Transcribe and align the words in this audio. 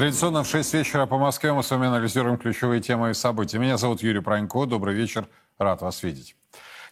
Традиционно 0.00 0.44
в 0.44 0.48
6 0.48 0.72
вечера 0.72 1.04
по 1.04 1.18
Москве 1.18 1.52
мы 1.52 1.62
с 1.62 1.70
вами 1.70 1.88
анализируем 1.88 2.38
ключевые 2.38 2.80
темы 2.80 3.10
и 3.10 3.12
события. 3.12 3.58
Меня 3.58 3.76
зовут 3.76 4.02
Юрий 4.02 4.20
Пронько. 4.20 4.64
Добрый 4.64 4.94
вечер. 4.94 5.28
Рад 5.58 5.82
вас 5.82 6.02
видеть. 6.02 6.36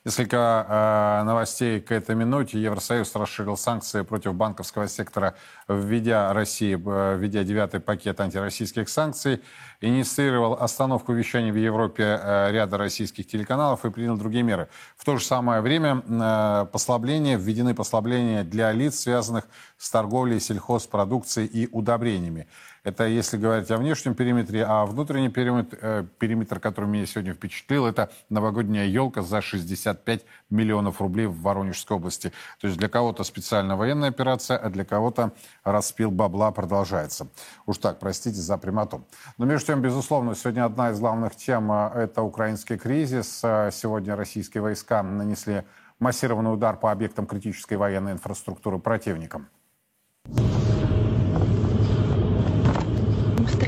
Несколько 0.04 0.66
э, 0.68 1.24
новостей 1.24 1.80
к 1.80 1.90
этой 1.90 2.14
минуте. 2.14 2.60
Евросоюз 2.60 3.14
расширил 3.14 3.56
санкции 3.56 4.02
против 4.02 4.34
банковского 4.34 4.88
сектора, 4.88 5.36
введя 5.68 6.32
России, 6.34 6.74
э, 6.76 7.16
введя 7.16 7.44
девятый 7.44 7.80
пакет 7.80 8.20
антироссийских 8.20 8.90
санкций, 8.90 9.40
инициировал 9.80 10.54
остановку 10.54 11.12
вещания 11.12 11.52
в 11.52 11.56
Европе 11.56 12.20
э, 12.22 12.52
ряда 12.52 12.76
российских 12.76 13.26
телеканалов 13.26 13.84
и 13.84 13.90
принял 13.90 14.16
другие 14.16 14.42
меры. 14.42 14.68
В 14.96 15.04
то 15.04 15.16
же 15.16 15.24
самое 15.24 15.62
время 15.62 16.02
э, 16.06 16.66
послабления, 16.70 17.36
введены 17.36 17.74
послабления 17.74 18.44
для 18.44 18.70
лиц, 18.72 19.00
связанных 19.00 19.48
с 19.78 19.90
торговлей 19.90 20.40
сельхозпродукцией 20.40 21.46
и 21.46 21.68
удобрениями. 21.72 22.46
Это 22.88 23.04
если 23.06 23.36
говорить 23.36 23.70
о 23.70 23.76
внешнем 23.76 24.14
периметре, 24.14 24.64
а 24.64 24.86
внутренний 24.86 25.28
периметр, 25.28 25.78
э, 25.82 26.04
периметр, 26.18 26.58
который 26.58 26.86
меня 26.86 27.04
сегодня 27.04 27.34
впечатлил, 27.34 27.84
это 27.84 28.10
новогодняя 28.30 28.86
елка 28.86 29.20
за 29.20 29.42
65 29.42 30.24
миллионов 30.48 31.02
рублей 31.02 31.26
в 31.26 31.38
Воронежской 31.42 31.98
области. 31.98 32.32
То 32.58 32.66
есть 32.66 32.78
для 32.78 32.88
кого-то 32.88 33.24
специальная 33.24 33.76
военная 33.76 34.08
операция, 34.08 34.56
а 34.56 34.70
для 34.70 34.86
кого-то 34.86 35.32
распил 35.64 36.10
бабла 36.10 36.50
продолжается. 36.50 37.28
Уж 37.66 37.76
так, 37.76 37.98
простите 37.98 38.40
за 38.40 38.56
прямоту. 38.56 39.04
Но 39.36 39.44
между 39.44 39.66
тем, 39.66 39.82
безусловно, 39.82 40.34
сегодня 40.34 40.64
одна 40.64 40.90
из 40.90 40.98
главных 40.98 41.36
тем 41.36 41.70
э,– 41.70 41.90
это 41.94 42.22
украинский 42.22 42.78
кризис. 42.78 43.40
Э, 43.44 43.68
сегодня 43.70 44.16
российские 44.16 44.62
войска 44.62 45.02
нанесли 45.02 45.64
массированный 45.98 46.54
удар 46.54 46.78
по 46.78 46.90
объектам 46.90 47.26
критической 47.26 47.76
военной 47.76 48.12
инфраструктуры 48.12 48.78
противникам. 48.78 49.48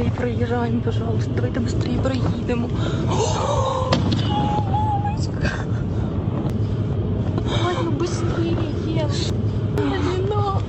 Быстрее 0.01 0.17
проезжаем, 0.17 0.81
пожалуйста. 0.81 1.31
Давайте 1.31 1.61
быстрее 1.61 2.01
проїдемо. 2.01 2.71
Ой, 7.67 7.75
ну 7.85 7.91
быстрее. 7.91 8.57
Медленно. 9.77 10.63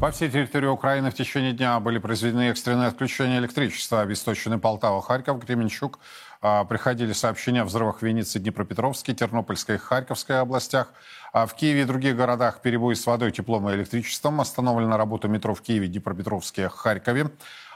По 0.00 0.10
всей 0.10 0.30
территории 0.30 0.66
Украины 0.66 1.10
в 1.10 1.14
течение 1.14 1.52
дня 1.52 1.78
были 1.78 1.98
произведены 1.98 2.48
экстренные 2.48 2.88
отключения 2.88 3.38
электричества. 3.38 4.00
Обесточены 4.00 4.58
Полтава, 4.58 5.02
Харьков, 5.02 5.44
Кременчук. 5.44 5.98
А, 6.44 6.64
приходили 6.64 7.12
сообщения 7.12 7.62
о 7.62 7.64
взрывах 7.64 8.00
в 8.00 8.02
Виннице, 8.02 8.40
Днепропетровске, 8.40 9.14
Тернопольской 9.14 9.76
и 9.76 9.78
Харьковской 9.78 10.40
областях. 10.40 10.88
А 11.32 11.46
в 11.46 11.54
Киеве 11.54 11.82
и 11.82 11.84
других 11.84 12.16
городах 12.16 12.62
перебои 12.62 12.94
с 12.94 13.06
водой, 13.06 13.30
теплом 13.30 13.70
и 13.70 13.74
электричеством. 13.74 14.40
Остановлена 14.40 14.96
работа 14.96 15.28
метро 15.28 15.54
в 15.54 15.62
Киеве, 15.62 15.86
Днепропетровске, 15.86 16.68
Харькове. 16.68 17.30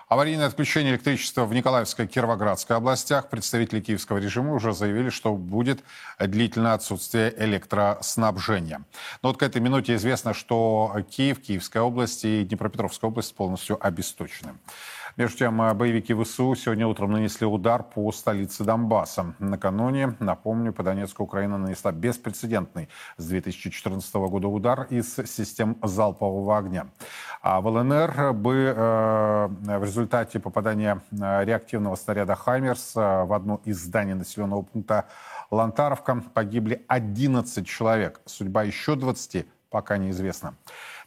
Аварийное 0.09 0.47
отключение 0.47 0.93
электричества 0.93 1.45
в 1.45 1.55
Николаевской 1.55 2.05
и 2.05 2.09
Кировоградской 2.09 2.77
областях. 2.77 3.29
Представители 3.29 3.81
киевского 3.81 4.19
режима 4.19 4.53
уже 4.55 4.73
заявили, 4.73 5.11
что 5.11 5.35
будет 5.35 5.81
длительное 6.19 6.75
отсутствие 6.75 7.35
электроснабжения. 7.37 8.85
Но 9.23 9.31
вот 9.31 9.39
к 9.39 9.43
этой 9.43 9.61
минуте 9.61 9.97
известно, 9.97 10.33
что 10.33 10.95
Киев, 11.11 11.41
Киевская 11.41 11.83
область 11.83 12.25
и 12.25 12.45
Днепропетровская 12.45 13.11
область 13.11 13.35
полностью 13.35 13.85
обесточены. 13.85 14.55
Между 15.17 15.39
тем, 15.39 15.63
э, 15.63 15.73
боевики 15.73 16.13
ВСУ 16.13 16.55
сегодня 16.55 16.87
утром 16.87 17.13
нанесли 17.13 17.47
удар 17.47 17.83
по 17.83 18.13
столице 18.13 18.65
Донбасса. 18.65 19.35
Накануне, 19.39 20.15
напомню, 20.19 20.75
по 20.75 20.83
Донецку 20.83 21.23
Украина 21.23 21.57
нанесла 21.57 21.91
беспрецедентный 21.91 22.91
с 23.17 23.27
2014 23.27 24.29
года 24.29 24.49
удар 24.49 24.87
из 24.91 25.15
систем 25.15 25.79
залпового 25.83 26.59
огня. 26.59 26.89
А 27.41 27.63
в 27.63 27.67
ЛНР 27.67 28.35
бы 28.35 28.75
э, 28.77 29.49
в 29.79 29.85
результате 29.85 30.39
попадания 30.39 31.01
э, 31.11 31.45
реактивного 31.47 31.95
снаряда 31.97 32.35
«Хаймерс» 32.35 32.95
э, 32.97 33.25
в 33.25 33.33
одно 33.33 33.63
из 33.65 33.79
зданий 33.79 34.13
населенного 34.13 34.63
пункта 34.63 35.07
Лантаровка 35.51 36.23
погибли 36.35 36.85
11 36.89 37.67
человек. 37.67 38.21
Судьба 38.27 38.65
еще 38.65 38.97
20 38.97 39.47
пока 39.71 39.97
неизвестна. 39.99 40.55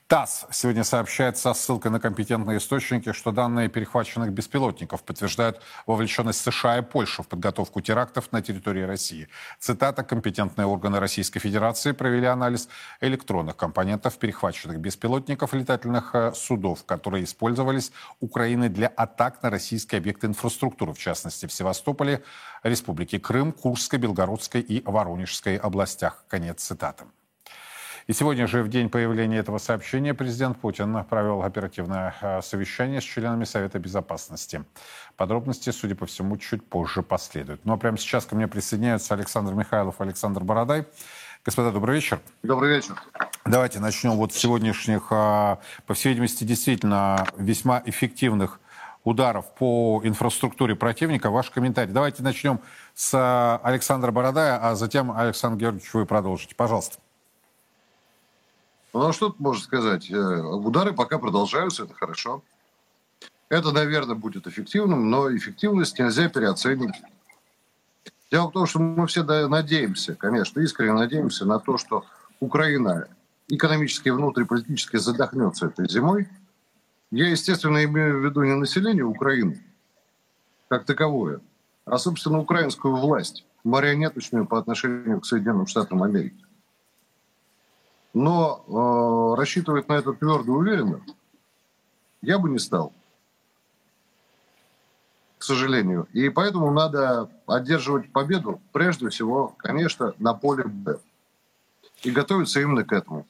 ТАСС 0.09 0.47
сегодня 0.49 0.83
сообщает 0.83 1.37
со 1.37 1.53
ссылкой 1.53 1.91
на 1.91 1.99
компетентные 1.99 2.57
источники, 2.57 3.13
что 3.13 3.31
данные 3.31 3.69
перехваченных 3.69 4.31
беспилотников 4.31 5.03
подтверждают 5.03 5.61
вовлеченность 5.85 6.41
США 6.41 6.79
и 6.79 6.81
Польши 6.81 7.21
в 7.21 7.27
подготовку 7.27 7.79
терактов 7.79 8.31
на 8.31 8.41
территории 8.41 8.81
России. 8.81 9.27
Цитата. 9.59 10.03
Компетентные 10.03 10.65
органы 10.65 10.99
Российской 10.99 11.39
Федерации 11.39 11.91
провели 11.91 12.25
анализ 12.25 12.69
электронных 13.01 13.55
компонентов 13.55 14.17
перехваченных 14.17 14.79
беспилотников 14.79 15.53
летательных 15.53 16.15
э, 16.15 16.33
судов, 16.33 16.85
которые 16.85 17.23
использовались 17.23 17.91
Украиной 18.19 18.69
для 18.69 18.87
атак 18.87 19.43
на 19.43 19.51
российские 19.51 19.99
объекты 19.99 20.25
инфраструктуры, 20.25 20.93
в 20.93 20.97
частности 20.97 21.45
в 21.45 21.53
Севастополе, 21.53 22.23
Республике 22.63 23.19
Крым, 23.19 23.51
Курской, 23.51 23.99
Белгородской 23.99 24.61
и 24.61 24.81
Воронежской 24.83 25.57
областях. 25.57 26.23
Конец 26.27 26.63
цитаты. 26.63 27.03
И 28.09 28.13
сегодня 28.13 28.47
же, 28.47 28.63
в 28.63 28.69
день 28.69 28.89
появления 28.89 29.37
этого 29.37 29.59
сообщения, 29.59 30.15
президент 30.15 30.57
Путин 30.57 31.05
провел 31.05 31.43
оперативное 31.43 32.15
э, 32.21 32.41
совещание 32.41 33.01
с 33.01 33.03
членами 33.03 33.43
Совета 33.43 33.77
Безопасности. 33.77 34.65
Подробности, 35.15 35.69
судя 35.69 35.93
по 35.93 36.07
всему, 36.07 36.35
чуть 36.37 36.65
позже 36.65 37.03
последуют. 37.03 37.63
Ну 37.65 37.73
а 37.73 37.77
прямо 37.77 37.99
сейчас 37.99 38.25
ко 38.25 38.35
мне 38.35 38.47
присоединяются 38.47 39.13
Александр 39.13 39.53
Михайлов, 39.53 40.01
Александр 40.01 40.43
Бородай. 40.43 40.87
Господа, 41.45 41.71
добрый 41.71 41.97
вечер. 41.97 42.19
Добрый 42.41 42.77
вечер. 42.77 42.99
Давайте 43.45 43.79
начнем 43.79 44.15
вот 44.15 44.33
с 44.33 44.37
сегодняшних, 44.37 45.11
э, 45.11 45.57
по 45.85 45.93
всей 45.93 46.09
видимости, 46.09 46.43
действительно 46.43 47.27
весьма 47.37 47.83
эффективных 47.85 48.59
ударов 49.03 49.53
по 49.53 50.01
инфраструктуре 50.03 50.75
противника. 50.75 51.29
Ваш 51.29 51.51
комментарий. 51.51 51.93
Давайте 51.93 52.23
начнем 52.23 52.59
с 52.95 53.13
э, 53.13 53.59
Александра 53.63 54.09
Бородая, 54.09 54.57
а 54.57 54.73
затем, 54.73 55.11
Александр 55.11 55.59
Георгиевич, 55.59 55.93
вы 55.93 56.07
продолжите. 56.07 56.55
Пожалуйста. 56.55 56.97
Ну, 58.93 59.07
а 59.07 59.13
что 59.13 59.29
тут 59.29 59.39
можно 59.39 59.63
сказать? 59.63 60.09
Э, 60.09 60.41
удары 60.41 60.93
пока 60.93 61.19
продолжаются, 61.19 61.83
это 61.83 61.93
хорошо. 61.93 62.43
Это, 63.49 63.71
наверное, 63.71 64.15
будет 64.15 64.47
эффективным, 64.47 65.09
но 65.09 65.35
эффективность 65.35 65.97
нельзя 65.99 66.29
переоценить. 66.29 66.95
Дело 68.31 68.49
в 68.49 68.51
том, 68.51 68.67
что 68.67 68.79
мы 68.79 69.07
все 69.07 69.23
надеемся, 69.23 70.15
конечно, 70.15 70.59
искренне 70.59 70.93
надеемся 70.93 71.45
на 71.45 71.59
то, 71.59 71.77
что 71.77 72.05
Украина 72.39 73.07
экономически 73.47 74.09
внутриполитически 74.09 74.97
задохнется 74.97 75.67
этой 75.67 75.89
зимой. 75.89 76.27
Я, 77.11 77.29
естественно, 77.29 77.83
имею 77.83 78.19
в 78.19 78.25
виду 78.25 78.43
не 78.43 78.53
население 78.53 79.03
Украины 79.03 79.63
как 80.67 80.85
таковое, 80.85 81.41
а, 81.85 81.97
собственно, 81.97 82.39
украинскую 82.39 82.95
власть, 82.95 83.43
марионеточную 83.63 84.45
по 84.45 84.59
отношению 84.59 85.19
к 85.19 85.25
Соединенным 85.25 85.65
Штатам 85.65 86.03
Америки. 86.03 86.45
Но 88.13 89.35
э, 89.35 89.39
рассчитывать 89.39 89.87
на 89.87 89.93
это 89.93 90.13
твердо 90.13 90.53
и 90.53 90.55
уверенно 90.55 91.01
я 92.21 92.39
бы 92.39 92.49
не 92.49 92.59
стал. 92.59 92.93
К 95.37 95.43
сожалению. 95.43 96.07
И 96.11 96.29
поэтому 96.29 96.71
надо 96.71 97.29
одерживать 97.47 98.11
победу, 98.11 98.59
прежде 98.73 99.09
всего, 99.09 99.55
конечно, 99.57 100.13
на 100.17 100.33
поле 100.33 100.65
Б. 100.65 100.99
И 102.03 102.11
готовиться 102.11 102.59
именно 102.59 102.83
к 102.83 102.91
этому. 102.91 103.25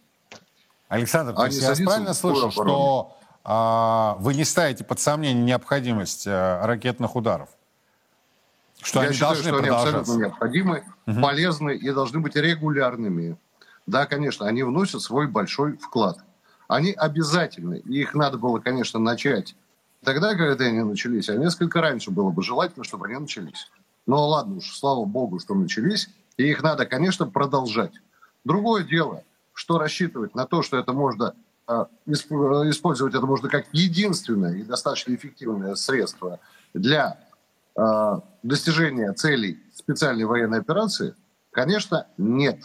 Александр, 0.87 1.35
а 1.37 1.47
я 1.47 1.75
правильно 1.85 2.13
слышу, 2.15 2.49
что 2.49 3.15
а, 3.43 4.15
вы 4.19 4.33
не 4.33 4.43
ставите 4.43 4.83
под 4.83 4.99
сомнение 4.99 5.43
необходимость 5.43 6.25
а, 6.27 6.65
ракетных 6.65 7.15
ударов? 7.15 7.49
Что 8.81 9.01
я 9.01 9.07
они 9.07 9.13
считаю, 9.13 9.33
должны 9.35 9.49
что 9.49 9.57
они 9.59 9.69
абсолютно 9.69 10.13
необходимы, 10.13 10.83
угу. 11.05 11.21
полезны 11.21 11.75
и 11.75 11.91
должны 11.91 12.19
быть 12.19 12.35
регулярными. 12.35 13.37
Да, 13.89 14.05
конечно, 14.05 14.45
они 14.45 14.61
вносят 14.61 15.01
свой 15.01 15.27
большой 15.27 15.77
вклад. 15.77 16.19
Они 16.67 16.91
обязательны, 16.91 17.81
и 17.83 18.01
их 18.01 18.13
надо 18.13 18.37
было, 18.37 18.59
конечно, 18.59 18.99
начать 18.99 19.55
тогда, 20.03 20.35
когда 20.35 20.65
они 20.65 20.83
начались, 20.83 21.27
а 21.29 21.35
несколько 21.35 21.81
раньше 21.81 22.11
было 22.11 22.29
бы 22.29 22.43
желательно, 22.43 22.85
чтобы 22.85 23.07
они 23.07 23.17
начались. 23.17 23.71
Но 24.05 24.27
ладно 24.27 24.57
уж, 24.57 24.77
слава 24.77 25.05
богу, 25.05 25.39
что 25.39 25.55
начались, 25.55 26.07
и 26.37 26.43
их 26.43 26.61
надо, 26.61 26.85
конечно, 26.85 27.25
продолжать. 27.25 27.93
Другое 28.45 28.83
дело, 28.83 29.23
что 29.53 29.79
рассчитывать 29.79 30.35
на 30.35 30.45
то, 30.45 30.61
что 30.61 30.77
это 30.77 30.93
можно 30.93 31.33
а, 31.65 31.87
использовать 32.05 33.15
это 33.15 33.25
можно 33.25 33.49
как 33.49 33.65
единственное 33.71 34.53
и 34.53 34.63
достаточно 34.63 35.15
эффективное 35.15 35.73
средство 35.73 36.39
для 36.75 37.17
а, 37.75 38.21
достижения 38.43 39.13
целей 39.13 39.59
специальной 39.73 40.25
военной 40.25 40.59
операции, 40.59 41.15
конечно, 41.51 42.05
нет. 42.17 42.59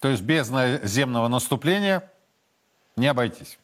То 0.00 0.08
есть 0.08 0.22
без 0.22 0.48
наземного 0.48 1.28
наступления 1.28 2.10
не 2.96 3.06
обойтись? 3.06 3.58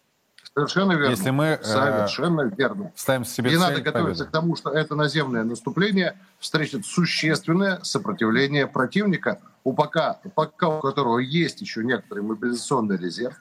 Совершенно 0.54 0.92
верно. 0.92 1.10
Если 1.10 1.30
мы 1.30 1.44
э, 1.44 1.62
Совершенно 1.62 2.42
верно. 2.42 2.92
ставим 2.94 3.24
себе 3.24 3.52
И 3.52 3.56
надо 3.56 3.80
готовиться 3.80 4.24
победы. 4.24 4.30
к 4.30 4.30
тому, 4.30 4.56
что 4.56 4.70
это 4.70 4.94
наземное 4.94 5.44
наступление 5.44 6.18
встретит 6.38 6.86
существенное 6.86 7.80
сопротивление 7.82 8.66
противника, 8.66 9.40
у 9.64 9.74
пока, 9.74 10.20
пока 10.34 10.68
у 10.68 10.80
которого 10.80 11.18
есть 11.18 11.60
еще 11.60 11.84
некоторый 11.84 12.22
мобилизационный 12.22 12.96
резерв. 12.96 13.36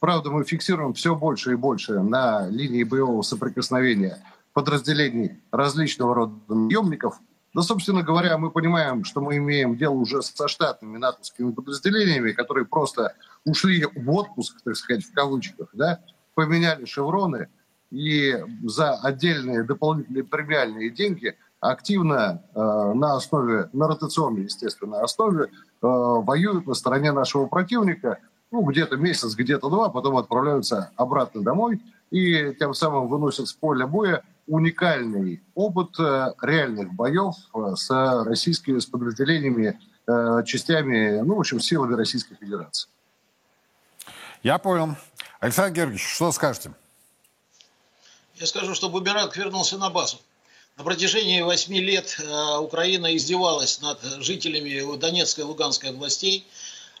Правда, 0.00 0.30
мы 0.30 0.44
фиксируем 0.44 0.94
все 0.94 1.14
больше 1.14 1.52
и 1.52 1.56
больше 1.56 2.00
на 2.00 2.46
линии 2.48 2.84
боевого 2.84 3.22
соприкосновения 3.22 4.18
подразделений 4.52 5.42
различного 5.50 6.14
рода 6.14 6.34
наемников– 6.48 7.18
да, 7.54 7.62
собственно 7.62 8.02
говоря, 8.02 8.36
мы 8.36 8.50
понимаем, 8.50 9.04
что 9.04 9.20
мы 9.20 9.36
имеем 9.36 9.76
дело 9.76 9.94
уже 9.94 10.22
со 10.22 10.48
штатными 10.48 10.98
натовскими 10.98 11.52
подразделениями, 11.52 12.32
которые 12.32 12.66
просто 12.66 13.14
ушли 13.44 13.86
в 13.94 14.10
отпуск, 14.10 14.56
так 14.64 14.76
сказать, 14.76 15.04
в 15.04 15.14
кавычках, 15.14 15.68
да, 15.72 16.00
поменяли 16.34 16.84
шевроны 16.84 17.48
и 17.92 18.36
за 18.64 18.94
отдельные 18.94 19.62
дополнительные 19.62 20.24
премиальные 20.24 20.90
деньги 20.90 21.36
активно 21.60 22.42
э, 22.54 22.92
на 22.94 23.14
основе, 23.14 23.70
на 23.72 23.86
ротационной, 23.86 24.44
естественно, 24.44 25.00
основе 25.00 25.44
э, 25.44 25.48
воюют 25.80 26.66
на 26.66 26.74
стороне 26.74 27.12
нашего 27.12 27.46
противника, 27.46 28.18
ну, 28.50 28.62
где-то 28.62 28.96
месяц, 28.96 29.34
где-то 29.34 29.70
два, 29.70 29.88
потом 29.88 30.16
отправляются 30.16 30.90
обратно 30.96 31.42
домой 31.42 31.80
и 32.10 32.52
тем 32.58 32.74
самым 32.74 33.08
выносят 33.08 33.46
с 33.46 33.52
поля 33.52 33.86
боя 33.86 34.24
уникальный 34.46 35.42
опыт 35.54 35.98
э, 35.98 36.34
реальных 36.42 36.92
боев 36.94 37.34
э, 37.54 37.74
с 37.76 37.90
российскими 38.24 38.78
с 38.78 38.86
подразделениями, 38.86 39.80
э, 40.06 40.44
частями, 40.44 41.20
ну, 41.22 41.36
в 41.36 41.40
общем, 41.40 41.60
силами 41.60 41.94
Российской 41.94 42.36
Федерации. 42.36 42.88
Я 44.42 44.58
понял. 44.58 44.96
Александр 45.40 45.74
Георгиевич, 45.74 46.06
что 46.06 46.30
скажете? 46.32 46.72
Я 48.36 48.46
скажу, 48.46 48.74
что 48.74 48.88
Бумеранг 48.88 49.36
вернулся 49.36 49.78
на 49.78 49.90
базу. 49.90 50.18
На 50.76 50.84
протяжении 50.84 51.40
восьми 51.40 51.80
лет 51.80 52.20
Украина 52.58 53.14
издевалась 53.16 53.80
над 53.80 54.02
жителями 54.24 54.96
Донецкой 54.96 55.44
и 55.44 55.46
Луганской 55.46 55.90
областей. 55.90 56.44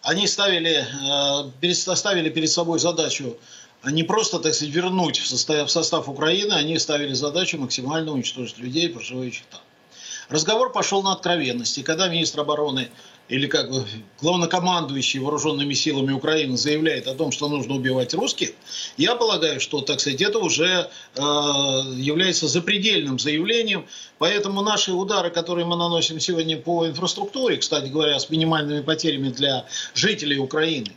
Они 0.02 0.28
ставили, 0.28 0.86
ставили 1.96 2.30
перед 2.30 2.50
собой 2.50 2.78
задачу 2.78 3.36
не 3.90 4.02
просто, 4.02 4.38
так 4.38 4.54
сказать, 4.54 4.74
вернуть 4.74 5.18
в 5.18 5.26
состав, 5.26 5.68
в 5.68 5.70
состав 5.70 6.08
Украины, 6.08 6.52
они 6.52 6.78
ставили 6.78 7.14
задачу 7.14 7.58
максимально 7.58 8.12
уничтожить 8.12 8.58
людей, 8.58 8.88
проживающих 8.88 9.44
там. 9.50 9.60
Разговор 10.28 10.72
пошел 10.72 11.02
на 11.02 11.12
откровенности. 11.12 11.82
Когда 11.82 12.08
министр 12.08 12.40
обороны 12.40 12.90
или 13.28 13.46
как 13.46 13.70
главнокомандующий 14.20 15.20
вооруженными 15.20 15.72
силами 15.74 16.12
Украины 16.12 16.56
заявляет 16.56 17.06
о 17.06 17.14
том, 17.14 17.32
что 17.32 17.48
нужно 17.48 17.74
убивать 17.74 18.12
русских, 18.14 18.50
я 18.96 19.14
полагаю, 19.14 19.60
что, 19.60 19.80
так 19.80 20.00
сказать, 20.00 20.20
это 20.20 20.38
уже 20.38 20.90
э, 21.14 21.20
является 21.20 22.48
запредельным 22.48 23.18
заявлением. 23.18 23.86
Поэтому 24.18 24.62
наши 24.62 24.92
удары, 24.92 25.30
которые 25.30 25.64
мы 25.64 25.76
наносим 25.76 26.20
сегодня 26.20 26.58
по 26.58 26.86
инфраструктуре, 26.86 27.56
кстати 27.56 27.88
говоря, 27.88 28.18
с 28.18 28.28
минимальными 28.28 28.82
потерями 28.82 29.30
для 29.30 29.64
жителей 29.94 30.38
Украины, 30.38 30.92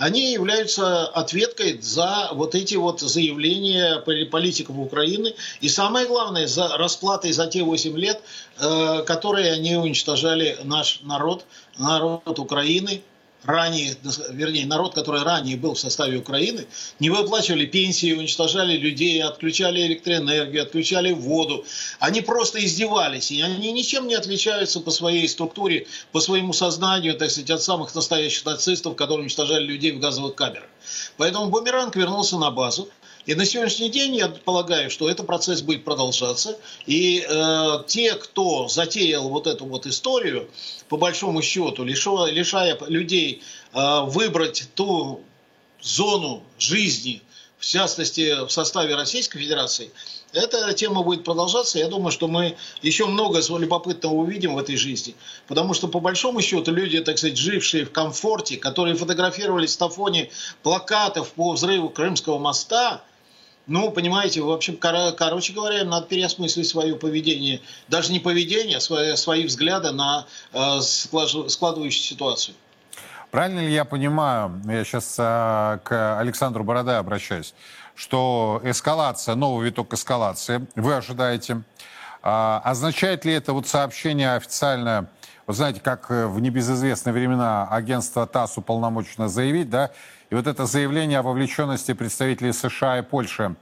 они 0.00 0.32
являются 0.32 1.06
ответкой 1.08 1.78
за 1.82 2.30
вот 2.32 2.54
эти 2.54 2.74
вот 2.74 3.00
заявления 3.00 3.98
политиков 4.30 4.78
Украины. 4.78 5.34
И 5.60 5.68
самое 5.68 6.06
главное, 6.06 6.46
за 6.46 6.68
расплатой 6.78 7.32
за 7.32 7.46
те 7.46 7.62
8 7.62 7.98
лет, 7.98 8.22
э, 8.58 9.02
которые 9.06 9.52
они 9.52 9.76
уничтожали 9.76 10.56
наш 10.64 11.00
народ, 11.02 11.44
народ 11.78 12.38
Украины, 12.38 13.02
ранее, 13.44 13.96
вернее, 14.30 14.66
народ, 14.66 14.94
который 14.94 15.22
ранее 15.22 15.56
был 15.56 15.74
в 15.74 15.78
составе 15.78 16.18
Украины, 16.18 16.66
не 16.98 17.10
выплачивали 17.10 17.66
пенсии, 17.66 18.12
уничтожали 18.12 18.76
людей, 18.76 19.22
отключали 19.22 19.86
электроэнергию, 19.86 20.62
отключали 20.62 21.12
воду. 21.12 21.64
Они 21.98 22.20
просто 22.20 22.64
издевались, 22.64 23.30
и 23.30 23.40
они 23.40 23.72
ничем 23.72 24.08
не 24.08 24.14
отличаются 24.14 24.80
по 24.80 24.90
своей 24.90 25.28
структуре, 25.28 25.86
по 26.12 26.20
своему 26.20 26.52
сознанию, 26.52 27.14
так 27.14 27.30
сказать, 27.30 27.50
от 27.50 27.62
самых 27.62 27.94
настоящих 27.94 28.44
нацистов, 28.44 28.96
которые 28.96 29.22
уничтожали 29.22 29.64
людей 29.64 29.92
в 29.92 30.00
газовых 30.00 30.34
камерах. 30.34 30.68
Поэтому 31.16 31.46
Бумеранг 31.46 31.96
вернулся 31.96 32.36
на 32.36 32.50
базу. 32.50 32.88
И 33.30 33.34
на 33.36 33.46
сегодняшний 33.46 33.90
день 33.90 34.16
я 34.16 34.26
полагаю, 34.26 34.90
что 34.90 35.08
этот 35.08 35.24
процесс 35.24 35.62
будет 35.62 35.84
продолжаться. 35.84 36.58
И 36.86 37.24
э, 37.24 37.84
те, 37.86 38.16
кто 38.16 38.66
затеял 38.66 39.28
вот 39.28 39.46
эту 39.46 39.66
вот 39.66 39.86
историю, 39.86 40.50
по 40.88 40.96
большому 40.96 41.40
счету, 41.40 41.84
лишая, 41.84 42.32
лишая 42.32 42.76
людей 42.88 43.44
э, 43.72 44.00
выбрать 44.06 44.68
ту 44.74 45.20
зону 45.80 46.42
жизни, 46.58 47.22
в 47.56 47.66
частности, 47.66 48.46
в 48.46 48.50
составе 48.50 48.96
Российской 48.96 49.38
Федерации, 49.38 49.92
эта 50.32 50.72
тема 50.72 51.04
будет 51.04 51.22
продолжаться. 51.22 51.78
Я 51.78 51.86
думаю, 51.86 52.10
что 52.10 52.26
мы 52.26 52.56
еще 52.82 53.06
много 53.06 53.40
любопытного 53.48 54.14
увидим 54.14 54.56
в 54.56 54.58
этой 54.58 54.74
жизни. 54.74 55.14
Потому 55.46 55.74
что, 55.74 55.86
по 55.86 56.00
большому 56.00 56.40
счету, 56.40 56.72
люди, 56.72 56.98
так 56.98 57.16
сказать, 57.16 57.36
жившие 57.36 57.84
в 57.84 57.92
комфорте, 57.92 58.56
которые 58.56 58.96
фотографировались 58.96 59.78
на 59.78 59.88
фоне 59.88 60.30
плакатов 60.64 61.30
по 61.34 61.52
взрыву 61.52 61.90
Крымского 61.90 62.40
моста, 62.40 63.04
ну, 63.70 63.92
понимаете, 63.92 64.40
в 64.40 64.50
общем, 64.50 64.76
кор 64.76 65.12
короче 65.16 65.52
говоря, 65.52 65.84
надо 65.84 66.06
переосмыслить 66.06 66.66
свое 66.66 66.96
поведение. 66.96 67.60
Даже 67.86 68.12
не 68.12 68.18
поведение, 68.18 68.78
а 68.78 68.80
свои, 68.80 69.14
свои 69.14 69.46
взгляды 69.46 69.92
на 69.92 70.26
э, 70.52 70.80
складывающуюся 70.80 72.08
ситуацию. 72.08 72.56
Правильно 73.30 73.60
ли 73.60 73.72
я 73.72 73.84
понимаю, 73.84 74.60
я 74.66 74.84
сейчас 74.84 75.14
э, 75.16 75.78
к 75.84 76.18
Александру 76.18 76.64
Бородай 76.64 76.98
обращаюсь, 76.98 77.54
что 77.94 78.60
эскалация, 78.64 79.36
новый 79.36 79.66
виток 79.66 79.94
эскалации 79.94 80.66
вы 80.74 80.96
ожидаете. 80.96 81.62
А, 82.22 82.60
означает 82.64 83.24
ли 83.24 83.32
это 83.32 83.52
вот 83.52 83.68
сообщение 83.68 84.34
официальное, 84.34 85.08
вы 85.46 85.54
знаете, 85.54 85.80
как 85.80 86.10
в 86.10 86.40
небезызвестные 86.40 87.12
времена 87.12 87.68
агентство 87.70 88.26
ТАСС 88.26 88.58
уполномочено 88.58 89.28
заявить, 89.28 89.70
да, 89.70 89.92
и 90.30 90.34
вот 90.34 90.46
это 90.46 90.64
заявление 90.66 91.18
о 91.18 91.22
вовлеченности 91.22 91.92
представителей 91.92 92.52
США 92.52 93.00
и 93.00 93.02
Польши, 93.02 93.56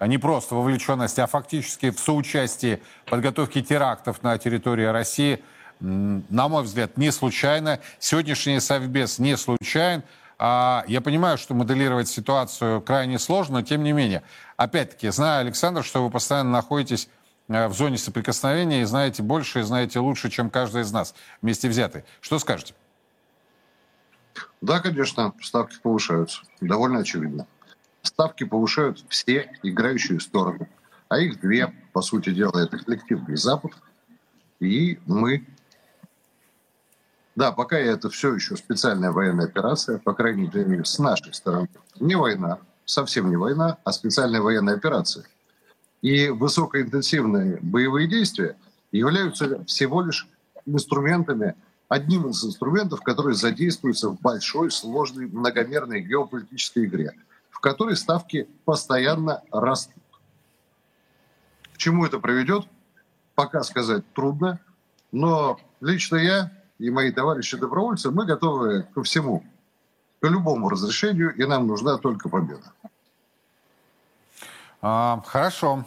не 0.00 0.18
просто 0.18 0.54
вовлеченности, 0.54 1.20
а 1.20 1.26
фактически 1.26 1.90
в 1.90 1.98
соучастии 1.98 2.82
подготовки 3.06 3.62
терактов 3.62 4.22
на 4.22 4.36
территории 4.38 4.84
России, 4.84 5.42
на 5.80 6.48
мой 6.48 6.64
взгляд, 6.64 6.96
не 6.96 7.12
случайно. 7.12 7.80
Сегодняшний 7.98 8.60
Совбез 8.60 9.18
не 9.18 9.36
случайен. 9.36 10.02
А 10.40 10.84
я 10.86 11.00
понимаю, 11.00 11.36
что 11.36 11.54
моделировать 11.54 12.08
ситуацию 12.08 12.80
крайне 12.80 13.18
сложно, 13.18 13.58
но 13.58 13.62
тем 13.62 13.82
не 13.82 13.90
менее. 13.90 14.22
Опять-таки, 14.56 15.08
знаю, 15.10 15.40
Александр, 15.40 15.82
что 15.82 16.04
вы 16.04 16.10
постоянно 16.10 16.50
находитесь 16.50 17.08
э, 17.48 17.66
в 17.66 17.74
зоне 17.74 17.98
соприкосновения 17.98 18.82
и 18.82 18.84
знаете 18.84 19.24
больше, 19.24 19.60
и 19.60 19.62
знаете 19.62 19.98
лучше, 19.98 20.30
чем 20.30 20.48
каждый 20.48 20.82
из 20.82 20.92
нас 20.92 21.14
вместе 21.42 21.68
взятый. 21.68 22.04
Что 22.20 22.38
скажете? 22.38 22.74
Да, 24.60 24.80
конечно, 24.80 25.32
ставки 25.40 25.78
повышаются. 25.82 26.42
Довольно 26.60 27.00
очевидно. 27.00 27.46
Ставки 28.02 28.44
повышают 28.44 29.04
все 29.08 29.50
играющие 29.62 30.20
стороны. 30.20 30.68
А 31.08 31.18
их 31.18 31.40
две, 31.40 31.72
по 31.92 32.02
сути 32.02 32.30
дела, 32.30 32.58
это 32.58 32.78
коллективный 32.78 33.36
Запад 33.36 33.72
и 34.60 34.98
мы. 35.06 35.46
Да, 37.36 37.52
пока 37.52 37.78
это 37.78 38.10
все 38.10 38.34
еще 38.34 38.56
специальная 38.56 39.12
военная 39.12 39.46
операция, 39.46 39.98
по 39.98 40.12
крайней 40.12 40.50
мере, 40.52 40.84
с 40.84 40.98
нашей 40.98 41.32
стороны. 41.32 41.68
Не 42.00 42.16
война, 42.16 42.58
совсем 42.84 43.30
не 43.30 43.36
война, 43.36 43.78
а 43.84 43.92
специальная 43.92 44.40
военная 44.40 44.74
операция. 44.74 45.24
И 46.02 46.28
высокоинтенсивные 46.28 47.58
боевые 47.62 48.08
действия 48.08 48.56
являются 48.90 49.64
всего 49.64 50.02
лишь 50.02 50.28
инструментами 50.66 51.54
одним 51.88 52.28
из 52.28 52.44
инструментов, 52.44 53.02
который 53.02 53.34
задействуется 53.34 54.10
в 54.10 54.20
большой, 54.20 54.70
сложной, 54.70 55.26
многомерной 55.26 56.02
геополитической 56.02 56.84
игре, 56.84 57.14
в 57.50 57.60
которой 57.60 57.96
ставки 57.96 58.48
постоянно 58.64 59.42
растут. 59.50 59.94
К 61.72 61.78
чему 61.78 62.04
это 62.04 62.18
приведет, 62.18 62.66
пока 63.34 63.62
сказать 63.62 64.04
трудно, 64.12 64.60
но 65.12 65.58
лично 65.80 66.16
я 66.16 66.52
и 66.78 66.90
мои 66.90 67.10
товарищи-добровольцы, 67.10 68.10
мы 68.10 68.26
готовы 68.26 68.82
ко 68.94 69.02
всему, 69.02 69.44
к 70.20 70.26
любому 70.26 70.68
разрешению, 70.68 71.34
и 71.34 71.44
нам 71.44 71.66
нужна 71.66 71.96
только 71.98 72.28
победа. 72.28 72.72
А, 74.80 75.22
хорошо. 75.26 75.84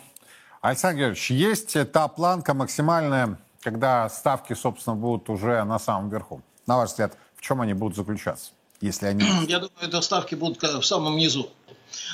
Александр 0.62 1.00
Георгиевич, 1.00 1.31
есть 1.31 1.91
та 1.91 2.08
планка 2.08 2.53
максимальная 2.53 3.38
когда 3.62 4.10
ставки, 4.10 4.53
собственно, 4.53 4.96
будут 4.96 5.30
уже 5.30 5.63
на 5.63 5.80
самом 5.80 6.10
верху? 6.10 6.41
На 6.68 6.77
ваш 6.77 6.89
взгляд, 6.89 7.18
в 7.36 7.41
чем 7.41 7.62
они 7.62 7.74
будут 7.74 7.96
заключаться, 7.96 8.51
если 8.82 9.08
они... 9.08 9.24
Я 9.48 9.60
думаю, 9.60 9.72
это 9.82 10.01
ставки 10.01 10.36
будут 10.36 10.62
в 10.62 10.84
самом 10.84 11.18
низу. 11.18 11.50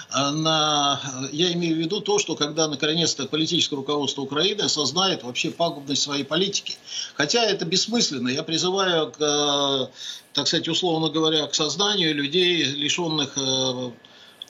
А 0.10 0.32
на, 0.32 1.00
я 1.32 1.54
имею 1.54 1.76
в 1.76 1.80
виду 1.80 2.02
то, 2.02 2.18
что 2.18 2.36
когда 2.36 2.68
наконец-то 2.68 3.28
политическое 3.28 3.76
руководство 3.76 4.22
Украины 4.22 4.62
осознает 4.62 5.24
вообще 5.24 5.52
пагубность 5.52 6.02
своей 6.02 6.24
политики. 6.24 6.78
Хотя 7.16 7.44
это 7.44 7.66
бессмысленно. 7.66 8.30
Я 8.30 8.42
призываю, 8.42 9.12
к, 9.12 9.92
так 10.34 10.48
сказать, 10.48 10.68
условно 10.68 11.10
говоря, 11.10 11.46
к 11.46 11.54
созданию 11.54 12.16
людей, 12.16 12.64
лишенных 12.64 13.38
э, 13.38 13.92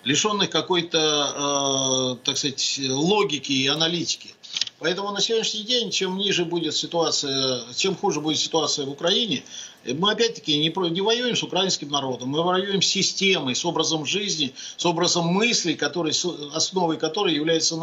лишенных 0.03 0.49
какой-то, 0.49 2.17
э, 2.21 2.25
так 2.25 2.37
сказать, 2.37 2.79
логики 2.89 3.51
и 3.51 3.67
аналитики. 3.67 4.33
Поэтому 4.79 5.11
на 5.11 5.21
сегодняшний 5.21 5.63
день, 5.63 5.89
чем 5.89 6.17
ниже 6.17 6.45
будет 6.45 6.75
ситуация, 6.75 7.61
чем 7.75 7.95
хуже 7.95 8.21
будет 8.21 8.37
ситуация 8.37 8.85
в 8.85 8.91
Украине, 8.91 9.43
мы 9.85 10.11
опять-таки 10.11 10.57
не, 10.57 10.71
не 10.89 11.01
воюем 11.01 11.35
с 11.35 11.41
украинским 11.41 11.89
народом, 11.89 12.29
мы 12.29 12.43
воюем 12.43 12.81
с 12.81 12.87
системой, 12.87 13.55
с 13.55 13.65
образом 13.65 14.05
жизни, 14.05 14.53
с 14.75 14.85
образом 14.85 15.25
мыслей, 15.25 15.75
который, 15.75 16.13
основой 16.53 16.97
которой 16.97 17.33
является 17.33 17.75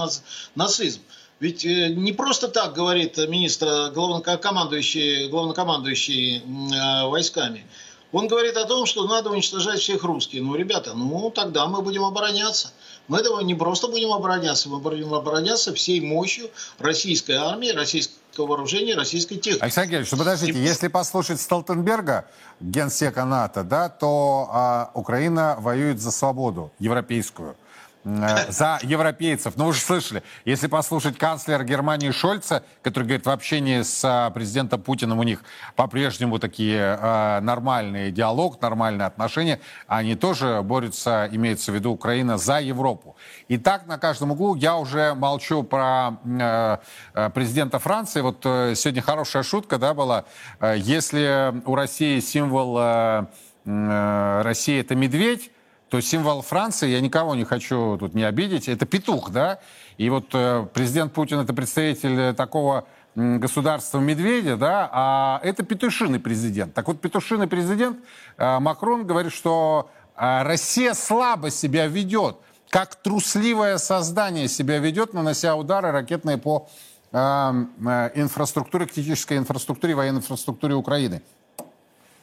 нацизм. 0.55 1.01
Ведь 1.41 1.65
э, 1.65 1.89
не 1.89 2.13
просто 2.13 2.49
так 2.49 2.75
говорит 2.75 3.19
министр, 3.19 3.91
главнокомандующий, 3.93 5.29
главнокомандующий 5.29 6.39
э, 6.39 7.07
войсками. 7.09 7.67
Он 8.15 8.29
говорит 8.29 8.57
о 8.57 8.65
том, 8.65 8.87
что 8.87 9.09
надо 9.09 9.31
уничтожать 9.31 9.81
всех 9.81 10.05
русских. 10.05 10.41
Ну, 10.41 10.55
ребята, 10.55 10.95
ну 10.95 11.33
тогда 11.35 11.67
мы 11.67 11.83
будем 11.83 12.05
обороняться. 12.05 12.71
Мы 13.09 13.19
этого 13.19 13.41
не 13.41 13.57
просто 13.57 13.89
будем 13.89 14.13
обороняться, 14.13 14.69
мы 14.69 14.79
будем 14.79 15.13
обороняться 15.13 15.75
всей 15.75 16.01
мощью 16.01 16.49
российской 16.79 17.33
армии, 17.33 17.71
российского 17.71 18.47
вооружения, 18.47 18.95
российской 18.95 19.35
техники. 19.35 19.65
Александр 19.65 19.91
Георгиевич, 19.91 20.13
ну 20.13 20.19
подождите, 20.19 20.57
И... 20.57 20.63
если 20.63 20.87
послушать 20.87 21.41
Столтенберга, 21.41 22.27
генсека 22.61 23.25
НАТО, 23.25 23.65
да, 23.65 23.89
то 23.89 24.49
а, 24.49 24.91
Украина 24.95 25.57
воюет 25.59 26.01
за 26.01 26.13
свободу 26.13 26.71
европейскую. 26.79 27.57
Э, 28.05 28.51
за 28.51 28.79
европейцев. 28.83 29.55
Ну, 29.57 29.67
вы 29.67 29.73
же 29.73 29.81
слышали, 29.81 30.23
если 30.45 30.67
послушать 30.67 31.17
канцлера 31.17 31.65
Германии 31.65 32.11
Шольца, 32.11 32.63
который 32.83 33.05
говорит, 33.05 33.25
в 33.25 33.31
общении 33.31 33.81
с 33.81 34.05
а, 34.05 34.29
президентом 34.31 34.83
Путиным 34.83 35.19
у 35.19 35.23
них 35.23 35.43
по-прежнему 35.75 36.39
такие 36.39 36.99
э, 37.01 37.41
нормальные 37.41 38.11
диалог, 38.11 38.61
нормальные 38.61 39.07
отношения, 39.07 39.61
они 39.87 40.17
тоже 40.17 40.61
борются, 40.63 41.29
имеется 41.33 41.73
в 41.73 41.75
виду 41.75 41.93
Украина, 41.93 42.37
за 42.37 42.61
Европу. 42.61 43.17
И 43.49 43.57
так 43.57 43.87
на 43.87 43.97
каждом 43.97 44.33
углу 44.33 44.55
я 44.55 44.77
уже 44.77 45.15
молчу 45.15 45.63
про 45.63 46.19
э, 46.25 46.79
э 47.15 47.31
президента 47.31 47.79
Франции. 47.79 48.21
Вот 48.21 48.45
э, 48.45 48.75
сегодня 48.77 49.01
хорошая 49.01 49.43
шутка, 49.43 49.79
да, 49.79 49.95
была. 49.95 50.25
Э, 50.61 50.75
если 50.77 51.55
у 51.65 51.75
России 51.75 52.21
символ 52.21 52.77
э, 52.79 53.27
э, 53.65 54.43
России 54.43 54.79
это 54.79 54.95
медведь, 54.95 55.51
то 55.95 56.01
символ 56.01 56.43
Франции, 56.43 56.89
я 56.89 57.01
никого 57.01 57.37
не 57.37 57.45
хочу 57.45 57.97
тут 57.99 58.15
не 58.15 58.25
обидеть, 58.25 58.69
это 58.69 58.85
петух, 58.85 59.31
да? 59.31 59.61
И 59.97 60.11
вот 60.11 60.27
э, 60.33 60.67
президент 60.75 61.13
Путин 61.13 61.39
это 61.39 61.55
представитель 61.55 62.35
такого 62.35 62.85
государства 63.15 64.01
медведя, 64.01 64.57
да, 64.57 64.91
а 64.93 65.41
это 65.45 65.63
петушиный 65.63 66.19
президент. 66.19 66.75
Так 66.75 66.89
вот, 66.89 67.01
петушиный 67.01 67.47
президент 67.47 67.99
э, 68.39 68.59
Макрон 68.59 69.07
говорит, 69.07 69.33
что 69.33 69.89
э, 70.17 70.43
Россия 70.43 70.95
слабо 70.95 71.51
себя 71.51 71.87
ведет, 71.87 72.39
как 72.71 72.97
трусливое 72.97 73.79
создание 73.79 74.49
себя 74.49 74.81
ведет, 74.81 75.15
нанося 75.15 75.55
удары 75.55 75.93
ракетные 75.93 76.39
по 76.39 76.69
э, 77.13 77.17
э, 77.17 78.11
инфраструктуре, 78.17 78.87
критической 78.87 79.39
инфраструктуре, 79.39 79.95
военной 79.95 80.19
инфраструктуре 80.19 80.75
Украины. 80.75 81.23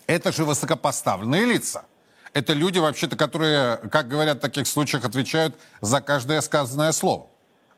Это 0.07 0.33
же 0.33 0.43
высокопоставленные 0.43 1.45
лица. 1.45 1.85
Это 2.33 2.53
люди, 2.53 2.79
вообще-то, 2.79 3.17
которые, 3.17 3.77
как 3.91 4.07
говорят 4.07 4.38
в 4.38 4.41
таких 4.41 4.67
случаях, 4.67 5.03
отвечают 5.03 5.55
за 5.81 6.00
каждое 6.00 6.41
сказанное 6.41 6.91
слово. 6.93 7.27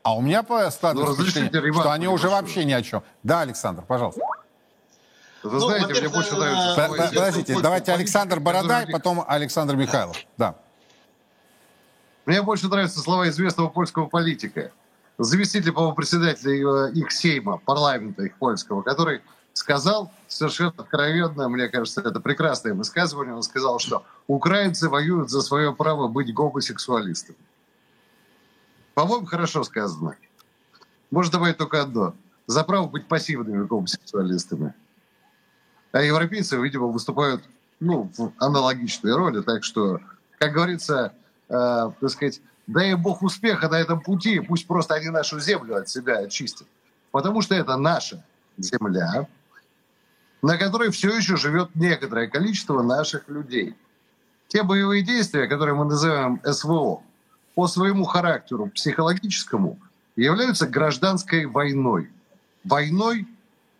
А 0.02 0.14
у 0.14 0.20
меня 0.20 0.42
складывается 0.70 1.16
ну, 1.18 1.28
впечатление, 1.28 1.72
что 1.72 1.90
они 1.90 2.08
уже 2.08 2.28
вообще 2.28 2.64
ни 2.64 2.72
о 2.72 2.82
чем. 2.82 3.02
Да, 3.22 3.40
Александр, 3.40 3.82
пожалуйста. 3.82 4.20
Вы 5.42 5.52
ну, 5.52 5.60
знаете, 5.60 6.00
мне 6.00 6.08
больше 6.08 6.34
нравится... 6.36 7.08
Подождите, 7.08 7.60
давайте 7.60 7.92
Александр 7.92 8.40
Бородай, 8.40 8.86
потом 8.86 9.24
Александр 9.26 9.76
Михайлов. 9.76 10.16
Да. 10.38 10.56
Мне 12.26 12.42
больше 12.42 12.68
нравятся 12.68 13.00
слова 13.00 13.28
известного 13.28 13.68
польского 13.68 14.06
политика, 14.06 14.72
заместителя, 15.18 15.72
по-моему, 15.72 15.94
председателя 15.94 16.88
их 16.88 17.12
сейма, 17.12 17.58
парламента 17.58 18.22
их 18.22 18.36
польского, 18.36 18.82
который 18.82 19.20
сказал 19.54 20.12
совершенно 20.28 20.74
откровенно, 20.76 21.48
мне 21.48 21.68
кажется, 21.68 22.02
это 22.02 22.20
прекрасное 22.20 22.74
высказывание, 22.74 23.34
он 23.34 23.42
сказал, 23.42 23.78
что 23.78 24.04
украинцы 24.26 24.88
воюют 24.88 25.30
за 25.30 25.40
свое 25.40 25.72
право 25.74 26.08
быть 26.08 26.34
гомосексуалистами. 26.34 27.38
По-моему, 28.94 29.26
хорошо 29.26 29.64
сказано. 29.64 30.16
Может 31.10 31.32
добавить 31.32 31.56
только 31.56 31.80
одно. 31.80 32.14
За 32.46 32.62
право 32.62 32.86
быть 32.86 33.08
пассивными 33.08 33.64
гомосексуалистами. 33.64 34.74
А 35.92 36.02
европейцы, 36.02 36.56
видимо, 36.56 36.88
выступают 36.88 37.42
ну, 37.80 38.10
в 38.16 38.32
аналогичной 38.38 39.14
роли. 39.14 39.40
Так 39.40 39.64
что, 39.64 40.00
как 40.38 40.52
говорится, 40.52 41.14
э, 41.48 41.90
так 42.00 42.10
сказать, 42.10 42.42
дай 42.66 42.90
им 42.90 43.02
Бог 43.02 43.22
успеха 43.22 43.68
на 43.68 43.76
этом 43.76 44.00
пути, 44.00 44.40
пусть 44.40 44.66
просто 44.66 44.94
они 44.94 45.08
нашу 45.08 45.40
землю 45.40 45.76
от 45.76 45.88
себя 45.88 46.18
очистят. 46.18 46.66
Потому 47.12 47.42
что 47.42 47.54
это 47.54 47.76
наша 47.76 48.24
земля, 48.58 49.28
на 50.44 50.58
которой 50.58 50.90
все 50.90 51.16
еще 51.16 51.38
живет 51.38 51.74
некоторое 51.74 52.26
количество 52.28 52.82
наших 52.82 53.30
людей. 53.30 53.74
Те 54.48 54.62
боевые 54.62 55.02
действия, 55.02 55.46
которые 55.46 55.74
мы 55.74 55.86
называем 55.86 56.38
СВО, 56.44 57.02
по 57.54 57.66
своему 57.66 58.04
характеру 58.04 58.66
психологическому 58.66 59.78
являются 60.16 60.66
гражданской 60.66 61.46
войной. 61.46 62.10
Войной 62.62 63.26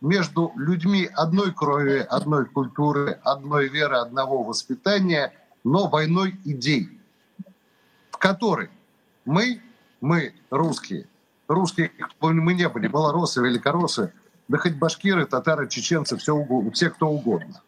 между 0.00 0.52
людьми 0.56 1.06
одной 1.14 1.52
крови, 1.52 1.98
одной 2.08 2.46
культуры, 2.46 3.18
одной 3.22 3.68
веры, 3.68 3.98
одного 3.98 4.42
воспитания, 4.42 5.34
но 5.64 5.88
войной 5.88 6.34
идей, 6.46 6.98
в 8.10 8.16
которой 8.16 8.70
мы, 9.26 9.60
мы 10.00 10.32
русские, 10.48 11.08
русские, 11.46 11.92
мы 12.20 12.54
не 12.54 12.70
были, 12.70 12.88
малоросы, 12.88 13.42
великоросы, 13.42 14.14
да 14.48 14.58
хоть 14.58 14.74
башкиры, 14.74 15.26
татары, 15.26 15.68
чеченцы, 15.68 16.16
все, 16.16 16.34
угодно, 16.34 16.70
все 16.72 16.90
кто 16.90 17.08
угодно. 17.08 17.60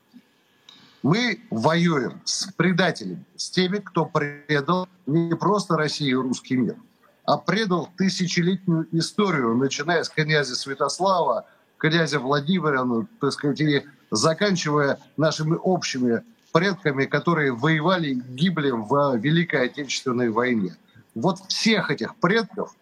Мы 1.03 1.41
воюем 1.51 2.21
с 2.25 2.53
предателями, 2.53 3.25
с 3.37 3.51
теми, 3.51 3.79
кто 3.79 4.07
предал 4.07 4.89
не 5.07 5.35
просто 5.37 5.77
Россию 5.77 6.21
и 6.21 6.23
русский 6.23 6.57
мир, 6.57 6.77
а 7.25 7.39
предал 7.39 7.89
тысячелетнюю 7.97 8.89
историю, 8.93 9.55
начиная 9.55 10.03
с 10.03 10.09
князя 10.09 10.57
Святослава, 10.57 11.47
князя 11.79 12.19
Владимира, 12.19 12.85
ну, 12.85 13.07
так 13.21 13.33
сказать, 13.33 13.61
и 13.61 13.85
заканчивая 14.11 14.99
нашими 15.17 15.55
общими 15.55 16.23
предками, 16.53 17.05
которые 17.05 17.53
воевали 17.53 18.09
и 18.09 18.15
гибли 18.15 18.71
в 18.71 19.17
Великой 19.17 19.67
Отечественной 19.67 20.31
войне. 20.31 20.77
Вот 21.15 21.39
всех 21.49 21.91
этих 21.91 22.17
предков 22.17 22.75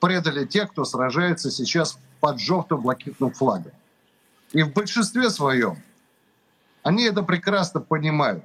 предали 0.00 0.44
те, 0.44 0.66
кто 0.66 0.84
сражается 0.84 1.50
сейчас 1.50 1.98
под 2.22 2.38
желтым 2.38 2.82
блокитным 2.82 3.32
флагом. 3.32 3.72
И 4.52 4.62
в 4.62 4.72
большинстве 4.72 5.28
своем 5.28 5.76
они 6.84 7.02
это 7.02 7.24
прекрасно 7.24 7.80
понимают. 7.80 8.44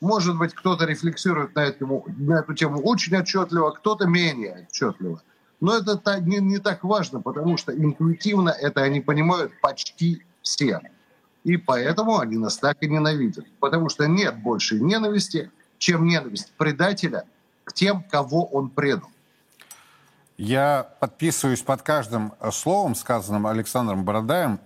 Может 0.00 0.38
быть, 0.38 0.54
кто-то 0.54 0.86
рефлексирует 0.86 1.54
на 1.54 1.60
эту, 1.60 2.04
на 2.16 2.38
эту 2.38 2.54
тему 2.54 2.80
очень 2.80 3.14
отчетливо, 3.14 3.72
кто-то 3.72 4.06
менее 4.06 4.66
отчетливо. 4.66 5.20
Но 5.60 5.76
это 5.76 6.20
не, 6.20 6.38
не 6.38 6.58
так 6.58 6.84
важно, 6.84 7.20
потому 7.20 7.58
что 7.58 7.76
интуитивно 7.76 8.48
это 8.48 8.80
они 8.80 9.02
понимают 9.02 9.52
почти 9.60 10.22
все. 10.40 10.80
И 11.44 11.58
поэтому 11.58 12.18
они 12.18 12.38
нас 12.38 12.56
так 12.56 12.78
и 12.80 12.88
ненавидят. 12.88 13.44
Потому 13.60 13.90
что 13.90 14.06
нет 14.06 14.42
больше 14.42 14.80
ненависти, 14.80 15.50
чем 15.76 16.06
ненависть 16.06 16.54
предателя 16.56 17.24
к 17.64 17.74
тем, 17.74 18.02
кого 18.02 18.46
он 18.46 18.70
предал. 18.70 19.10
Я 20.36 20.88
подписываюсь 21.00 21.62
под 21.62 21.82
каждым 21.82 22.34
э, 22.40 22.50
словом, 22.50 22.94
сказанным 22.94 23.46
Александром 23.46 24.04
Бородаем, 24.04 24.60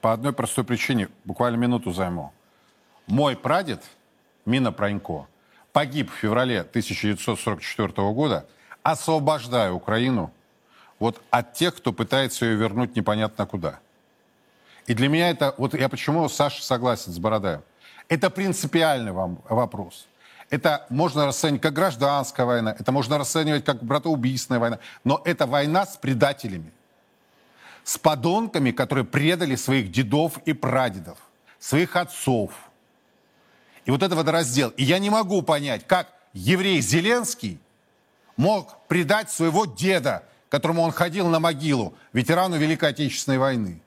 по 0.00 0.12
одной 0.12 0.32
простой 0.32 0.64
причине. 0.64 1.08
Буквально 1.24 1.56
минуту 1.56 1.92
займу. 1.92 2.32
Мой 3.06 3.36
прадед, 3.36 3.82
Мина 4.44 4.72
Пронько, 4.72 5.26
погиб 5.72 6.10
в 6.10 6.14
феврале 6.14 6.60
1944 6.60 7.92
года, 8.12 8.46
освобождая 8.82 9.72
Украину 9.72 10.32
вот 10.98 11.20
от 11.30 11.54
тех, 11.54 11.76
кто 11.76 11.92
пытается 11.92 12.44
ее 12.44 12.56
вернуть 12.56 12.94
непонятно 12.94 13.46
куда. 13.46 13.80
И 14.86 14.94
для 14.94 15.08
меня 15.08 15.30
это, 15.30 15.54
вот 15.56 15.74
я 15.74 15.88
почему 15.88 16.28
Саша 16.28 16.62
согласен 16.62 17.12
с 17.12 17.18
Бородаем, 17.18 17.62
это 18.08 18.28
принципиальный 18.28 19.12
вам 19.12 19.38
вопрос. 19.48 20.06
Это 20.50 20.84
можно 20.90 21.26
расценивать 21.26 21.62
как 21.62 21.72
гражданская 21.72 22.44
война, 22.44 22.74
это 22.76 22.90
можно 22.90 23.18
расценивать 23.18 23.64
как 23.64 23.84
братоубийственная 23.84 24.58
война, 24.58 24.78
но 25.04 25.22
это 25.24 25.46
война 25.46 25.86
с 25.86 25.96
предателями, 25.96 26.72
с 27.84 27.96
подонками, 27.96 28.72
которые 28.72 29.04
предали 29.04 29.54
своих 29.54 29.92
дедов 29.92 30.38
и 30.44 30.52
прадедов, 30.52 31.18
своих 31.60 31.94
отцов. 31.94 32.52
И 33.84 33.92
вот 33.92 34.02
это 34.02 34.16
вот 34.16 34.28
раздел. 34.28 34.70
И 34.70 34.82
я 34.82 34.98
не 34.98 35.08
могу 35.08 35.42
понять, 35.42 35.86
как 35.86 36.12
еврей 36.32 36.80
Зеленский 36.80 37.60
мог 38.36 38.76
предать 38.88 39.30
своего 39.30 39.66
деда, 39.66 40.24
которому 40.48 40.82
он 40.82 40.90
ходил 40.90 41.28
на 41.28 41.38
могилу, 41.38 41.94
ветерану 42.12 42.56
Великой 42.56 42.90
Отечественной 42.90 43.38
войны. 43.38 43.80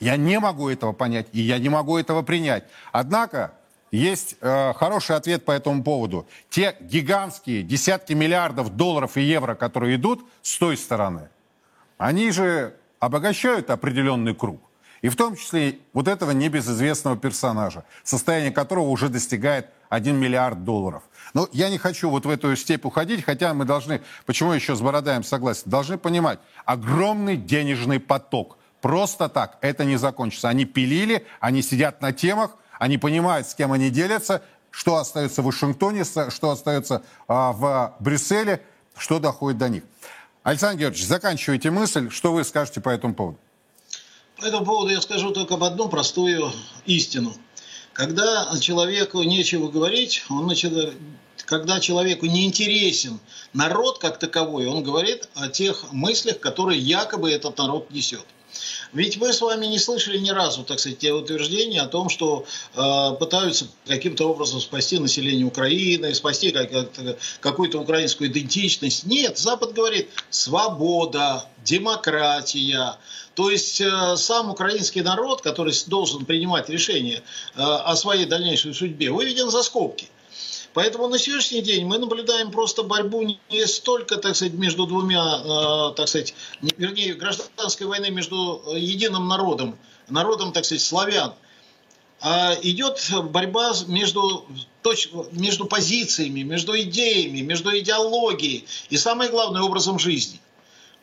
Я 0.00 0.16
не 0.16 0.40
могу 0.40 0.70
этого 0.70 0.92
понять, 0.92 1.26
и 1.32 1.40
я 1.40 1.58
не 1.58 1.68
могу 1.68 1.98
этого 1.98 2.22
принять. 2.22 2.64
Однако 2.90 3.52
есть 3.96 4.36
э, 4.40 4.72
хороший 4.74 5.16
ответ 5.16 5.44
по 5.44 5.52
этому 5.52 5.82
поводу. 5.82 6.26
Те 6.50 6.76
гигантские 6.80 7.62
десятки 7.62 8.12
миллиардов 8.12 8.76
долларов 8.76 9.16
и 9.16 9.22
евро, 9.22 9.54
которые 9.54 9.96
идут 9.96 10.24
с 10.42 10.58
той 10.58 10.76
стороны, 10.76 11.28
они 11.98 12.30
же 12.30 12.74
обогащают 12.98 13.70
определенный 13.70 14.34
круг. 14.34 14.60
И 15.02 15.10
в 15.10 15.16
том 15.16 15.36
числе 15.36 15.80
вот 15.92 16.08
этого 16.08 16.30
небезызвестного 16.30 17.16
персонажа, 17.16 17.84
состояние 18.02 18.50
которого 18.50 18.88
уже 18.88 19.10
достигает 19.10 19.68
1 19.90 20.16
миллиард 20.16 20.64
долларов. 20.64 21.02
Но 21.34 21.46
я 21.52 21.68
не 21.68 21.76
хочу 21.76 22.08
вот 22.08 22.24
в 22.24 22.30
эту 22.30 22.56
степь 22.56 22.86
уходить, 22.86 23.22
хотя 23.22 23.52
мы 23.52 23.66
должны, 23.66 24.00
почему 24.24 24.52
еще 24.52 24.74
с 24.74 24.80
Бородаем 24.80 25.22
согласен, 25.22 25.64
должны 25.66 25.98
понимать, 25.98 26.38
огромный 26.64 27.36
денежный 27.36 28.00
поток. 28.00 28.56
Просто 28.80 29.28
так 29.28 29.58
это 29.60 29.84
не 29.84 29.96
закончится. 29.96 30.48
Они 30.48 30.64
пилили, 30.64 31.26
они 31.38 31.60
сидят 31.60 32.00
на 32.00 32.12
темах, 32.12 32.56
они 32.84 32.98
понимают, 32.98 33.48
с 33.48 33.54
кем 33.54 33.72
они 33.72 33.88
делятся, 33.88 34.42
что 34.70 34.96
остается 34.96 35.40
в 35.40 35.46
Вашингтоне, 35.46 36.04
что 36.04 36.50
остается 36.50 37.02
а, 37.26 37.52
в 37.52 37.96
Брюсселе, 37.98 38.62
что 38.98 39.18
доходит 39.18 39.56
до 39.56 39.70
них. 39.70 39.84
Александр 40.42 40.80
Георгиевич, 40.80 41.06
заканчивайте 41.08 41.70
мысль. 41.70 42.10
Что 42.10 42.34
вы 42.34 42.44
скажете 42.44 42.82
по 42.82 42.90
этому 42.90 43.14
поводу? 43.14 43.38
По 44.38 44.44
этому 44.44 44.66
поводу 44.66 44.90
я 44.90 45.00
скажу 45.00 45.30
только 45.30 45.54
об 45.54 45.64
одну 45.64 45.88
простую 45.88 46.52
истину. 46.84 47.34
Когда 47.94 48.54
человеку 48.60 49.22
нечего 49.22 49.70
говорить, 49.70 50.22
он 50.28 50.46
начинает, 50.46 50.92
когда 51.46 51.80
человеку 51.80 52.26
не 52.26 52.44
интересен 52.44 53.18
народ 53.54 53.98
как 53.98 54.18
таковой, 54.18 54.66
он 54.66 54.82
говорит 54.82 55.30
о 55.36 55.48
тех 55.48 55.90
мыслях, 55.90 56.38
которые 56.38 56.78
якобы 56.80 57.32
этот 57.32 57.56
народ 57.56 57.90
несет. 57.90 58.26
Ведь 58.94 59.16
мы 59.16 59.32
с 59.32 59.40
вами 59.40 59.66
не 59.66 59.80
слышали 59.80 60.18
ни 60.18 60.30
разу, 60.30 60.62
так 60.62 60.78
сказать, 60.78 60.98
те 61.00 61.12
утверждения 61.12 61.82
о 61.82 61.88
том, 61.88 62.08
что 62.08 62.46
э, 62.74 63.16
пытаются 63.18 63.66
каким-то 63.86 64.30
образом 64.30 64.60
спасти 64.60 65.00
население 65.00 65.44
Украины, 65.44 66.14
спасти 66.14 66.52
как, 66.52 66.70
какую-то 67.40 67.80
украинскую 67.80 68.30
идентичность. 68.30 69.04
Нет, 69.04 69.36
Запад 69.36 69.72
говорит 69.72 70.10
свобода, 70.30 71.44
демократия. 71.64 72.96
То 73.34 73.50
есть 73.50 73.80
э, 73.80 74.16
сам 74.16 74.50
украинский 74.50 75.02
народ, 75.02 75.42
который 75.42 75.74
должен 75.88 76.24
принимать 76.24 76.68
решения 76.68 77.16
э, 77.56 77.60
о 77.60 77.96
своей 77.96 78.26
дальнейшей 78.26 78.74
судьбе, 78.74 79.10
выведен 79.10 79.50
за 79.50 79.64
скобки. 79.64 80.08
Поэтому 80.74 81.06
на 81.06 81.18
сегодняшний 81.18 81.62
день 81.62 81.86
мы 81.86 81.98
наблюдаем 81.98 82.50
просто 82.50 82.82
борьбу 82.82 83.22
не 83.22 83.66
столько, 83.66 84.16
так 84.16 84.34
сказать, 84.34 84.54
между 84.54 84.86
двумя, 84.86 85.22
э, 85.22 85.94
так 85.94 86.08
сказать, 86.08 86.34
вернее, 86.60 87.14
гражданской 87.14 87.86
войны 87.86 88.10
между 88.10 88.60
единым 88.74 89.28
народом, 89.28 89.78
народом, 90.08 90.52
так 90.52 90.64
сказать, 90.64 90.82
славян, 90.82 91.34
а 92.20 92.56
идет 92.62 93.00
борьба 93.30 93.72
между, 93.86 94.46
между 95.30 95.64
позициями, 95.66 96.40
между 96.40 96.76
идеями, 96.80 97.40
между 97.40 97.78
идеологией 97.78 98.66
и, 98.90 98.96
самое 98.96 99.30
главное, 99.30 99.62
образом 99.62 100.00
жизни. 100.00 100.40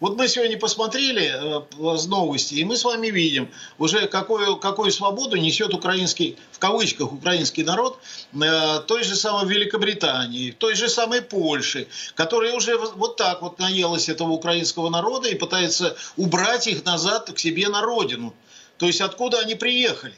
Вот 0.02 0.18
мы 0.18 0.28
сегодня 0.28 0.58
посмотрели 0.58 1.32
э, 1.32 2.08
новости, 2.08 2.56
и 2.56 2.66
мы 2.66 2.76
с 2.76 2.84
вами 2.84 3.08
видим 3.10 3.52
уже 3.78 4.08
какую, 4.08 4.58
какую 4.58 4.92
свободу 4.92 5.38
несет 5.38 5.76
украинский, 5.76 6.38
в 6.52 6.58
кавычках, 6.58 7.14
украинский 7.14 7.64
народ 7.64 8.00
э, 8.34 8.80
той 8.88 9.04
же 9.04 9.16
самой 9.16 9.48
Великобритании, 9.48 10.50
той 10.50 10.74
же 10.74 10.90
самой 10.90 11.22
Польши, 11.22 11.88
которая 12.16 12.54
уже 12.54 12.78
вот 12.78 13.16
так 13.18 13.44
вот 13.44 13.60
наелась 13.60 14.10
этого 14.10 14.32
украинского 14.32 14.90
народа 14.90 15.30
и 15.30 15.36
пытается 15.36 15.96
убрать 16.18 16.66
их 16.66 16.84
назад 16.84 17.32
к 17.32 17.38
себе 17.38 17.70
на 17.70 17.84
родину. 17.84 18.34
То 18.80 18.88
есть 18.88 19.02
откуда 19.02 19.38
они 19.38 19.54
приехали. 19.54 20.16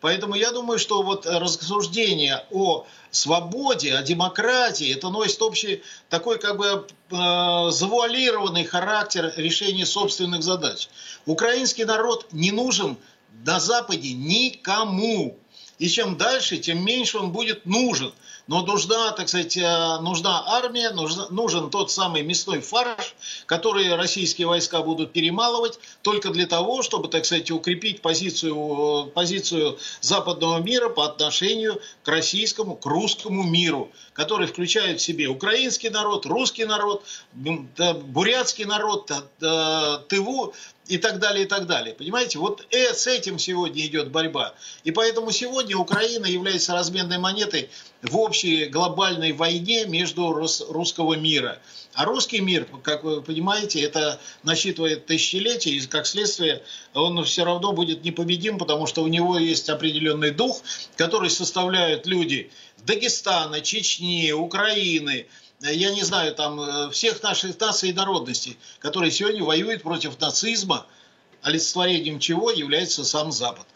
Поэтому 0.00 0.34
я 0.34 0.52
думаю, 0.52 0.78
что 0.78 1.02
вот 1.02 1.26
рассуждение 1.26 2.44
о 2.50 2.86
свободе, 3.10 3.94
о 3.94 4.02
демократии, 4.02 4.94
это 4.94 5.08
носит 5.08 5.40
общий 5.40 5.82
такой 6.10 6.38
как 6.38 6.58
бы 6.58 6.86
э, 7.10 7.70
завуалированный 7.70 8.64
характер 8.64 9.32
решения 9.36 9.86
собственных 9.86 10.42
задач. 10.42 10.88
Украинский 11.24 11.84
народ 11.84 12.26
не 12.32 12.50
нужен 12.50 12.98
на 13.44 13.58
Западе 13.58 14.12
никому. 14.12 15.38
И 15.78 15.88
чем 15.88 16.16
дальше, 16.16 16.58
тем 16.58 16.84
меньше 16.84 17.18
он 17.18 17.32
будет 17.32 17.66
нужен. 17.66 18.12
Но 18.46 18.62
нужна, 18.62 19.10
так 19.12 19.28
сказать, 19.28 19.56
э, 19.56 19.98
нужна 20.00 20.44
армия, 20.46 20.90
нужен 20.90 21.70
тот 21.70 21.90
самый 21.90 22.22
мясной 22.22 22.60
фарш, 22.60 23.16
который 23.46 23.94
российские 23.96 24.46
войска 24.46 24.82
будут 24.82 25.12
перемалывать 25.12 25.80
только 26.02 26.30
для 26.30 26.46
того, 26.46 26.82
чтобы, 26.82 27.08
так 27.08 27.24
сказать, 27.24 27.50
укрепить 27.50 28.02
позицию, 28.02 29.10
позицию 29.14 29.78
западного 30.00 30.58
мира 30.58 30.88
по 30.88 31.06
отношению 31.06 31.80
к 32.04 32.08
российскому, 32.08 32.76
к 32.76 32.86
русскому 32.86 33.42
миру, 33.42 33.90
который 34.12 34.46
включает 34.46 35.00
в 35.00 35.02
себе 35.02 35.26
украинский 35.26 35.90
народ, 35.90 36.24
русский 36.26 36.66
народ, 36.66 37.04
бурятский 37.32 38.64
народ, 38.64 39.10
Тыву, 40.08 40.54
и 40.88 40.98
так 40.98 41.18
далее, 41.18 41.44
и 41.44 41.48
так 41.48 41.66
далее. 41.66 41.94
Понимаете, 41.94 42.38
вот 42.38 42.64
э, 42.70 42.94
с 42.94 43.06
этим 43.06 43.38
сегодня 43.38 43.84
идет 43.86 44.10
борьба. 44.10 44.54
И 44.84 44.92
поэтому 44.92 45.30
сегодня 45.32 45.76
Украина 45.76 46.26
является 46.26 46.74
разменной 46.74 47.18
монетой 47.18 47.70
в 48.02 48.16
общей 48.36 48.66
глобальной 48.66 49.32
войне 49.32 49.86
между 49.86 50.32
рус, 50.32 50.62
русского 50.68 51.14
мира. 51.14 51.58
А 51.94 52.04
русский 52.04 52.40
мир, 52.40 52.66
как 52.82 53.04
вы 53.04 53.22
понимаете, 53.22 53.80
это 53.80 54.20
насчитывает 54.42 55.06
тысячелетия, 55.06 55.70
и 55.70 55.86
как 55.86 56.06
следствие 56.06 56.62
он 56.92 57.24
все 57.24 57.44
равно 57.44 57.72
будет 57.72 58.04
непобедим, 58.04 58.58
потому 58.58 58.86
что 58.86 59.02
у 59.02 59.06
него 59.06 59.38
есть 59.38 59.70
определенный 59.70 60.30
дух, 60.32 60.60
который 60.96 61.30
составляют 61.30 62.06
люди 62.06 62.50
Дагестана, 62.84 63.60
Чечни, 63.62 64.32
Украины, 64.32 65.26
Э, 65.62 65.74
я 65.74 65.90
не 65.90 66.02
знаю, 66.02 66.34
там, 66.34 66.60
э, 66.60 66.90
всех 66.90 67.22
наших 67.22 67.58
наций 67.58 67.90
и 67.90 67.92
народностей, 67.92 68.58
которые 68.78 69.10
сегодня 69.10 69.42
воюют 69.42 69.82
против 69.82 70.18
нацизма, 70.20 70.86
олицетворением 71.42 72.18
чего 72.18 72.50
является 72.50 73.04
сам 73.04 73.32
Запад. 73.32 73.66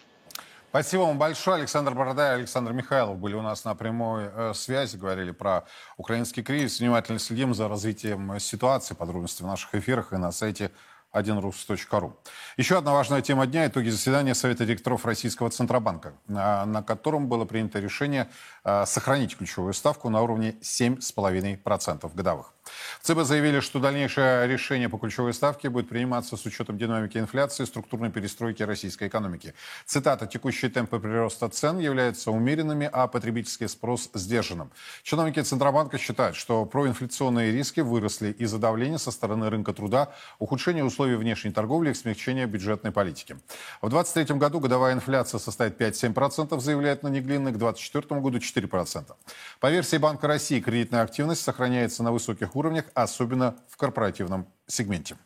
Спасибо 0.71 1.01
вам 1.01 1.19
большое. 1.19 1.57
Александр 1.57 1.95
Бородай 1.95 2.31
и 2.31 2.35
Александр 2.35 2.73
Михайлов 2.73 3.19
были 3.19 3.35
у 3.35 3.43
нас 3.43 3.65
на 3.65 3.75
прямой 3.75 4.31
э, 4.33 4.53
связи, 4.55 4.97
говорили 4.97 5.33
про 5.33 5.65
украинский 5.97 6.45
кризис. 6.45 6.79
Внимательно 6.79 7.19
следим 7.19 7.55
за 7.55 7.67
развитием 7.67 8.39
ситуации, 8.39 8.95
подробности 8.95 9.43
в 9.43 9.47
наших 9.47 9.75
эфирах 9.75 10.13
и 10.13 10.17
на 10.17 10.31
сайте 10.31 10.71
1rus.ru. 11.13 12.13
Еще 12.57 12.79
одна 12.79 12.93
важная 12.93 13.21
тема 13.21 13.49
дня– 13.49 13.67
итоги 13.67 13.89
заседания 13.89 14.33
Совета 14.33 14.65
директоров 14.65 15.05
Российского 15.05 15.51
Центробанка, 15.51 16.13
на 16.29 16.85
котором 16.87 17.27
было 17.27 17.45
принято 17.45 17.81
решение 17.81 18.29
э, 18.63 18.87
сохранить 18.87 19.37
ключевую 19.37 19.73
ставку 19.75 20.09
на 20.09 20.23
уровне 20.23 20.55
7,5% 20.63 22.15
годовых. 22.15 22.55
В 23.01 23.07
ЦБ 23.07 23.25
заявили, 23.25 23.61
что 23.61 23.79
дальнейшее 23.79 24.47
решение 24.47 24.89
по 24.89 24.99
ключевой 24.99 25.33
ставке 25.35 25.71
будет 25.71 25.89
приниматься 25.89 26.37
с 26.37 26.47
учетом 26.47 26.79
динамики 26.79 27.19
инфляции 27.19 27.63
и 27.63 27.67
структурной 27.67 28.11
перестройки 28.11 28.63
российской 28.63 29.09
экономики. 29.09 29.55
Цитата 29.87 30.27
«Текущие 30.27 30.71
темпы 30.71 30.99
прироста 30.99 31.49
цен 31.49 31.79
являются 31.79 32.31
умеренными, 32.31 32.89
а 32.93 33.07
потребительский 33.07 33.69
спрос 33.69 34.11
сдержанным». 34.15 34.71
Чиновники 35.03 35.41
Центробанка 35.41 35.99
считают, 35.99 36.37
что 36.37 36.65
проинфляционные 36.67 37.53
риски 37.53 37.81
выросли 37.81 38.33
из-за 38.33 38.59
давления 38.59 38.99
со 38.99 39.11
стороны 39.11 39.51
рынка 39.51 39.73
труда, 39.73 40.13
ухудшения 40.39 40.85
условий 40.85 41.17
внешней 41.17 41.53
торговли 41.53 41.91
и 41.91 41.95
смягчения 41.95 42.47
бюджетной 42.47 42.93
политики. 42.93 43.37
В 43.81 43.89
2023 43.89 44.37
году 44.37 44.61
годовая 44.61 44.95
инфляция 44.95 45.39
составит 45.39 45.81
5-7%, 45.81 46.61
заявляет 46.61 47.03
Наниглин, 47.03 47.47
к 47.47 47.59
2024 47.59 48.21
году 48.21 48.39
4%. 48.39 49.15
По 49.61 49.71
версии 49.71 49.97
Банка 49.97 50.27
России, 50.27 50.61
кредитная 50.61 51.03
активность 51.03 51.43
сохраняется 51.43 52.03
на 52.03 52.13
высоких 52.13 52.57
уровнях, 52.57 52.60
особенно 52.95 53.57
в 53.69 53.77
корпоративном 53.77 54.47
сегменте. 54.67 55.17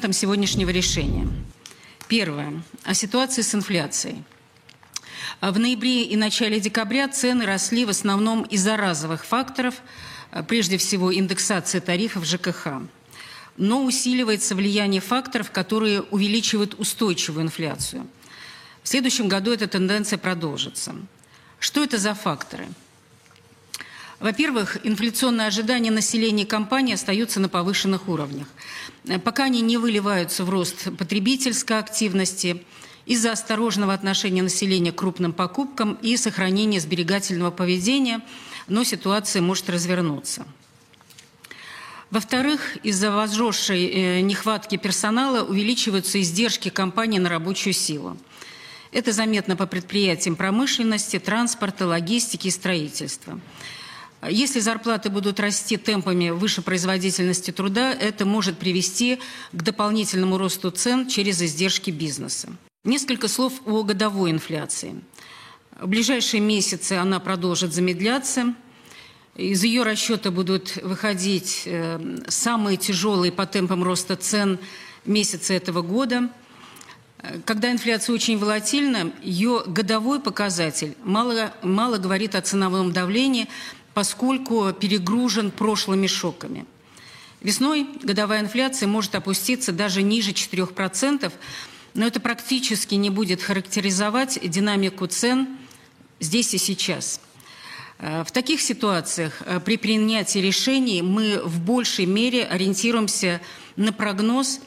Там 0.00 0.12
сегодняшнего 0.12 0.70
решения. 0.70 1.28
Первое. 2.08 2.62
О 2.84 2.94
ситуации 2.94 3.42
с 3.42 3.54
инфляцией. 3.54 4.22
В 5.40 5.58
ноябре 5.58 6.04
и 6.04 6.16
начале 6.16 6.60
декабря 6.60 7.08
цены 7.08 7.44
росли 7.46 7.84
в 7.84 7.90
основном 7.90 8.44
из-за 8.44 8.76
разовых 8.76 9.24
факторов, 9.24 9.82
прежде 10.46 10.78
всего 10.78 11.14
индексация 11.14 11.80
тарифов 11.80 12.24
ЖКХ. 12.24 12.68
Но 13.56 13.84
усиливается 13.84 14.54
влияние 14.54 15.00
факторов, 15.00 15.50
которые 15.50 16.02
увеличивают 16.02 16.74
устойчивую 16.78 17.44
инфляцию. 17.44 18.06
В 18.82 18.88
следующем 18.88 19.28
году 19.28 19.52
эта 19.52 19.66
тенденция 19.66 20.18
продолжится. 20.18 20.94
Что 21.58 21.82
это 21.82 21.98
за 21.98 22.14
факторы? 22.14 22.68
Во-первых, 24.20 24.78
инфляционные 24.84 25.46
ожидания 25.46 25.92
населения 25.92 26.44
компании 26.44 26.94
остаются 26.94 27.38
на 27.38 27.48
повышенных 27.48 28.08
уровнях. 28.08 28.48
Пока 29.24 29.44
они 29.44 29.60
не 29.60 29.76
выливаются 29.76 30.44
в 30.44 30.50
рост 30.50 30.96
потребительской 30.96 31.78
активности, 31.78 32.62
из-за 33.06 33.32
осторожного 33.32 33.94
отношения 33.94 34.42
населения 34.42 34.92
к 34.92 34.96
крупным 34.96 35.32
покупкам 35.32 35.94
и 36.02 36.16
сохранения 36.18 36.78
сберегательного 36.78 37.50
поведения, 37.50 38.20
но 38.66 38.84
ситуация 38.84 39.40
может 39.40 39.70
развернуться. 39.70 40.46
Во-вторых, 42.10 42.76
из-за 42.82 43.10
возросшей 43.10 43.86
э, 43.86 44.20
нехватки 44.20 44.76
персонала 44.76 45.42
увеличиваются 45.42 46.20
издержки 46.20 46.68
компании 46.68 47.18
на 47.18 47.30
рабочую 47.30 47.72
силу. 47.72 48.18
Это 48.92 49.12
заметно 49.12 49.56
по 49.56 49.66
предприятиям 49.66 50.36
промышленности, 50.36 51.18
транспорта, 51.18 51.86
логистики 51.86 52.48
и 52.48 52.50
строительства. 52.50 53.40
Если 54.26 54.58
зарплаты 54.58 55.10
будут 55.10 55.38
расти 55.38 55.76
темпами 55.76 56.30
выше 56.30 56.60
производительности 56.60 57.52
труда, 57.52 57.92
это 57.92 58.24
может 58.24 58.58
привести 58.58 59.20
к 59.52 59.62
дополнительному 59.62 60.38
росту 60.38 60.70
цен 60.70 61.06
через 61.06 61.40
издержки 61.40 61.90
бизнеса. 61.90 62.48
Несколько 62.84 63.28
слов 63.28 63.52
о 63.64 63.84
годовой 63.84 64.32
инфляции. 64.32 65.00
В 65.78 65.86
ближайшие 65.86 66.40
месяцы 66.40 66.94
она 66.94 67.20
продолжит 67.20 67.72
замедляться. 67.72 68.54
Из 69.36 69.62
ее 69.62 69.84
расчета 69.84 70.32
будут 70.32 70.74
выходить 70.82 71.62
э, 71.66 72.18
самые 72.26 72.76
тяжелые 72.76 73.30
по 73.30 73.46
темпам 73.46 73.84
роста 73.84 74.16
цен 74.16 74.58
месяцы 75.04 75.54
этого 75.54 75.82
года. 75.82 76.28
Когда 77.44 77.72
инфляция 77.72 78.14
очень 78.14 78.38
волатильна, 78.38 79.12
ее 79.22 79.64
годовой 79.66 80.20
показатель 80.20 80.96
мало, 81.02 81.52
мало 81.62 81.98
говорит 81.98 82.36
о 82.36 82.42
ценовом 82.42 82.92
давлении, 82.92 83.48
поскольку 83.98 84.72
перегружен 84.72 85.50
прошлыми 85.50 86.06
шоками. 86.06 86.66
Весной 87.40 87.84
годовая 88.00 88.42
инфляция 88.42 88.86
может 88.86 89.16
опуститься 89.16 89.72
даже 89.72 90.02
ниже 90.02 90.30
4%, 90.30 91.32
но 91.94 92.06
это 92.06 92.20
практически 92.20 92.94
не 92.94 93.10
будет 93.10 93.42
характеризовать 93.42 94.38
динамику 94.48 95.08
цен 95.08 95.48
здесь 96.20 96.54
и 96.54 96.58
сейчас. 96.58 97.20
Э, 97.98 98.22
в 98.22 98.30
таких 98.30 98.60
ситуациях 98.60 99.42
э, 99.44 99.58
при 99.58 99.76
принятии 99.76 100.38
решений 100.38 101.02
мы 101.02 101.42
в 101.42 101.58
большей 101.58 102.06
мере 102.06 102.44
ориентируемся 102.44 103.40
на 103.74 103.92
прогноз 103.92 104.60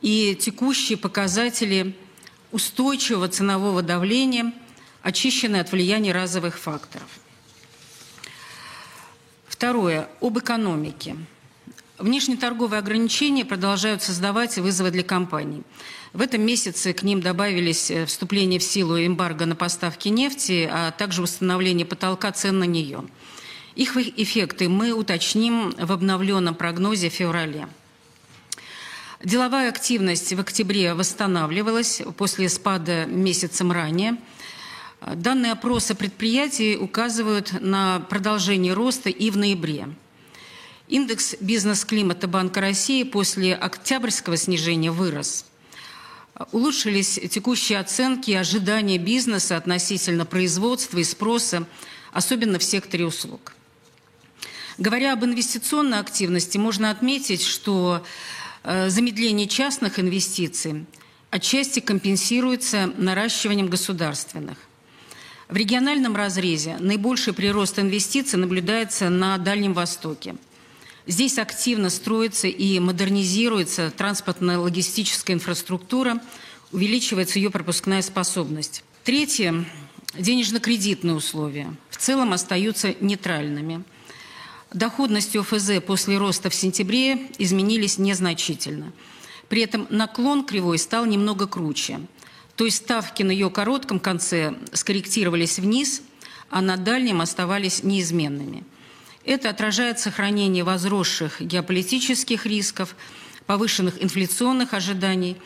и 0.00 0.34
текущие 0.40 0.96
показатели 0.96 1.94
устойчивого 2.50 3.28
ценового 3.28 3.82
давления, 3.82 4.54
очищенные 5.02 5.60
от 5.60 5.70
влияния 5.70 6.12
разовых 6.12 6.58
факторов. 6.58 7.10
Второе. 9.60 10.08
Об 10.22 10.38
экономике. 10.38 11.16
Внешнеторговые 11.98 12.78
ограничения 12.78 13.44
продолжают 13.44 14.02
создавать 14.02 14.56
вызовы 14.56 14.90
для 14.90 15.02
компаний. 15.02 15.64
В 16.14 16.22
этом 16.22 16.40
месяце 16.40 16.94
к 16.94 17.02
ним 17.02 17.20
добавились 17.20 17.90
э, 17.90 18.06
вступление 18.06 18.58
в 18.58 18.62
силу 18.62 18.96
эмбарго 18.96 19.44
на 19.44 19.54
поставки 19.54 20.08
нефти, 20.08 20.66
а 20.72 20.92
также 20.92 21.20
установление 21.20 21.84
потолка 21.84 22.32
цен 22.32 22.58
на 22.58 22.64
нее. 22.64 23.04
Их 23.74 23.98
эффекты 23.98 24.70
мы 24.70 24.92
уточним 24.92 25.74
в 25.78 25.92
обновленном 25.92 26.54
прогнозе 26.54 27.10
в 27.10 27.12
феврале. 27.12 27.68
Деловая 29.22 29.68
активность 29.68 30.32
в 30.32 30.40
октябре 30.40 30.94
восстанавливалась 30.94 32.00
после 32.16 32.48
спада 32.48 33.04
месяцем 33.04 33.72
ранее. 33.72 34.16
Данные 35.00 35.52
опроса 35.52 35.94
предприятий 35.94 36.76
указывают 36.76 37.60
на 37.60 38.00
продолжение 38.00 38.74
роста 38.74 39.08
и 39.08 39.30
в 39.30 39.36
ноябре. 39.36 39.88
Индекс 40.88 41.36
бизнес-климата 41.40 42.28
Банка 42.28 42.60
России 42.60 43.04
после 43.04 43.54
октябрьского 43.54 44.36
снижения 44.36 44.90
вырос. 44.90 45.46
Улучшились 46.52 47.18
текущие 47.30 47.78
оценки 47.78 48.30
и 48.30 48.34
ожидания 48.34 48.98
бизнеса 48.98 49.56
относительно 49.56 50.26
производства 50.26 50.98
и 50.98 51.04
спроса, 51.04 51.66
особенно 52.12 52.58
в 52.58 52.64
секторе 52.64 53.06
услуг. 53.06 53.54
Говоря 54.76 55.12
об 55.12 55.24
инвестиционной 55.24 55.98
активности, 55.98 56.58
можно 56.58 56.90
отметить, 56.90 57.42
что 57.42 58.04
э, 58.64 58.88
замедление 58.88 59.46
частных 59.46 59.98
инвестиций 59.98 60.86
отчасти 61.30 61.80
компенсируется 61.80 62.92
наращиванием 62.96 63.68
государственных. 63.68 64.58
В 65.50 65.56
региональном 65.56 66.16
разрезе 66.16 66.76
наибольший 66.78 67.32
прирост 67.32 67.78
инвестиций 67.78 68.38
наблюдается 68.38 69.10
на 69.10 69.36
Дальнем 69.38 69.74
Востоке– 69.74 70.36
Здесь 71.10 71.38
активно 71.38 71.90
строится 71.90 72.46
и 72.46 72.78
модернизируется 72.78 73.90
транспортно-логистическая 73.90 75.34
инфраструктура, 75.34 76.20
увеличивается 76.70 77.40
ее 77.40 77.50
пропускная 77.50 78.00
способность. 78.02 78.84
Третье. 79.02 79.64
Денежно-кредитные 80.16 81.14
условия 81.14 81.74
в 81.88 81.96
целом 81.96 82.32
остаются 82.32 82.94
нейтральными. 83.00 83.82
Доходности 84.72 85.38
ОФЗ 85.38 85.82
после 85.84 86.16
роста 86.16 86.50
в 86.50 86.54
сентябре 86.54 87.28
изменились 87.38 87.98
незначительно. 87.98 88.92
При 89.48 89.62
этом 89.62 89.88
наклон 89.90 90.44
кривой 90.44 90.78
стал 90.78 91.06
немного 91.06 91.46
круче. 91.46 92.00
То 92.60 92.66
есть 92.66 92.76
ставки 92.76 93.22
на 93.22 93.30
ее 93.30 93.48
коротком 93.48 93.98
конце 93.98 94.54
скорректировались 94.74 95.58
вниз, 95.58 96.02
а 96.50 96.60
на 96.60 96.76
дальнем 96.76 97.22
оставались 97.22 97.82
неизменными– 97.82 98.64
это 99.24 99.50
отражает 99.50 99.98
сохранение 99.98 100.64
возросших 100.64 101.40
геополитических 101.40 102.46
рисков, 102.46 102.96
повышенных 103.46 104.02
инфляционных 104.02 104.74
ожиданий, 104.74 105.36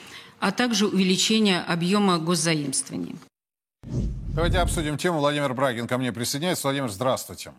а 0.41 0.53
также 0.53 0.87
увеличение 0.87 1.61
объема 1.61 2.19
госзаимствований. 2.19 3.17
Давайте 3.83 4.59
обсудим 4.59 4.97
тему. 4.97 5.19
Владимир 5.19 5.53
Брагин 5.55 5.87
ко 5.87 5.99
мне 5.99 6.13
присоединяется. 6.13 6.69
Владимир, 6.69 6.91
здравствуйте. 6.91 7.53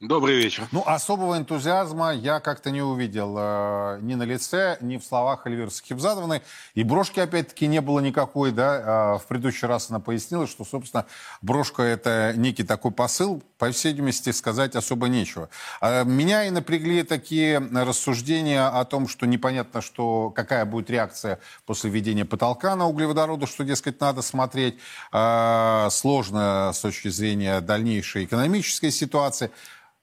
Добрый 0.00 0.36
вечер. 0.36 0.68
Ну, 0.72 0.82
особого 0.84 1.38
энтузиазма 1.38 2.12
я 2.12 2.38
как-то 2.38 2.70
не 2.70 2.82
увидел 2.82 3.34
э, 3.38 3.98
ни 4.02 4.14
на 4.14 4.24
лице, 4.24 4.76
ни 4.82 4.98
в 4.98 5.02
словах 5.02 5.46
Эльвиры 5.46 5.70
Сахибзадовны. 5.70 6.42
И 6.74 6.84
брошки, 6.84 7.18
опять-таки, 7.18 7.66
не 7.66 7.80
было 7.80 8.00
никакой, 8.00 8.52
да. 8.52 9.14
Э, 9.14 9.18
в 9.18 9.26
предыдущий 9.26 9.66
раз 9.66 9.88
она 9.88 9.98
пояснила, 9.98 10.46
что, 10.46 10.66
собственно, 10.66 11.06
брошка– 11.40 11.82
это 11.84 12.34
некий 12.36 12.62
такой 12.62 12.90
посыл. 12.90 13.42
По 13.56 13.70
всей 13.70 13.92
видимости, 13.92 14.32
сказать 14.32 14.76
особо 14.76 15.08
нечего. 15.08 15.48
Э, 15.80 16.04
меня 16.04 16.44
и 16.44 16.50
напрягли 16.50 17.02
такие 17.02 17.58
рассуждения 17.58 18.68
о 18.68 18.84
том, 18.84 19.08
что 19.08 19.24
непонятно, 19.24 19.80
что, 19.80 20.28
какая 20.28 20.66
будет 20.66 20.90
реакция 20.90 21.40
после 21.64 21.88
введения 21.88 22.26
потолка 22.26 22.76
на 22.76 22.86
углеводороды, 22.86 23.46
что, 23.46 23.64
дескать, 23.64 23.98
надо 23.98 24.20
смотреть. 24.20 24.76
Э, 25.10 25.88
сложно 25.90 26.72
с 26.74 26.80
точки 26.80 27.08
зрения 27.08 27.62
дальнейшей 27.62 28.26
экономической 28.26 28.90
ситуации. 28.90 29.50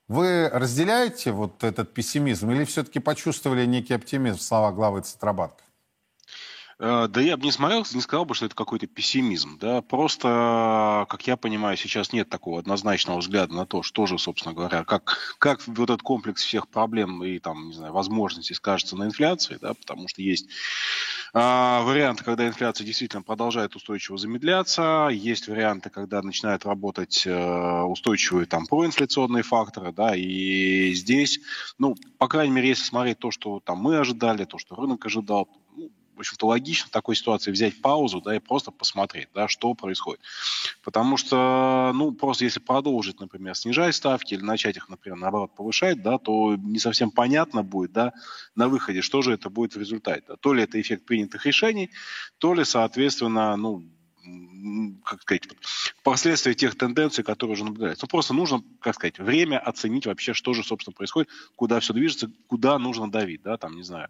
Вы 0.07 0.49
разделяете 0.49 1.31
вот 1.31 1.63
этот 1.63 1.93
пессимизм 1.93 2.51
или 2.51 2.65
все-таки 2.65 2.99
почувствовали 2.99 3.65
некий 3.65 3.93
оптимизм 3.93 4.37
в 4.37 4.41
словах 4.41 4.75
главы 4.75 5.01
Центробанка? 5.01 5.63
Э, 6.83 7.07
да 7.07 7.21
я 7.21 7.37
бы 7.37 7.45
не 7.45 7.51
смотрел, 7.53 7.85
не 7.93 8.01
сказал 8.01 8.25
бы, 8.25 8.35
что 8.35 8.45
это 8.45 8.55
какой-то 8.55 8.87
пессимизм. 8.87 9.57
Да? 9.57 9.81
Просто, 9.81 11.05
как 11.07 11.25
я 11.25 11.37
понимаю, 11.37 11.77
сейчас 11.77 12.11
нет 12.11 12.27
такого 12.27 12.59
однозначного 12.59 13.19
взгляда 13.19 13.53
на 13.53 13.65
то, 13.65 13.83
что 13.83 14.05
же, 14.05 14.19
собственно 14.19 14.53
говоря, 14.53 14.83
как, 14.83 15.37
как 15.39 15.65
вот 15.65 15.89
этот 15.89 16.01
комплекс 16.01 16.43
всех 16.43 16.67
проблем 16.67 17.23
и 17.23 17.39
там, 17.39 17.69
не 17.69 17.73
знаю, 17.73 17.93
возможностей 17.93 18.53
скажется 18.53 18.97
на 18.97 19.05
инфляции, 19.05 19.57
да? 19.61 19.73
потому 19.73 20.09
что 20.09 20.21
есть 20.21 20.49
а, 21.33 21.83
варианты, 21.83 22.25
когда 22.25 22.45
инфляция 22.45 22.85
действительно 22.85 23.23
продолжает 23.23 23.77
устойчиво 23.77 24.17
замедляться, 24.17 25.07
есть 25.09 25.47
варианты, 25.47 25.89
когда 25.89 26.21
начинают 26.21 26.65
работать 26.65 27.23
э, 27.25 27.81
устойчивые 27.83 28.45
там 28.45 28.67
проинфляционные 28.67 29.41
факторы, 29.41 29.91
да, 29.91 30.15
и 30.15 30.93
здесь, 30.93 31.39
ну, 31.79 31.95
по 32.19 32.27
крайней 32.27 32.53
мере, 32.53 32.69
если 32.69 32.83
смотреть 32.83 33.17
то, 33.19 33.31
что 33.31 33.59
там 33.61 33.79
мы 33.79 33.97
ожидали, 33.97 34.45
то, 34.45 34.59
что 34.59 34.75
рынок 34.75 35.05
ожидал, 35.07 35.47
в 36.15 36.19
общем-то, 36.19 36.47
логично 36.47 36.87
в 36.87 36.91
такой 36.91 37.15
ситуации 37.15 37.51
взять 37.51 37.81
паузу, 37.81 38.21
да, 38.21 38.35
и 38.35 38.39
просто 38.39 38.71
посмотреть, 38.71 39.29
да, 39.33 39.47
что 39.47 39.73
происходит. 39.73 40.21
Потому 40.83 41.17
что, 41.17 41.91
ну, 41.95 42.11
просто 42.11 42.45
если 42.45 42.59
продолжить, 42.59 43.19
например, 43.19 43.55
снижать 43.55 43.95
ставки 43.95 44.33
или 44.33 44.41
начать 44.41 44.77
их, 44.77 44.89
например, 44.89 45.17
наоборот, 45.17 45.55
повышать, 45.55 46.01
да, 46.01 46.17
то 46.17 46.55
не 46.55 46.79
совсем 46.79 47.11
понятно 47.11 47.63
будет, 47.63 47.91
да, 47.91 48.13
на 48.55 48.67
выходе, 48.67 49.01
что 49.01 49.21
же 49.21 49.33
это 49.33 49.49
будет 49.49 49.75
в 49.75 49.79
результате. 49.79 50.23
Да. 50.27 50.35
То 50.35 50.53
ли 50.53 50.63
это 50.63 50.79
эффект 50.79 51.05
принятых 51.05 51.45
решений, 51.45 51.89
то 52.37 52.53
ли, 52.53 52.63
соответственно, 52.63 53.55
ну, 53.55 53.83
как 55.03 55.21
сказать, 55.21 55.43
последствия 56.03 56.53
тех 56.53 56.77
тенденций, 56.77 57.23
которые 57.23 57.55
уже 57.55 57.65
наблюдаются. 57.65 58.05
Ну, 58.05 58.07
просто 58.07 58.33
нужно, 58.33 58.63
как 58.79 58.95
сказать, 58.95 59.19
время 59.19 59.59
оценить 59.59 60.05
вообще, 60.05 60.33
что 60.33 60.53
же, 60.53 60.63
собственно, 60.63 60.93
происходит, 60.93 61.29
куда 61.55 61.79
все 61.79 61.93
движется, 61.93 62.31
куда 62.47 62.79
нужно 62.79 63.11
давить, 63.11 63.41
да, 63.41 63.57
там, 63.57 63.75
не 63.75 63.83
знаю, 63.83 64.09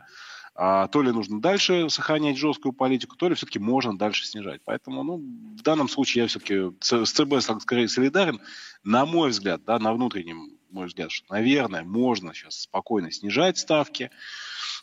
а, 0.55 0.87
то 0.87 1.01
ли 1.01 1.11
нужно 1.11 1.41
дальше 1.41 1.89
сохранять 1.89 2.37
жесткую 2.37 2.73
политику, 2.73 3.15
то 3.15 3.27
ли 3.27 3.35
все-таки 3.35 3.59
можно 3.59 3.97
дальше 3.97 4.25
снижать. 4.25 4.61
Поэтому, 4.65 5.03
ну, 5.03 5.17
в 5.17 5.61
данном 5.63 5.89
случае 5.89 6.23
я 6.23 6.27
все-таки 6.27 6.71
с 6.79 7.11
ЦБ 7.11 7.41
скорее 7.61 7.87
солидарен. 7.87 8.39
На 8.83 9.05
мой 9.05 9.29
взгляд, 9.29 9.63
да, 9.65 9.79
на 9.79 9.93
внутреннем 9.93 10.51
мой 10.69 10.87
взгляд, 10.87 11.11
что, 11.11 11.33
наверное, 11.33 11.83
можно 11.83 12.33
сейчас 12.33 12.61
спокойно 12.61 13.11
снижать 13.11 13.57
ставки, 13.57 14.11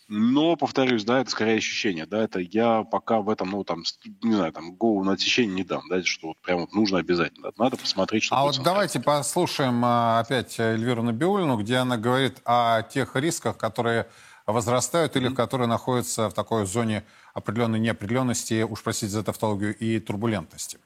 но, 0.08 0.56
повторюсь, 0.56 1.04
да, 1.04 1.20
это 1.20 1.30
скорее 1.30 1.58
ощущение, 1.58 2.06
да, 2.06 2.24
это 2.24 2.40
я 2.40 2.82
пока 2.82 3.20
в 3.20 3.28
этом, 3.28 3.50
ну, 3.50 3.64
там, 3.64 3.84
не 4.22 4.34
знаю, 4.34 4.52
там, 4.52 4.74
голову 4.74 5.04
на 5.04 5.12
отсечение 5.12 5.54
не 5.54 5.64
дам, 5.64 5.82
да, 5.88 6.02
что 6.02 6.28
вот 6.28 6.38
прям 6.38 6.60
вот 6.60 6.72
нужно 6.72 6.98
обязательно, 6.98 7.52
надо 7.58 7.76
посмотреть, 7.76 8.24
что 8.24 8.36
А 8.36 8.42
вот 8.42 8.60
давайте 8.62 9.00
послушаем 9.00 9.84
а, 9.84 10.20
опять 10.20 10.58
Эльвиру 10.58 11.02
Набиулину, 11.02 11.56
где 11.58 11.76
она 11.76 11.96
говорит 11.96 12.40
о 12.44 12.82
тех 12.82 13.14
рисках, 13.16 13.56
которые 13.56 14.08
возрастают 14.46 15.16
или 15.16 15.28
которые 15.32 15.68
находятся 15.68 16.28
в 16.28 16.34
такой 16.34 16.66
зоне 16.66 17.04
определенной 17.34 17.78
неопределенности, 17.78 18.62
уж 18.62 18.82
простите 18.82 19.12
за 19.12 19.22
тавтологию, 19.22 19.76
и 19.76 19.98
турбулентности? 20.00 20.78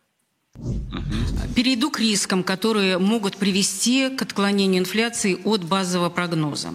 Перейду 1.54 1.90
к 1.90 1.98
рискам, 1.98 2.44
которые 2.44 2.98
могут 2.98 3.36
привести 3.36 4.08
к 4.10 4.22
отклонению 4.22 4.82
инфляции 4.82 5.38
от 5.44 5.64
базового 5.64 6.10
прогноза. 6.10 6.74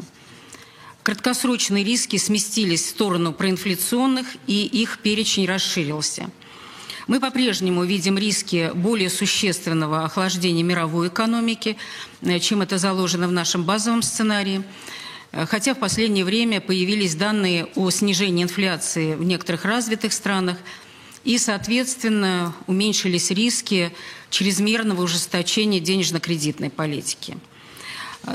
Краткосрочные 1.03 1.83
риски 1.83 2.17
сместились 2.17 2.83
в 2.83 2.89
сторону 2.89 3.33
проинфляционных, 3.33 4.27
и 4.47 4.65
их 4.65 4.99
перечень 4.99 5.47
расширился. 5.47 6.29
Мы 7.07 7.19
по-прежнему 7.19 7.83
видим 7.85 8.17
риски 8.17 8.71
более 8.75 9.09
существенного 9.09 10.03
охлаждения 10.03 10.61
мировой 10.61 11.07
экономики, 11.07 11.75
э, 12.21 12.39
чем 12.39 12.61
это 12.61 12.77
заложено 12.77 13.27
в 13.27 13.31
нашем 13.31 13.63
базовом 13.63 14.03
сценарии. 14.03 14.63
Хотя 15.31 15.73
в 15.73 15.79
последнее 15.79 16.25
время 16.25 16.59
появились 16.59 17.15
данные 17.15 17.67
о 17.75 17.89
снижении 17.91 18.43
инфляции 18.43 19.15
в 19.15 19.23
некоторых 19.23 19.65
развитых 19.65 20.13
странах, 20.13 20.57
и, 21.23 21.37
соответственно, 21.37 22.55
уменьшились 22.65 23.29
риски 23.29 23.91
чрезмерного 24.29 25.03
ужесточения 25.03 25.79
денежно-кредитной 25.79 26.69
политики. 26.69 27.37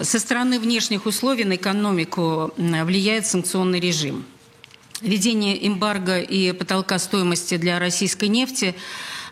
Со 0.02 0.18
стороны 0.18 0.60
внешних 0.60 1.06
условий 1.06 1.44
на 1.44 1.56
экономику 1.56 2.52
влияет 2.56 3.26
санкционный 3.26 3.80
режим. 3.80 4.24
Введение 5.00 5.66
эмбарго 5.66 6.20
и 6.20 6.52
потолка 6.52 6.98
стоимости 6.98 7.56
для 7.56 7.78
российской 7.78 8.28
нефти 8.28 8.74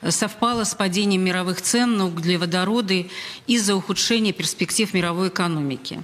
совпало 0.08 0.64
с 0.64 0.74
падением 0.74 1.22
мировых 1.22 1.62
цен 1.62 1.96
на 1.96 2.06
углеводороды 2.06 3.10
из-за 3.46 3.76
ухудшения 3.76 4.32
перспектив 4.32 4.92
мировой 4.92 5.28
экономики. 5.28 6.02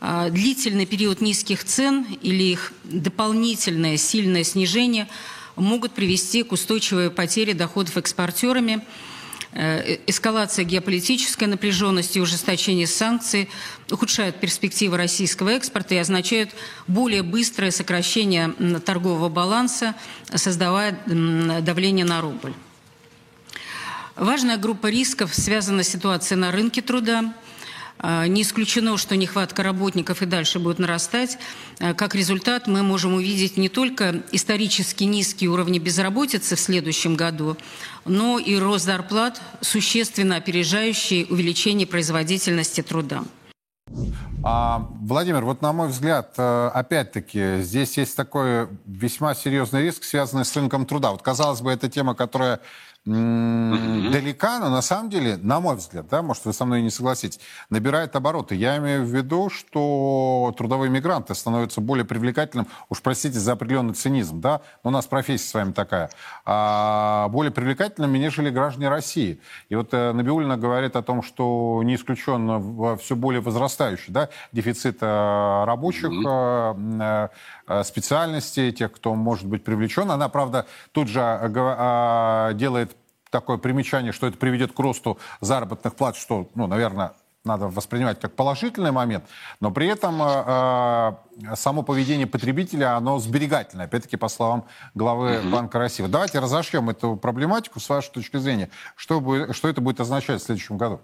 Длительный 0.00 0.86
период 0.86 1.20
низких 1.20 1.62
цен 1.64 2.06
или 2.22 2.42
их 2.42 2.72
дополнительное 2.84 3.98
сильное 3.98 4.44
снижение 4.44 5.08
могут 5.56 5.92
привести 5.92 6.42
к 6.42 6.52
устойчивой 6.52 7.10
потере 7.10 7.54
доходов 7.54 7.96
экспортерами– 7.96 8.84
Э, 9.52 9.98
эскалация 10.06 10.64
геополитической 10.64 11.44
напряженности 11.44 12.18
и 12.18 12.20
ужесточение 12.20 12.86
санкций 12.86 13.48
ухудшают 13.90 14.36
перспективы 14.36 14.96
российского 14.96 15.48
экспорта 15.50 15.96
и 15.96 15.98
означают 15.98 16.50
более 16.86 17.24
быстрое 17.24 17.72
сокращение 17.72 18.52
торгового 18.84 19.28
баланса, 19.28 19.96
создавая 20.32 20.96
давление 21.06 22.04
на 22.04 22.20
рубль. 22.20 22.54
Важная 24.14 24.56
группа 24.56 24.86
рисков 24.86 25.34
связана 25.34 25.82
с 25.82 25.88
ситуацией 25.88 26.38
на 26.38 26.52
рынке 26.52 26.80
труда– 26.80 27.34
а, 27.44 27.49
не 28.02 28.42
исключено, 28.42 28.96
что 28.96 29.16
нехватка 29.16 29.62
работников 29.62 30.22
и 30.22 30.26
дальше 30.26 30.58
будет 30.58 30.78
нарастать. 30.78 31.38
А, 31.78 31.94
как 31.94 32.14
результат, 32.14 32.66
мы 32.66 32.82
можем 32.82 33.14
увидеть 33.14 33.56
не 33.56 33.68
только 33.68 34.22
исторически 34.32 35.04
низкие 35.04 35.50
уровни 35.50 35.78
безработицы 35.78 36.56
в 36.56 36.60
следующем 36.60 37.16
году, 37.16 37.56
но 38.04 38.38
и 38.38 38.56
рост 38.56 38.84
зарплат, 38.86 39.40
существенно 39.60 40.36
опережающий 40.36 41.26
увеличение 41.28 41.86
производительности 41.86 42.82
труда. 42.82 43.22
А, 44.42 44.88
Владимир, 45.02 45.44
вот 45.44 45.60
на 45.60 45.72
мой 45.72 45.88
взгляд, 45.88 46.32
э, 46.38 46.70
опять-таки, 46.72 47.60
здесь 47.60 47.98
есть 47.98 48.16
такой 48.16 48.68
весьма 48.86 49.34
серьезный 49.34 49.82
риск, 49.82 50.04
связанный 50.04 50.46
с 50.46 50.56
рынком 50.56 50.86
труда. 50.86 51.10
Вот, 51.10 51.20
казалось 51.20 51.60
бы, 51.60 51.70
это 51.70 51.90
тема, 51.90 52.14
которая 52.14 52.60
mm-hmm. 53.06 54.10
далека, 54.10 54.58
но 54.58 54.70
на 54.70 54.82
самом 54.82 55.10
деле, 55.10 55.36
на 55.36 55.60
мой 55.60 55.76
взгляд, 55.76 56.08
да, 56.08 56.22
может, 56.22 56.44
вы 56.44 56.52
со 56.52 56.64
мной 56.64 56.82
не 56.82 56.90
согласитесь, 56.90 57.40
набирает 57.70 58.14
обороты. 58.16 58.54
Я 58.54 58.76
имею 58.78 59.04
в 59.04 59.08
виду, 59.08 59.50
что 59.50 60.54
трудовые 60.56 60.90
мигранты 60.90 61.34
становятся 61.34 61.80
более 61.80 62.04
привлекательным, 62.04 62.66
уж 62.88 63.00
простите 63.02 63.38
за 63.38 63.52
определенный 63.52 63.94
цинизм, 63.94 64.40
да, 64.40 64.60
но 64.84 64.90
у 64.90 64.92
нас 64.92 65.06
профессия 65.06 65.48
с 65.48 65.54
вами 65.54 65.72
такая, 65.72 66.10
а, 66.44 67.28
более 67.28 67.52
привлекательными, 67.52 68.18
нежели 68.18 68.50
граждане 68.50 68.88
России. 68.88 69.40
И 69.68 69.74
вот 69.74 69.88
э, 69.92 70.12
Набиулина 70.12 70.56
говорит 70.56 70.96
о 70.96 71.02
том, 71.02 71.22
что 71.22 71.80
не 71.84 71.94
исключенно 71.94 72.96
все 72.96 73.16
более 73.16 73.40
возрастающий, 73.40 74.12
да, 74.12 74.28
дефицит 74.52 74.98
э, 75.00 75.64
рабочих 75.64 76.10
mm-hmm. 76.10 77.30
Специальностей, 77.84 78.72
тех, 78.72 78.92
кто 78.92 79.14
может 79.14 79.46
быть 79.46 79.64
привлечен. 79.64 80.10
Она, 80.10 80.28
правда, 80.28 80.66
тут 80.92 81.08
же 81.08 81.20
а, 81.22 82.52
делает 82.54 82.96
такое 83.30 83.58
примечание, 83.58 84.12
что 84.12 84.26
это 84.26 84.36
приведет 84.36 84.72
к 84.72 84.78
росту 84.78 85.18
заработных 85.40 85.94
плат, 85.94 86.16
что, 86.16 86.48
ну, 86.54 86.66
наверное, 86.66 87.12
надо 87.44 87.68
воспринимать 87.68 88.20
как 88.20 88.34
положительный 88.34 88.92
момент, 88.92 89.24
но 89.60 89.70
при 89.70 89.86
этом 89.86 90.20
э, 90.22 91.14
э, 91.42 91.56
само 91.56 91.82
поведение 91.82 92.26
потребителя, 92.26 92.96
оно 92.96 93.18
сберегательное, 93.18 93.86
опять-таки, 93.86 94.16
по 94.16 94.28
словам 94.28 94.66
главы 94.94 95.30
mm-hmm. 95.30 95.50
Банка 95.50 95.78
России. 95.78 96.04
Давайте 96.04 96.38
разошьем 96.38 96.90
эту 96.90 97.16
проблематику 97.16 97.80
с 97.80 97.88
вашей 97.88 98.10
точки 98.10 98.36
зрения. 98.36 98.68
Что, 98.94 99.20
будет, 99.20 99.56
что 99.56 99.68
это 99.68 99.80
будет 99.80 100.00
означать 100.00 100.42
в 100.42 100.44
следующем 100.44 100.76
году? 100.76 101.00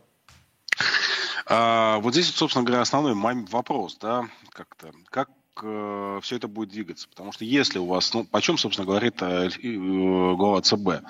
А, 1.47 2.01
вот 2.01 2.13
здесь, 2.13 2.35
собственно 2.35 2.65
говоря, 2.65 2.83
основной 2.83 3.15
вопрос, 3.51 3.97
да, 3.99 4.27
как-то, 4.53 4.91
как 5.09 5.31
э, 5.63 6.21
все 6.23 6.37
это 6.37 6.49
будет 6.49 6.71
двигаться. 6.71 7.09
Потому 7.09 7.33
что 7.33 7.45
если 7.45 7.79
у 7.79 7.87
вас, 7.87 8.13
ну, 8.15 8.27
о 8.31 8.41
чем, 8.41 8.59
собственно, 8.59 8.87
говорит 8.87 9.21
э, 9.21 9.49
э, 9.63 10.35
глава 10.35 10.61
ЦБ, 10.63 11.05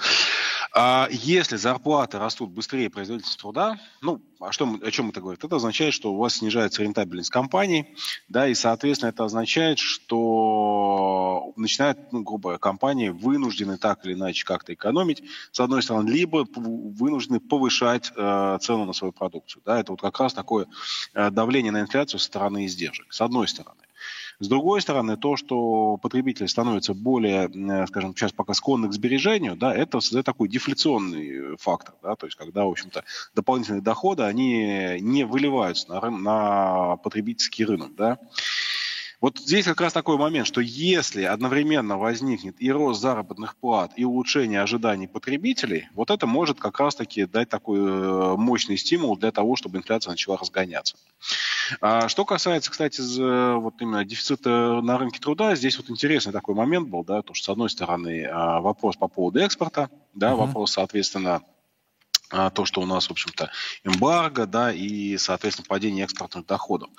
а 0.78 1.08
если 1.10 1.56
зарплаты 1.56 2.18
растут 2.18 2.50
быстрее 2.50 2.90
производительности 2.90 3.40
труда, 3.40 3.80
ну, 4.02 4.20
а 4.40 4.52
что, 4.52 4.78
о 4.82 4.90
чем 4.90 5.08
это 5.08 5.22
говорит? 5.22 5.42
Это 5.42 5.56
означает, 5.56 5.94
что 5.94 6.12
у 6.12 6.18
вас 6.18 6.34
снижается 6.34 6.82
рентабельность 6.82 7.30
компании, 7.30 7.94
да, 8.28 8.46
и, 8.46 8.54
соответственно, 8.54 9.08
это 9.08 9.24
означает, 9.24 9.78
что 9.78 11.52
начинают, 11.56 12.12
ну, 12.12 12.22
грубо 12.22 12.42
говоря, 12.48 12.58
компании 12.58 13.08
вынуждены 13.08 13.78
так 13.78 14.04
или 14.04 14.12
иначе 14.12 14.44
как-то 14.44 14.74
экономить, 14.74 15.22
с 15.50 15.60
одной 15.60 15.82
стороны, 15.82 16.10
либо 16.10 16.46
вынуждены 16.54 17.40
повышать 17.40 18.12
э, 18.14 18.58
цену 18.60 18.84
на 18.84 18.92
свою 18.92 19.12
продукцию, 19.12 19.62
да, 19.64 19.80
это 19.80 19.92
вот 19.92 20.02
как 20.02 20.20
раз 20.20 20.34
такое 20.34 20.66
э, 21.14 21.30
давление 21.30 21.72
на 21.72 21.80
инфляцию 21.80 22.20
со 22.20 22.26
стороны 22.26 22.66
издержек, 22.66 23.12
с 23.14 23.22
одной 23.22 23.48
стороны. 23.48 23.85
С 24.38 24.48
другой 24.48 24.82
стороны, 24.82 25.16
то, 25.16 25.36
что 25.36 25.96
потребитель 25.96 26.48
становится 26.48 26.92
более, 26.92 27.48
э, 27.48 27.86
скажем, 27.86 28.14
сейчас 28.14 28.32
пока 28.32 28.52
склонны 28.52 28.88
к 28.88 28.92
сбережению, 28.92 29.56
да, 29.56 29.74
это 29.74 30.00
создает 30.00 30.26
такой 30.26 30.48
дефляционный 30.48 31.56
фактор, 31.56 31.94
да, 32.02 32.16
то 32.16 32.26
есть 32.26 32.36
когда, 32.36 32.64
в 32.64 32.70
общем-то, 32.70 33.04
дополнительные 33.34 33.82
доходы, 33.82 34.24
они 34.24 34.98
не 35.00 35.24
выливаются 35.24 35.88
на, 35.88 36.10
на 36.10 36.96
потребительский 36.98 37.64
рынок, 37.64 37.94
да. 37.94 38.18
Вот 39.20 39.38
здесь 39.38 39.64
как 39.64 39.80
раз 39.80 39.92
такой 39.92 40.18
момент, 40.18 40.46
что 40.46 40.60
если 40.60 41.22
одновременно 41.22 41.96
возникнет 41.96 42.56
и 42.58 42.70
рост 42.70 43.00
заработных 43.00 43.56
плат, 43.56 43.92
и 43.96 44.04
улучшение 44.04 44.60
ожиданий 44.60 45.08
потребителей, 45.08 45.88
вот 45.94 46.10
это 46.10 46.26
может 46.26 46.60
как 46.60 46.78
раз-таки 46.78 47.24
дать 47.24 47.48
такой 47.48 47.78
э, 47.78 48.36
мощный 48.36 48.76
стимул 48.76 49.16
для 49.16 49.32
того, 49.32 49.56
чтобы 49.56 49.78
инфляция 49.78 50.10
начала 50.10 50.36
разгоняться. 50.36 50.96
А 51.80 52.08
что 52.08 52.24
касается, 52.24 52.70
кстати, 52.70 53.00
вот 53.58 53.74
именно 53.80 54.04
дефицита 54.04 54.80
на 54.82 54.98
рынке 54.98 55.18
труда, 55.18 55.56
здесь 55.56 55.78
вот 55.78 55.90
интересный 55.90 56.32
такой 56.32 56.54
момент 56.54 56.88
был, 56.88 57.02
да, 57.02 57.22
то, 57.22 57.34
что 57.34 57.46
с 57.46 57.48
одной 57.48 57.70
стороны 57.70 58.26
а, 58.26 58.60
вопрос 58.60 58.96
по 58.96 59.08
поводу 59.08 59.40
экспорта, 59.40 59.90
да, 60.14 60.30
uh-huh. 60.32 60.36
вопрос, 60.36 60.72
соответственно, 60.72 61.42
то, 62.28 62.64
что 62.64 62.80
у 62.80 62.86
нас, 62.86 63.08
в 63.08 63.12
общем-то, 63.12 63.50
эмбарго, 63.84 64.46
да, 64.46 64.72
и, 64.72 65.16
соответственно, 65.16 65.66
падение 65.68 66.04
экспортных 66.04 66.46
доходов. 66.46 66.90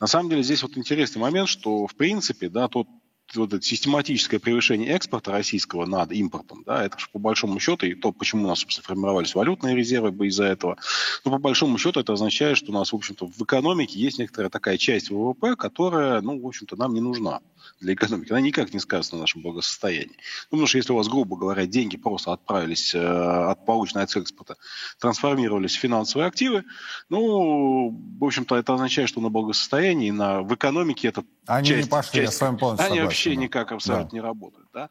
На 0.00 0.06
самом 0.06 0.30
деле 0.30 0.42
здесь 0.42 0.62
вот 0.62 0.76
интересный 0.76 1.20
момент, 1.20 1.48
что, 1.48 1.86
в 1.86 1.94
принципе, 1.94 2.48
да, 2.48 2.68
тот 2.68 2.86
вот 3.34 3.52
это 3.52 3.62
систематическое 3.62 4.38
превышение 4.38 4.90
экспорта 4.90 5.32
российского 5.32 5.86
над 5.86 6.12
импортом, 6.12 6.62
да, 6.64 6.84
это 6.84 6.98
же 6.98 7.06
по 7.12 7.18
большому 7.18 7.58
счету, 7.58 7.86
и 7.86 7.94
то, 7.94 8.12
почему 8.12 8.44
у 8.44 8.46
нас, 8.46 8.60
собственно, 8.60 8.86
формировались 8.86 9.34
валютные 9.34 9.74
резервы 9.74 10.28
из-за 10.28 10.44
этого, 10.44 10.76
но 11.24 11.32
по 11.32 11.38
большому 11.38 11.78
счету 11.78 12.00
это 12.00 12.12
означает, 12.12 12.56
что 12.56 12.70
у 12.70 12.74
нас, 12.74 12.92
в 12.92 12.96
общем-то, 12.96 13.26
в 13.26 13.42
экономике 13.42 13.98
есть 13.98 14.18
некоторая 14.18 14.50
такая 14.50 14.78
часть 14.78 15.10
ВВП, 15.10 15.56
которая, 15.56 16.20
ну, 16.20 16.40
в 16.40 16.46
общем-то, 16.46 16.76
нам 16.76 16.94
не 16.94 17.00
нужна 17.00 17.40
для 17.80 17.94
экономики, 17.94 18.30
она 18.30 18.40
никак 18.40 18.72
не 18.72 18.80
сказывается 18.80 19.14
на 19.14 19.22
нашем 19.22 19.42
благосостоянии. 19.42 20.16
Ну, 20.50 20.56
потому 20.58 20.66
что 20.66 20.78
если 20.78 20.92
у 20.92 20.96
вас, 20.96 21.08
грубо 21.08 21.36
говоря, 21.36 21.66
деньги 21.66 21.96
просто 21.96 22.32
отправились 22.32 22.94
э, 22.94 22.98
от 22.98 23.64
полученной 23.66 24.04
от 24.04 24.16
экспорта, 24.16 24.56
трансформировались 24.98 25.76
в 25.76 25.80
финансовые 25.80 26.28
активы, 26.28 26.64
ну, 27.08 27.90
в 28.18 28.24
общем-то, 28.24 28.56
это 28.56 28.74
означает, 28.74 29.08
что 29.08 29.20
на 29.20 29.28
благосостоянии, 29.28 30.10
на, 30.10 30.42
в 30.42 30.54
экономике 30.54 31.08
это 31.08 31.24
Они 31.46 31.68
часть, 31.68 31.84
не 31.84 31.90
пошли, 31.90 32.20
часть, 32.20 32.32
я 32.32 32.38
с 32.38 32.40
вами 32.40 32.56
полностью 32.56 32.86
Они 32.86 32.96
согласен, 32.96 33.04
вообще 33.04 33.30
да. 33.30 33.36
никак 33.36 33.72
абсолютно 33.72 34.10
да. 34.10 34.14
не 34.14 34.20
работают, 34.20 34.68
да. 34.72 34.90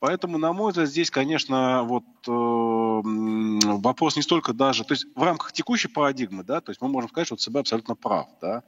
Поэтому, 0.00 0.38
на 0.38 0.52
мой 0.52 0.70
взгляд, 0.70 0.88
здесь, 0.88 1.10
конечно, 1.10 1.82
вот 1.82 2.04
э, 2.26 3.68
вопрос 3.78 4.14
не 4.14 4.22
столько 4.22 4.52
даже, 4.52 4.84
то 4.84 4.94
есть 4.94 5.06
в 5.14 5.22
рамках 5.22 5.52
текущей 5.52 5.88
парадигмы, 5.88 6.44
да, 6.44 6.60
то 6.60 6.70
есть 6.70 6.80
мы 6.80 6.88
можем 6.88 7.10
сказать, 7.10 7.26
что 7.26 7.36
ЦБ 7.36 7.56
абсолютно 7.56 7.96
прав, 7.96 8.28
да, 8.40 8.62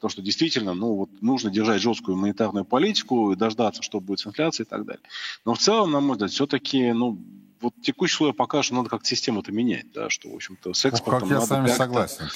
то, 0.00 0.08
что 0.08 0.22
действительно, 0.22 0.74
ну, 0.74 0.96
вот 0.96 1.22
нужно 1.22 1.50
держать 1.50 1.80
жесткую 1.80 2.16
монетарную 2.16 2.64
политику 2.64 3.32
и 3.32 3.36
дождаться, 3.36 3.82
что 3.82 4.00
будет 4.00 4.18
с 4.18 4.26
инфляцией 4.26 4.66
и 4.66 4.68
так 4.68 4.84
далее. 4.84 5.02
Но 5.44 5.54
в 5.54 5.58
целом, 5.58 5.92
на 5.92 6.00
мой 6.00 6.12
взгляд, 6.12 6.32
все-таки, 6.32 6.92
ну, 6.92 7.18
вот 7.60 7.74
текущий 7.80 8.16
слой 8.16 8.34
пока 8.34 8.64
что 8.64 8.74
надо 8.74 8.90
как-то 8.90 9.06
систему-то 9.06 9.52
менять, 9.52 9.92
да, 9.92 10.10
что, 10.10 10.28
в 10.28 10.34
общем-то, 10.34 10.74
с 10.74 10.84
экспортом 10.84 11.28
ну, 11.28 11.34
как 11.34 11.40
я 11.42 11.46
с 11.46 11.50
вами 11.50 11.68
согласен. 11.68 12.28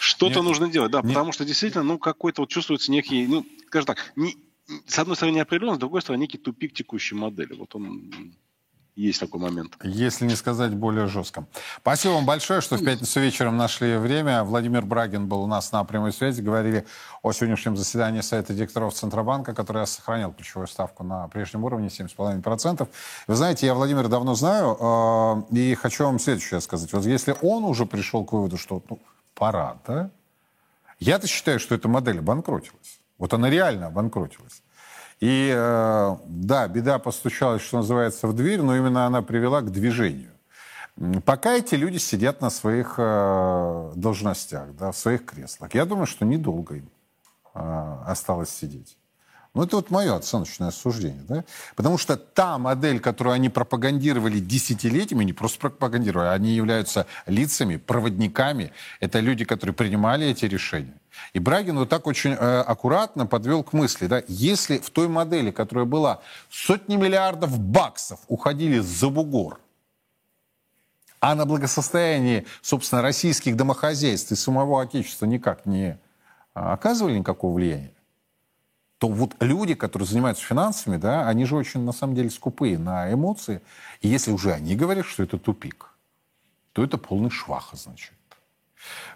Что-то 0.00 0.42
нужно 0.42 0.68
делать, 0.68 0.90
да, 0.90 0.98
Нет. 0.98 1.08
потому 1.08 1.30
что 1.30 1.44
действительно, 1.44 1.84
ну, 1.84 1.98
какой-то 1.98 2.42
вот 2.42 2.50
чувствуется 2.50 2.90
некий, 2.90 3.28
ну, 3.28 3.46
скажем 3.68 3.86
так, 3.86 4.12
не, 4.16 4.36
с 4.86 4.98
одной 4.98 5.16
стороны, 5.16 5.36
неопределенность, 5.36 5.78
с 5.78 5.80
другой 5.80 6.02
стороны, 6.02 6.22
некий 6.22 6.38
тупик 6.38 6.74
текущей 6.74 7.14
модели. 7.14 7.54
Вот 7.54 7.74
он 7.74 8.34
есть 8.94 9.20
такой 9.20 9.40
момент. 9.40 9.78
Если 9.82 10.26
не 10.26 10.36
сказать 10.36 10.74
более 10.74 11.06
жестко. 11.06 11.46
Спасибо 11.78 12.12
вам 12.12 12.26
большое, 12.26 12.60
что 12.60 12.76
в 12.76 12.84
пятницу 12.84 13.20
вечером 13.20 13.56
нашли 13.56 13.96
время. 13.96 14.44
Владимир 14.44 14.84
Брагин 14.84 15.28
был 15.28 15.42
у 15.42 15.46
нас 15.46 15.72
на 15.72 15.82
прямой 15.84 16.12
связи. 16.12 16.42
Говорили 16.42 16.86
о 17.22 17.32
сегодняшнем 17.32 17.74
заседании 17.74 18.20
Совета 18.20 18.52
директоров 18.52 18.92
Центробанка, 18.92 19.54
который 19.54 19.86
сохранял 19.86 20.32
ключевую 20.32 20.66
ставку 20.66 21.04
на 21.04 21.26
прежнем 21.28 21.64
уровне 21.64 21.88
7,5%. 21.88 22.86
Вы 23.28 23.34
знаете, 23.34 23.66
я 23.66 23.74
Владимира 23.74 24.08
давно 24.08 24.34
знаю, 24.34 24.76
э, 25.50 25.56
и 25.56 25.74
хочу 25.74 26.04
вам 26.04 26.18
следующее 26.18 26.60
сказать. 26.60 26.92
Вот 26.92 27.06
если 27.06 27.34
он 27.40 27.64
уже 27.64 27.86
пришел 27.86 28.26
к 28.26 28.32
выводу, 28.32 28.58
что 28.58 28.82
ну, 28.90 28.98
пора, 29.34 29.78
да? 29.86 30.10
Я-то 31.00 31.26
считаю, 31.26 31.58
что 31.58 31.74
эта 31.74 31.88
модель 31.88 32.18
обанкротилась. 32.18 33.01
Вот 33.18 33.32
она 33.34 33.50
реально 33.50 33.86
обанкротилась. 33.86 34.62
И 35.20 35.52
э, 35.54 36.16
да, 36.26 36.66
беда 36.66 36.98
постучалась, 36.98 37.62
что 37.62 37.76
называется, 37.78 38.26
в 38.26 38.34
дверь, 38.34 38.60
но 38.60 38.76
именно 38.76 39.06
она 39.06 39.22
привела 39.22 39.60
к 39.60 39.70
движению. 39.70 40.32
Пока 41.24 41.54
эти 41.54 41.74
люди 41.74 41.98
сидят 41.98 42.40
на 42.40 42.50
своих 42.50 42.96
э, 42.98 43.92
должностях, 43.94 44.74
да, 44.74 44.90
в 44.92 44.96
своих 44.96 45.24
креслах, 45.24 45.74
я 45.74 45.84
думаю, 45.86 46.06
что 46.06 46.24
недолго 46.24 46.74
им 46.74 46.90
э, 47.54 47.96
осталось 48.06 48.50
сидеть. 48.50 48.96
Ну, 49.54 49.64
это 49.64 49.76
вот 49.76 49.90
мое 49.90 50.16
оценочное 50.16 50.70
суждение. 50.70 51.22
Да? 51.28 51.44
Потому 51.76 51.98
что 51.98 52.16
та 52.16 52.56
модель, 52.56 53.00
которую 53.00 53.34
они 53.34 53.50
пропагандировали 53.50 54.38
десятилетиями, 54.38 55.24
не 55.24 55.34
просто 55.34 55.60
пропагандировали, 55.60 56.28
они 56.28 56.52
являются 56.52 57.06
лицами, 57.26 57.76
проводниками. 57.76 58.72
Это 59.00 59.20
люди, 59.20 59.44
которые 59.44 59.74
принимали 59.74 60.26
эти 60.26 60.46
решения. 60.46 60.94
И 61.34 61.38
Брагин 61.38 61.78
вот 61.78 61.90
так 61.90 62.06
очень 62.06 62.32
э, 62.32 62.60
аккуратно 62.60 63.26
подвел 63.26 63.62
к 63.62 63.74
мысли, 63.74 64.06
да, 64.06 64.22
если 64.28 64.78
в 64.78 64.88
той 64.88 65.08
модели, 65.08 65.50
которая 65.50 65.84
была, 65.84 66.20
сотни 66.50 66.96
миллиардов 66.96 67.58
баксов 67.58 68.20
уходили 68.28 68.78
за 68.78 69.10
бугор, 69.10 69.60
а 71.20 71.34
на 71.34 71.44
благосостояние, 71.44 72.46
собственно, 72.62 73.02
российских 73.02 73.56
домохозяйств 73.56 74.32
и 74.32 74.36
самого 74.36 74.82
Отечества 74.82 75.26
никак 75.26 75.66
не 75.66 75.98
а, 76.54 76.72
оказывали 76.72 77.18
никакого 77.18 77.54
влияния, 77.54 77.92
то 79.02 79.08
вот 79.08 79.34
люди, 79.40 79.74
которые 79.74 80.06
занимаются 80.06 80.44
финансами, 80.44 80.96
да, 80.96 81.26
они 81.26 81.44
же 81.44 81.56
очень, 81.56 81.80
на 81.80 81.90
самом 81.90 82.14
деле, 82.14 82.30
скупые 82.30 82.78
на 82.78 83.12
эмоции. 83.12 83.60
И 84.00 84.06
если 84.06 84.30
уже 84.30 84.52
они 84.52 84.76
говорят, 84.76 85.06
что 85.06 85.24
это 85.24 85.38
тупик, 85.38 85.90
то 86.72 86.84
это 86.84 86.98
полный 86.98 87.28
швах 87.28 87.72
означает. 87.72 88.16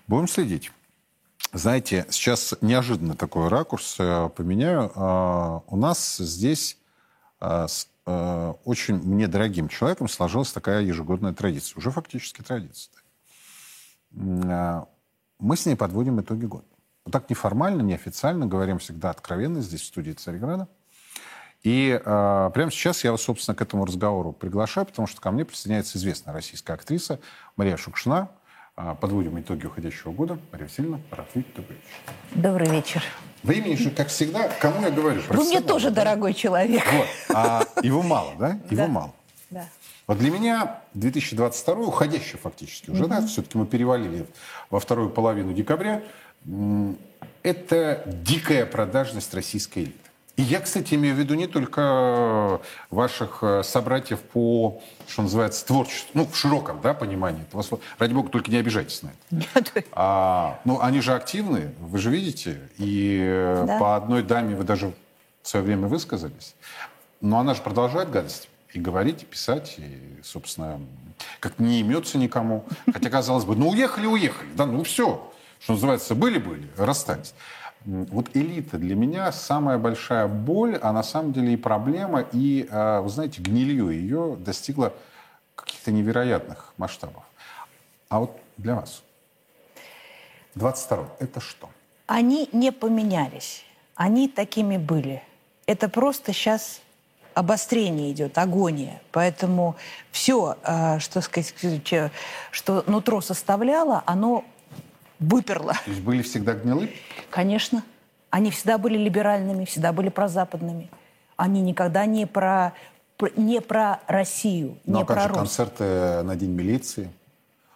Будем 0.09 0.27
следить. 0.27 0.73
Знаете, 1.53 2.05
сейчас 2.11 2.57
неожиданно 2.63 3.15
такой 3.15 3.47
ракурс 3.47 3.95
э, 4.01 4.29
поменяю. 4.31 4.91
А, 4.97 5.63
у 5.69 5.77
нас 5.77 6.17
здесь 6.17 6.79
а, 7.39 7.69
с 7.69 7.87
э, 8.07 8.55
очень 8.65 8.97
мне 8.97 9.29
дорогим 9.29 9.69
человеком 9.69 10.09
сложилась 10.09 10.51
такая 10.51 10.83
ежегодная 10.83 11.33
традиция, 11.33 11.79
уже 11.79 11.93
фактически 11.93 12.43
традиция. 12.43 12.93
Мы 14.11 15.57
с 15.57 15.65
ней 15.65 15.77
подводим 15.77 16.21
итоги 16.21 16.47
года. 16.47 16.67
Вот 17.07 17.13
так 17.13 17.31
неформально, 17.31 17.83
неофициально, 17.83 18.47
говорим 18.47 18.81
всегда 18.81 19.11
откровенно 19.11 19.61
здесь, 19.61 19.83
в 19.83 19.87
студии 19.87 20.11
Царьграда. 20.11 20.67
И 21.63 22.01
э, 22.05 22.51
прямо 22.53 22.71
сейчас 22.73 23.05
я 23.05 23.13
вас, 23.13 23.23
собственно, 23.23 23.55
к 23.55 23.63
этому 23.63 23.85
разговору 23.85 24.33
приглашаю, 24.33 24.87
потому 24.87 25.07
что 25.07 25.21
ко 25.21 25.31
мне 25.31 25.45
присоединяется 25.45 25.99
известная 25.99 26.35
российская 26.35 26.73
актриса 26.73 27.21
Мария 27.57 27.77
Шукшина, 27.77 28.31
а, 28.75 28.95
подводим 28.97 29.39
итоги 29.39 29.67
уходящего 29.67 30.11
года. 30.11 30.39
Мария 30.51 30.67
Васильевна, 30.67 31.01
видеть. 31.35 31.55
Добрый 31.55 31.77
вечер. 31.77 32.33
Добрый 32.35 32.69
вечер. 32.71 33.03
Времени 33.45 33.77
же, 33.77 33.91
как 33.91 34.09
всегда, 34.09 34.49
кому 34.61 34.83
я 34.83 34.91
говорю? 34.91 35.23
Вы 35.29 35.45
мне 35.45 35.61
тоже 35.61 35.91
да? 35.91 36.03
дорогой 36.03 36.35
человек. 36.35 36.83
Вот. 36.93 37.07
А 37.35 37.63
его 37.83 38.03
мало, 38.03 38.35
да? 38.37 38.59
Его 38.69 38.83
да. 38.83 38.89
мало. 38.89 39.15
Да. 39.51 39.69
Вот 40.07 40.19
для 40.19 40.31
меня 40.31 40.81
2022, 40.95 41.75
уходящий 41.87 42.39
фактически 42.39 42.91
уже, 42.91 43.05
mm 43.05 43.09
да, 43.09 43.27
все-таки 43.27 43.59
мы 43.59 43.67
перевалили 43.67 44.27
во 44.71 44.79
вторую 44.79 45.11
половину 45.11 45.53
декабря, 45.53 46.03
это 47.43 48.03
дикая 48.07 48.67
продажность 48.67 49.35
российской 49.35 49.85
элиты. 49.85 49.99
И 50.37 50.43
я, 50.43 50.61
кстати, 50.61 50.95
имею 50.95 51.15
в 51.15 51.19
виду 51.19 51.35
не 51.35 51.47
только 51.47 52.61
ваших 52.91 53.39
э, 53.41 53.63
собратьев 53.63 54.21
по, 54.21 54.83
что 55.09 55.23
называется, 55.23 55.67
творчеству, 55.67 56.11
ну, 56.13 56.27
в 56.27 56.37
широком 56.37 56.83
да, 56.83 56.93
понимании. 56.93 57.43
Вас, 57.53 57.71
ради 57.99 58.13
бога, 58.13 58.29
только 58.29 58.51
не 58.51 58.59
обижайтесь 58.59 59.03
на 59.03 59.13
это. 59.55 59.83
А, 59.93 60.61
ну, 60.65 60.79
они 60.83 61.01
же 61.01 61.15
активны, 61.15 61.73
вы 61.81 61.99
же 61.99 62.11
видите, 62.11 62.61
и 62.77 63.19
э, 63.19 63.65
да. 63.67 63.79
по 63.79 63.97
одной 63.97 64.23
даме 64.23 64.55
вы 64.55 64.65
даже 64.65 64.93
в 65.43 65.49
свое 65.49 65.65
время 65.65 65.89
высказались. 65.89 66.55
Но 67.23 67.39
она 67.39 67.55
же 67.55 67.63
продолжает 67.63 68.11
гадость 68.11 68.51
и 68.73 68.81
говорить, 68.81 69.23
и 69.23 69.27
писать, 69.27 69.77
и, 69.79 70.21
собственно, 70.23 70.81
как 71.41 71.59
не 71.59 71.81
имется 71.81 72.19
никому. 72.19 72.65
Хотя, 72.93 73.11
казалось 73.11 73.45
бы, 73.45 73.57
ну, 73.57 73.69
уехали, 73.69 74.07
уехали, 74.07 74.49
да, 74.55 74.67
ну, 74.67 74.83
все. 74.85 75.33
Что 75.61 75.73
называется, 75.73 76.15
были-были, 76.15 76.69
расстались. 76.77 77.35
Вот 77.85 78.35
элита 78.35 78.79
для 78.79 78.97
меня 78.97 79.31
самая 79.33 79.79
большая 79.79 80.27
боль, 80.27 80.77
а 80.83 80.93
на 80.93 81.03
самом 81.03 81.33
деле 81.33 81.55
и 81.55 81.57
проблема, 81.57 82.25
и, 82.33 82.69
а, 82.71 83.01
вы 83.01 83.09
знаете, 83.09 83.41
гнилью 83.41 83.91
ее 83.91 84.37
достигла 84.39 84.93
каких-то 85.55 85.93
невероятных 85.93 86.75
масштабов. 86.77 87.23
А 88.09 88.21
вот 88.21 88.39
для 88.57 88.75
вас 88.75 89.03
22 90.57 91.09
это 91.21 91.41
что? 91.41 91.69
Они 92.07 92.49
не 92.53 92.73
поменялись. 92.73 93.65
Они 93.95 94.29
такими 94.29 94.77
были. 94.77 95.23
Это 95.67 95.89
просто 95.89 96.33
сейчас 96.33 96.81
обострение 97.37 98.13
идет, 98.13 98.39
агония. 98.39 99.03
Поэтому 99.13 99.77
все, 100.11 100.57
а, 100.63 100.99
что 100.99 101.21
сказать, 101.21 101.53
что 102.51 102.83
нутро 102.87 103.21
составляло, 103.21 104.03
оно 104.07 104.43
выперло. 105.21 105.75
То 105.85 105.91
есть 105.91 106.03
были 106.03 106.23
всегда 106.23 106.55
гнилы? 106.55 106.91
Конечно. 107.31 107.85
Они 108.31 108.51
всегда 108.51 108.79
были 108.79 108.97
либеральными, 108.97 109.67
всегда 109.67 109.93
были 109.93 110.09
прозападными. 110.09 110.91
Они 111.37 111.61
никогда 111.61 112.07
не 112.07 112.27
про, 112.27 112.73
не 113.37 113.61
про 113.61 114.01
Россию, 114.07 114.79
ну, 114.87 114.97
не 114.97 115.03
а 115.03 115.05
как 115.05 115.17
про 115.17 115.23
же 115.23 115.29
Русь. 115.29 115.39
концерты 115.39 116.23
на 116.23 116.37
День 116.37 116.53
милиции? 116.53 117.13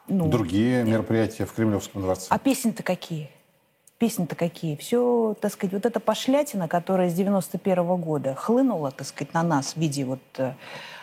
Ну, 0.08 0.28
другие 0.28 0.84
мероприятия 0.84 1.44
в 1.44 1.52
Кремлевском 1.52 2.00
дворце? 2.00 2.26
А 2.30 2.38
песни-то 2.38 2.82
какие? 2.82 3.28
Песни-то 4.00 4.34
какие? 4.34 4.76
Все, 4.76 5.36
так 5.42 5.52
сказать, 5.52 5.74
вот 5.74 5.84
эта 5.84 6.00
пошлятина, 6.00 6.68
которая 6.68 7.10
с 7.10 7.12
91 7.12 7.80
-го 7.80 7.98
года 7.98 8.34
хлынула, 8.34 8.92
так 8.92 9.06
сказать, 9.06 9.34
на 9.34 9.42
нас 9.42 9.74
в 9.74 9.76
виде 9.76 10.06
вот 10.06 10.22
э, 10.38 10.54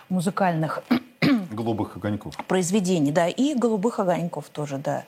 музыкальных 0.10 0.82
Голубых 1.52 1.96
огоньков. 1.96 2.34
Произведений, 2.48 3.12
да, 3.12 3.28
и 3.28 3.54
голубых 3.54 4.00
огоньков 4.00 4.50
тоже, 4.50 4.80
да. 4.80 5.04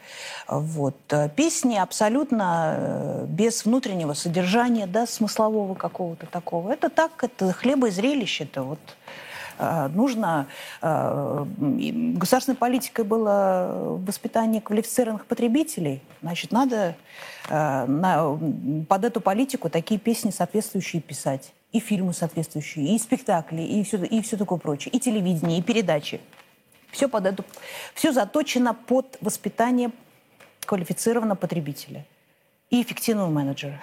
Вот. 0.47 0.97
Песни 1.35 1.77
абсолютно 1.77 2.75
э, 2.77 3.25
без 3.27 3.65
внутреннего 3.65 4.13
содержания, 4.13 4.85
да, 4.85 5.07
смыслового 5.07 5.73
какого-то 5.73 6.27
такого. 6.27 6.71
Это 6.71 6.91
так, 6.91 7.23
это 7.23 7.51
хлеба 7.53 7.87
и 7.87 7.91
зрелище, 7.91 8.43
это 8.43 8.61
вот 8.61 8.79
э, 8.85 9.28
нужно... 9.59 10.47
Э, 10.81 11.45
государственной 11.57 12.57
политикой 12.57 13.05
было 13.05 13.97
воспитание 14.05 14.61
квалифицированных 14.61 15.25
потребителей. 15.25 16.01
Значит, 16.21 16.51
надо 16.51 16.95
под 17.47 19.05
эту 19.05 19.21
политику 19.21 19.69
такие 19.69 19.99
песни 19.99 20.29
соответствующие 20.29 21.01
писать 21.01 21.51
и 21.71 21.79
фильмы 21.79 22.13
соответствующие, 22.13 22.95
и 22.95 22.99
спектакли, 22.99 23.61
и 23.61 23.83
все, 23.83 24.03
и 24.03 24.21
все 24.21 24.37
такое 24.37 24.57
прочее, 24.57 24.91
и 24.93 24.99
телевидение, 24.99 25.59
и 25.59 25.61
передачи. 25.61 26.19
Все, 26.91 27.07
под 27.07 27.27
эту, 27.27 27.45
все 27.93 28.11
заточено 28.11 28.73
под 28.73 29.17
воспитание 29.21 29.91
квалифицированного 30.65 31.37
потребителя 31.37 32.05
и 32.69 32.81
эффективного 32.81 33.29
менеджера. 33.29 33.79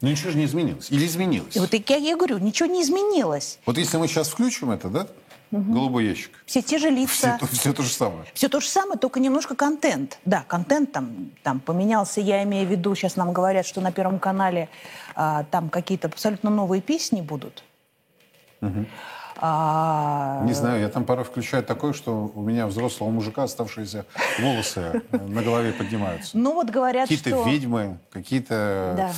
Но 0.00 0.08
ничего 0.08 0.30
же 0.30 0.38
не 0.38 0.46
изменилось. 0.46 0.90
Или 0.90 1.06
изменилось? 1.06 1.56
И 1.56 1.60
вот 1.60 1.72
я, 1.74 1.96
я 1.96 2.16
говорю, 2.16 2.38
ничего 2.38 2.68
не 2.68 2.82
изменилось. 2.82 3.58
Вот 3.66 3.76
если 3.76 3.98
мы 3.98 4.08
сейчас 4.08 4.28
включим 4.28 4.70
это, 4.70 4.88
да? 4.88 5.06
Угу. 5.52 5.72
Голубой 5.72 6.06
ящик. 6.06 6.30
Все 6.46 6.62
те 6.62 6.78
же 6.78 6.90
лица. 6.90 7.36
Все, 7.38 7.46
все 7.46 7.72
то 7.72 7.82
же 7.82 7.90
самое. 7.90 8.24
Все 8.34 8.48
то 8.48 8.60
же 8.60 8.68
самое, 8.68 8.98
только 8.98 9.18
немножко 9.18 9.56
контент. 9.56 10.18
Да, 10.24 10.44
контент 10.46 10.92
там, 10.92 11.32
там 11.42 11.60
поменялся. 11.60 12.20
Я 12.20 12.42
имею 12.44 12.68
в 12.68 12.70
виду, 12.70 12.94
сейчас 12.94 13.16
нам 13.16 13.32
говорят, 13.32 13.66
что 13.66 13.80
на 13.80 13.90
Первом 13.90 14.20
канале 14.20 14.68
а, 15.16 15.44
там 15.50 15.68
какие-то 15.68 16.06
абсолютно 16.06 16.50
новые 16.50 16.80
песни 16.80 17.20
будут. 17.20 17.64
Угу. 18.62 18.86
А... 19.42 20.42
Не 20.44 20.52
знаю, 20.52 20.80
я 20.80 20.88
там 20.88 21.04
порой 21.04 21.24
включаю 21.24 21.64
такое, 21.64 21.94
что 21.94 22.30
у 22.34 22.42
меня 22.42 22.66
взрослого 22.66 23.10
мужика 23.10 23.42
оставшиеся 23.42 24.04
волосы 24.38 25.02
на 25.10 25.42
голове 25.42 25.72
поднимаются. 25.72 26.36
Ну 26.36 26.52
вот 26.54 26.68
говорят, 26.68 27.08
какие-то 27.08 27.30
что... 27.30 27.48
ведьмы, 27.48 27.98
какие-то 28.10 29.12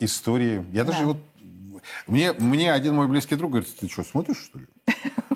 истории. 0.00 0.64
Я 0.72 0.84
даже 0.84 1.04
вот... 1.04 1.18
Мне, 2.06 2.32
мне 2.32 2.72
один 2.72 2.96
мой 2.96 3.08
близкий 3.08 3.36
друг 3.36 3.52
говорит, 3.52 3.74
ты 3.76 3.88
что, 3.88 4.02
смотришь, 4.02 4.38
что 4.44 4.58
ли? 4.58 4.66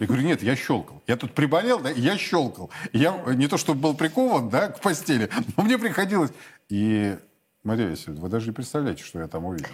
Я 0.01 0.07
говорю, 0.07 0.23
нет, 0.23 0.43
я 0.43 0.57
щелкал. 0.57 1.03
Я 1.07 1.17
тут 1.17 1.33
приболел, 1.33 1.81
да, 1.81 1.91
я 1.91 2.19
щелкал. 2.19 2.71
Я 2.93 3.17
не 3.35 3.47
то, 3.47 3.57
чтобы 3.57 3.81
был 3.81 3.95
прикован, 3.95 4.51
да, 4.51 4.69
к 4.69 4.81
постели, 4.81 5.31
но 5.57 5.63
мне 5.63 5.79
приходилось. 5.79 6.33
И, 6.69 7.17
Мария 7.63 7.89
Васильевна, 7.89 8.21
вы 8.21 8.29
даже 8.29 8.49
не 8.49 8.53
представляете, 8.53 9.03
что 9.05 9.21
я 9.21 9.29
там 9.29 9.45
увидел. 9.45 9.69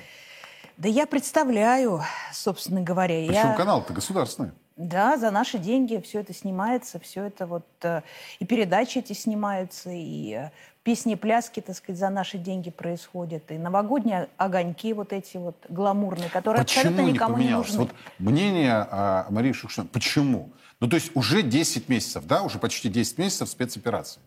Да 0.76 0.88
я 0.88 1.06
представляю, 1.06 2.02
собственно 2.32 2.82
говоря. 2.82 3.26
Причем 3.26 3.48
я... 3.48 3.54
канал-то 3.54 3.92
государственный. 3.92 4.52
Да, 4.78 5.18
за 5.18 5.32
наши 5.32 5.58
деньги 5.58 6.00
все 6.04 6.20
это 6.20 6.32
снимается, 6.32 7.00
все 7.00 7.24
это 7.24 7.46
вот 7.46 7.66
э, 7.82 8.02
и 8.38 8.46
передачи 8.46 8.98
эти 8.98 9.12
снимаются, 9.12 9.90
и 9.90 10.34
э, 10.34 10.50
песни, 10.84 11.16
пляски, 11.16 11.58
так 11.58 11.74
сказать, 11.74 11.98
за 11.98 12.10
наши 12.10 12.38
деньги 12.38 12.70
происходят, 12.70 13.50
и 13.50 13.58
новогодние 13.58 14.28
огоньки 14.36 14.92
вот 14.92 15.12
эти 15.12 15.36
вот 15.36 15.56
гламурные, 15.68 16.30
которые 16.30 16.62
почему 16.62 16.80
абсолютно 16.80 17.02
не 17.02 17.12
никому 17.12 17.34
поменялось? 17.34 17.72
не 17.72 17.76
нужны. 17.76 17.92
Вот 17.92 18.24
мнение 18.24 18.86
а, 18.88 19.26
Марии 19.30 19.50
Шукшин, 19.50 19.88
почему? 19.88 20.52
Ну, 20.78 20.88
то 20.88 20.94
есть 20.94 21.10
уже 21.16 21.42
10 21.42 21.88
месяцев, 21.88 22.24
да, 22.26 22.42
уже 22.42 22.60
почти 22.60 22.88
10 22.88 23.18
месяцев 23.18 23.48
спецоперации. 23.48 24.20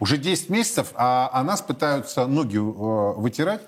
Уже 0.00 0.16
10 0.16 0.48
месяцев, 0.48 0.92
а, 0.94 1.28
а 1.34 1.42
нас 1.44 1.60
пытаются 1.60 2.26
ноги 2.26 2.56
э, 2.56 2.60
вытирать, 2.60 3.60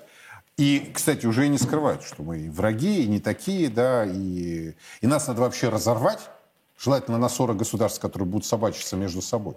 и, 0.61 0.91
кстати, 0.93 1.25
уже 1.25 1.47
и 1.47 1.49
не 1.49 1.57
скрывают, 1.57 2.03
что 2.03 2.21
мы 2.21 2.41
и 2.41 2.49
враги, 2.49 3.03
и 3.03 3.07
не 3.07 3.19
такие, 3.19 3.67
да, 3.67 4.05
и, 4.05 4.73
и 5.01 5.07
нас 5.07 5.27
надо 5.27 5.41
вообще 5.41 5.69
разорвать, 5.69 6.29
желательно 6.77 7.17
на 7.17 7.29
40 7.29 7.57
государств, 7.57 7.99
которые 7.99 8.29
будут 8.29 8.45
собачиться 8.45 8.95
между 8.95 9.23
собой. 9.23 9.55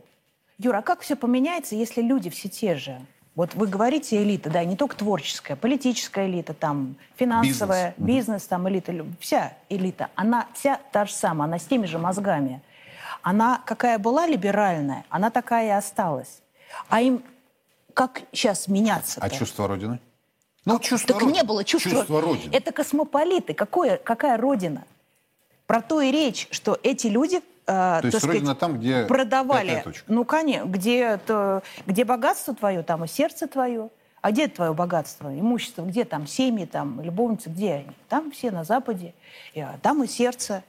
Юра, 0.57 0.79
а 0.79 0.83
как 0.83 1.03
все 1.03 1.15
поменяется, 1.15 1.75
если 1.75 2.01
люди 2.01 2.31
все 2.31 2.49
те 2.49 2.75
же? 2.77 2.99
Вот 3.35 3.55
вы 3.55 3.67
говорите 3.67 4.23
элита, 4.23 4.49
да, 4.49 4.65
не 4.65 4.77
только 4.77 4.97
творческая, 4.97 5.57
политическая 5.57 6.27
элита, 6.27 6.55
там, 6.55 6.97
финансовая, 7.17 7.95
бизнес, 7.99 8.17
бизнес 8.17 8.47
там, 8.47 8.67
элита, 8.71 8.95
вся 9.21 9.53
элита, 9.69 10.09
она 10.15 10.49
вся 10.55 10.81
та 10.91 11.05
же 11.05 11.13
самая, 11.13 11.49
она 11.49 11.59
с 11.59 11.67
теми 11.67 11.85
же 11.85 11.99
мозгами. 11.99 12.63
Она 13.21 13.61
какая 13.67 13.99
была 13.99 14.27
либеральная, 14.27 15.05
она 15.11 15.29
такая 15.29 15.67
и 15.67 15.71
осталась. 15.71 16.41
А 16.89 17.03
им 17.03 17.23
как 17.93 18.23
сейчас 18.33 18.69
меняться? 18.69 19.21
-то? 19.21 19.27
А 19.27 19.29
чувство 19.29 19.69
Родины? 19.69 19.99
Ну, 20.65 20.79
чувство 20.79 21.15
так 21.15 21.23
Родины. 21.23 21.37
не 21.37 21.43
было 21.43 21.65
чувства. 21.65 21.91
чувство 21.91 22.21
Родины. 22.21 22.55
Это 22.55 22.73
космополиты. 22.73 23.55
Какое, 23.55 23.97
какая 23.99 24.37
Родина? 24.39 24.85
Про 25.67 25.83
то 25.83 26.01
и 26.01 26.11
речь, 26.11 26.49
что 26.51 26.79
эти 26.83 27.07
люди 27.07 27.43
то 27.67 28.01
есть 28.05 28.19
сказать, 28.19 28.37
родина 28.37 28.55
там, 28.55 28.79
где 28.79 29.07
продавали. 29.07 29.83
Ну, 30.07 30.27
конечно, 30.27 30.67
где, 30.67 31.17
то, 31.17 31.63
где 31.87 32.05
богатство 32.05 32.55
твое, 32.55 32.83
там 32.83 33.05
и 33.05 33.09
сердце 33.09 33.47
твое. 33.47 33.89
А 34.21 34.31
где 34.31 34.49
твое 34.49 34.73
богатство, 34.73 35.29
имущество? 35.29 35.83
Где 35.83 36.05
там 36.05 36.27
семьи, 36.27 36.65
там 36.67 37.01
любовницы, 37.01 37.49
где 37.49 37.75
они? 37.75 37.93
Там 38.09 38.31
все 38.33 38.51
на 38.51 38.65
Западе, 38.65 39.15
там 39.83 40.03
и 40.03 40.07
сердце. 40.07 40.63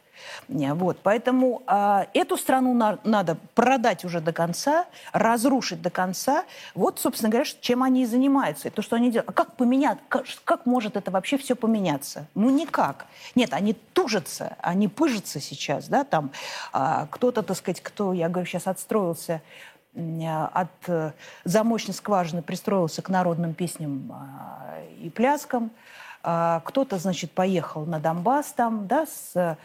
Вот, 0.48 0.98
поэтому 1.02 1.64
э, 1.68 2.06
эту 2.14 2.38
страну 2.38 2.74
на, 2.74 3.00
надо 3.04 3.38
продать 3.54 4.06
уже 4.06 4.22
до 4.22 4.34
конца, 4.34 4.86
разрушить 5.12 5.82
до 5.82 5.90
конца. 5.90 6.46
Вот, 6.74 7.00
собственно 7.00 7.30
говоря, 7.30 7.50
чем 7.62 7.84
они 7.84 8.04
и 8.04 8.06
занимаются. 8.06 8.68
И 8.68 8.72
то, 8.72 8.82
что 8.82 8.96
они 8.96 9.12
делают. 9.12 9.30
А 9.30 9.34
как 9.34 9.56
поменять? 9.56 9.98
Как, 10.10 10.26
как 10.44 10.66
может 10.66 10.98
это 10.98 11.12
вообще 11.12 11.38
все 11.38 11.56
поменяться? 11.56 12.28
Ну, 12.36 12.50
никак. 12.50 13.06
Нет, 13.36 13.54
они 13.54 13.74
тужатся, 13.94 14.58
они 14.62 14.88
пыжатся 14.88 15.40
сейчас, 15.40 15.88
да, 15.88 16.04
там 16.04 16.32
э, 16.74 17.08
кто-то, 17.10 17.44
так 17.44 17.58
сказать, 17.58 17.82
кто, 17.82 18.14
я 18.14 18.30
говорю, 18.30 18.48
сейчас 18.48 18.68
отстроился 18.68 19.42
от 19.96 20.68
э, 20.88 21.12
замочной 21.46 21.94
скважины 21.94 22.42
пристроился 22.42 23.02
к 23.02 23.10
народным 23.10 23.54
песням 23.54 24.12
э, 24.12 24.88
и 25.02 25.10
пляскам. 25.10 25.72
Э, 26.24 26.60
кто-то, 26.66 26.98
значит, 26.98 27.32
поехал 27.32 27.86
на 27.86 28.00
Донбасс 28.00 28.48
там, 28.54 28.88
да, 28.88 29.06
с 29.06 29.32
а, 29.36 29.58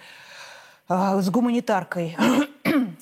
с 0.90 1.30
гуманитаркой. 1.30 2.16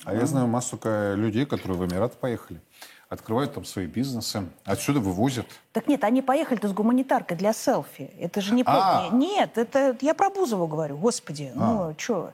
А 0.05 0.13
я 0.15 0.25
знаю 0.25 0.47
массу 0.47 0.79
людей, 1.15 1.45
которые 1.45 1.77
в 1.77 1.85
Эмираты 1.85 2.15
поехали. 2.17 2.61
Открывают 3.09 3.53
там 3.53 3.65
свои 3.65 3.85
бизнесы, 3.85 4.43
отсюда 4.65 4.99
вывозят. 4.99 5.45
Так 5.73 5.87
нет, 5.87 6.03
они 6.03 6.21
поехали-то 6.21 6.67
с 6.67 6.73
гуманитаркой 6.73 7.37
для 7.37 7.53
селфи. 7.53 8.09
Это 8.19 8.39
же 8.39 8.53
не... 8.53 8.63
А. 8.65 9.09
Нет, 9.11 9.57
это 9.57 9.97
я 10.01 10.13
про 10.13 10.29
Бузову 10.29 10.67
говорю, 10.67 10.97
господи, 10.97 11.51
а. 11.55 11.59
ну 11.59 11.95
что. 11.97 12.31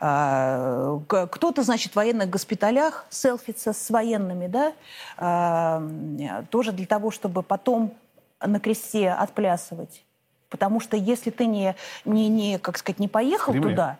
А, 0.00 1.00
кто-то, 1.06 1.62
значит, 1.62 1.92
в 1.92 1.96
военных 1.96 2.30
госпиталях 2.30 3.04
селфится 3.10 3.72
с 3.72 3.90
военными, 3.90 4.46
да, 4.46 4.72
а, 5.16 5.82
тоже 6.50 6.72
для 6.72 6.86
того, 6.86 7.10
чтобы 7.10 7.42
потом 7.42 7.92
на 8.40 8.58
кресте 8.58 9.10
отплясывать. 9.10 10.04
Потому 10.48 10.80
что 10.80 10.96
если 10.96 11.30
ты 11.30 11.46
не, 11.46 11.74
не, 12.04 12.28
не 12.28 12.58
как 12.58 12.78
сказать, 12.78 12.98
не 12.98 13.08
поехал 13.08 13.54
туда, 13.54 13.98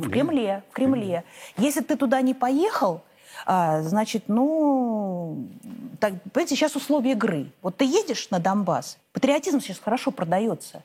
Кремле. 0.00 0.08
В 0.08 0.10
Кремле, 0.10 0.62
в 0.70 0.72
Кремле. 0.72 1.24
Если 1.56 1.80
ты 1.80 1.96
туда 1.96 2.20
не 2.20 2.34
поехал, 2.34 3.02
а, 3.46 3.82
значит, 3.82 4.24
ну, 4.28 5.48
так, 6.00 6.14
понимаете, 6.32 6.56
сейчас 6.56 6.76
условия 6.76 7.12
игры. 7.12 7.50
Вот 7.60 7.76
ты 7.76 7.84
едешь 7.84 8.30
на 8.30 8.38
Донбасс, 8.38 8.98
патриотизм 9.12 9.60
сейчас 9.60 9.78
хорошо 9.78 10.10
продается. 10.10 10.82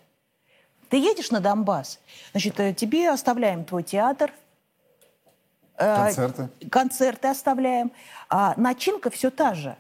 Ты 0.90 0.98
едешь 0.98 1.32
на 1.32 1.40
Донбасс, 1.40 2.00
значит, 2.32 2.60
э, 2.60 2.74
тебе 2.74 3.10
оставляем 3.10 3.66
твой 3.66 3.84
театр, 3.84 4.32
э, 5.78 5.96
концерты, 5.96 6.50
концерты 6.72 7.28
оставляем, 7.28 7.92
а 8.30 8.54
начинка 8.58 9.10
все 9.10 9.30
та 9.30 9.54
же. 9.54 9.76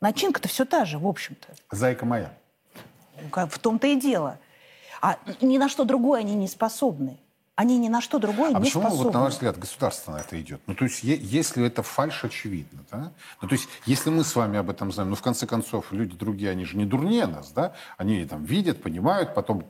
Начинка-то 0.00 0.48
все 0.48 0.64
та 0.64 0.84
же, 0.84 0.98
в 0.98 1.06
общем-то. 1.06 1.48
Зайка 1.70 2.04
моя. 2.04 2.32
В 3.30 3.58
том-то 3.58 3.86
и 3.86 3.96
дело. 3.96 4.38
А 5.00 5.16
ни 5.40 5.58
на 5.58 5.68
что 5.68 5.84
другое 5.84 6.20
они 6.20 6.34
не 6.34 6.48
способны. 6.48 7.18
Они 7.54 7.76
ни 7.78 7.88
на 7.88 8.00
что 8.00 8.18
другое 8.18 8.50
а 8.50 8.58
не 8.58 8.64
почему, 8.64 8.82
способны. 8.84 9.04
вот, 9.04 9.14
на 9.14 9.20
ваш 9.20 9.34
взгляд, 9.34 9.58
государство 9.58 10.12
на 10.12 10.20
это 10.20 10.40
идет? 10.40 10.62
Ну, 10.66 10.74
то 10.74 10.84
есть, 10.84 11.02
если 11.02 11.66
это 11.66 11.82
фальш, 11.82 12.24
очевидно, 12.24 12.80
да? 12.90 13.12
Ну, 13.42 13.48
то 13.48 13.54
есть, 13.54 13.68
если 13.84 14.08
мы 14.08 14.24
с 14.24 14.34
вами 14.34 14.58
об 14.58 14.70
этом 14.70 14.90
знаем, 14.90 15.10
ну, 15.10 15.16
в 15.16 15.22
конце 15.22 15.46
концов, 15.46 15.92
люди 15.92 16.16
другие, 16.16 16.50
они 16.50 16.64
же 16.64 16.78
не 16.78 16.86
дурнее 16.86 17.26
нас, 17.26 17.52
да? 17.52 17.74
Они 17.98 18.24
там 18.24 18.44
видят, 18.44 18.82
понимают, 18.82 19.34
потом 19.34 19.66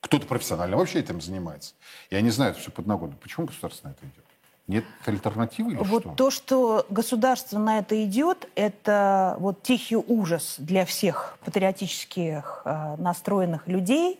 кто-то 0.00 0.26
профессионально 0.26 0.78
вообще 0.78 1.00
этим 1.00 1.20
занимается. 1.20 1.74
И 2.08 2.16
они 2.16 2.30
знают 2.30 2.56
все 2.56 2.70
подноготно. 2.70 3.16
Почему 3.20 3.46
государство 3.46 3.88
на 3.88 3.92
это 3.92 4.06
идет? 4.06 4.24
Нет 4.66 4.84
альтернативы 5.04 5.72
или 5.72 5.78
вот 5.78 6.02
что? 6.02 6.14
то, 6.14 6.30
что 6.30 6.86
государство 6.88 7.58
на 7.58 7.80
это 7.80 8.02
идет, 8.02 8.48
это 8.54 9.36
вот 9.38 9.62
тихий 9.62 9.96
ужас 9.96 10.56
для 10.56 10.86
всех 10.86 11.36
патриотических 11.44 12.62
э, 12.64 12.96
настроенных 12.96 13.68
людей, 13.68 14.18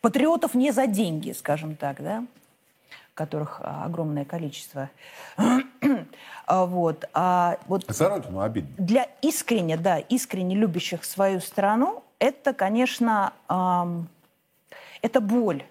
патриотов 0.00 0.54
не 0.54 0.70
за 0.70 0.86
деньги, 0.86 1.32
скажем 1.32 1.74
так, 1.76 2.02
да, 2.02 2.24
которых 3.14 3.60
а, 3.62 3.84
огромное 3.84 4.24
количество. 4.24 4.90
А, 6.50 6.64
вот. 6.64 7.04
А 7.12 7.58
вот 7.66 7.84
за 7.88 8.08
родину 8.08 8.40
обидно. 8.40 8.70
Для 8.78 9.06
искренне, 9.20 9.76
да, 9.76 9.98
искренне 9.98 10.56
любящих 10.56 11.04
свою 11.04 11.40
страну, 11.40 12.02
это, 12.18 12.54
конечно, 12.54 13.34
эм, 13.50 14.08
это 15.02 15.20
боль. 15.20 15.62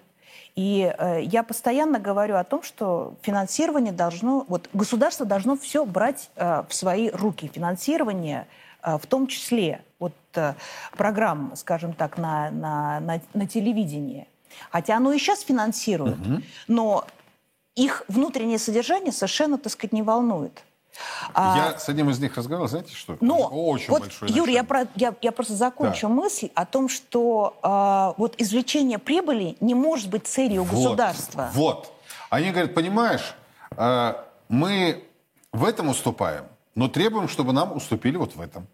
И 0.54 0.92
э, 0.96 1.22
я 1.22 1.42
постоянно 1.42 1.98
говорю 1.98 2.36
о 2.36 2.44
том, 2.44 2.62
что 2.62 3.14
финансирование 3.22 3.92
должно, 3.92 4.44
вот 4.48 4.68
государство 4.72 5.26
должно 5.26 5.56
все 5.56 5.84
брать 5.84 6.30
э, 6.36 6.62
в 6.68 6.74
свои 6.74 7.10
руки. 7.10 7.50
Финансирование 7.52 8.46
э, 8.82 8.98
в 8.98 9.06
том 9.06 9.26
числе 9.26 9.82
вот 9.98 10.14
э, 10.34 10.54
программ, 10.96 11.52
скажем 11.56 11.92
так, 11.92 12.18
на, 12.18 12.50
на, 12.50 13.00
на, 13.00 13.20
на 13.34 13.46
телевидении. 13.46 14.26
Хотя 14.70 14.96
оно 14.96 15.12
и 15.12 15.18
сейчас 15.18 15.40
финансирует, 15.40 16.18
угу. 16.18 16.42
но 16.66 17.06
их 17.74 18.04
внутреннее 18.08 18.58
содержание 18.58 19.12
совершенно, 19.12 19.58
так 19.58 19.72
сказать, 19.72 19.92
не 19.92 20.02
волнует. 20.02 20.64
А 21.32 21.56
я 21.56 21.68
а, 21.76 21.78
с 21.78 21.88
одним 21.88 22.10
из 22.10 22.18
них 22.18 22.36
разговаривал, 22.36 22.68
знаете 22.68 22.94
что? 22.94 23.16
Но 23.20 23.36
очень 23.46 23.90
вот, 23.90 24.02
большой 24.02 24.30
Юр, 24.30 24.48
я, 24.48 24.64
про, 24.64 24.88
я, 24.96 25.14
я 25.20 25.32
просто 25.32 25.54
закончу 25.54 26.08
да. 26.08 26.14
мысль 26.14 26.50
о 26.54 26.66
том, 26.66 26.88
что 26.88 27.56
э, 27.62 28.18
вот 28.18 28.34
извлечение 28.38 28.98
прибыли 28.98 29.56
не 29.60 29.74
может 29.74 30.08
быть 30.08 30.26
целью 30.26 30.64
вот, 30.64 30.74
государства. 30.74 31.50
Вот. 31.52 31.92
Они 32.30 32.50
говорят, 32.50 32.74
понимаешь, 32.74 33.34
э, 33.76 34.14
мы 34.48 35.04
в 35.52 35.64
этом 35.64 35.88
уступаем, 35.88 36.46
но 36.74 36.88
требуем, 36.88 37.28
чтобы 37.28 37.52
нам 37.52 37.76
уступили 37.76 38.16
вот 38.16 38.34
в 38.34 38.40
этом. 38.40 38.66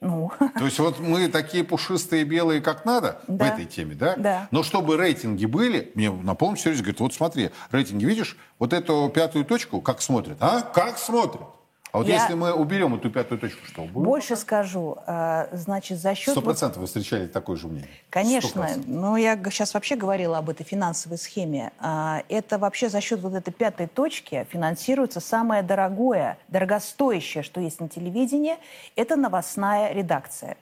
Ну. 0.00 0.32
То 0.58 0.64
есть 0.64 0.78
вот 0.78 0.98
мы 0.98 1.28
такие 1.28 1.62
пушистые, 1.62 2.24
белые, 2.24 2.62
как 2.62 2.84
надо 2.84 3.20
да. 3.28 3.44
в 3.44 3.48
этой 3.48 3.66
теме, 3.66 3.94
да? 3.94 4.16
Да. 4.16 4.48
Но 4.50 4.62
чтобы 4.62 4.96
рейтинги 4.96 5.44
были, 5.44 5.92
мне 5.94 6.10
на 6.10 6.34
полном 6.34 6.56
серьезе 6.56 6.82
говорят, 6.82 7.00
вот 7.00 7.14
смотри, 7.14 7.50
рейтинги, 7.70 8.06
видишь, 8.06 8.36
вот 8.58 8.72
эту 8.72 9.10
пятую 9.14 9.44
точку, 9.44 9.82
как 9.82 10.00
смотрят, 10.00 10.38
а? 10.40 10.62
Как 10.62 10.98
смотрят? 10.98 11.59
А 11.92 11.98
вот 11.98 12.06
я... 12.06 12.22
если 12.22 12.34
мы 12.34 12.52
уберем 12.52 12.94
эту 12.94 13.10
пятую 13.10 13.40
точку, 13.40 13.66
что 13.66 13.82
будет? 13.82 14.04
Больше 14.04 14.36
скажу. 14.36 14.98
А, 15.06 15.48
значит, 15.52 15.98
за 15.98 16.14
счет... 16.14 16.32
Сто 16.32 16.42
процентов 16.42 16.78
вы 16.78 16.86
встречали 16.86 17.26
такое 17.26 17.56
же 17.56 17.66
мнение? 17.66 17.90
Конечно. 18.10 18.68
Но 18.86 19.16
я 19.16 19.36
сейчас 19.50 19.74
вообще 19.74 19.96
говорила 19.96 20.38
об 20.38 20.50
этой 20.50 20.64
финансовой 20.64 21.18
схеме. 21.18 21.72
А, 21.80 22.22
это 22.28 22.58
вообще 22.58 22.88
за 22.88 23.00
счет 23.00 23.20
вот 23.20 23.34
этой 23.34 23.52
пятой 23.52 23.88
точки 23.88 24.46
финансируется 24.50 25.20
самое 25.20 25.62
дорогое, 25.62 26.38
дорогостоящее, 26.48 27.42
что 27.42 27.60
есть 27.60 27.80
на 27.80 27.88
телевидении. 27.88 28.56
Это 28.94 29.16
новостная 29.16 29.92
редакция. 29.92 30.56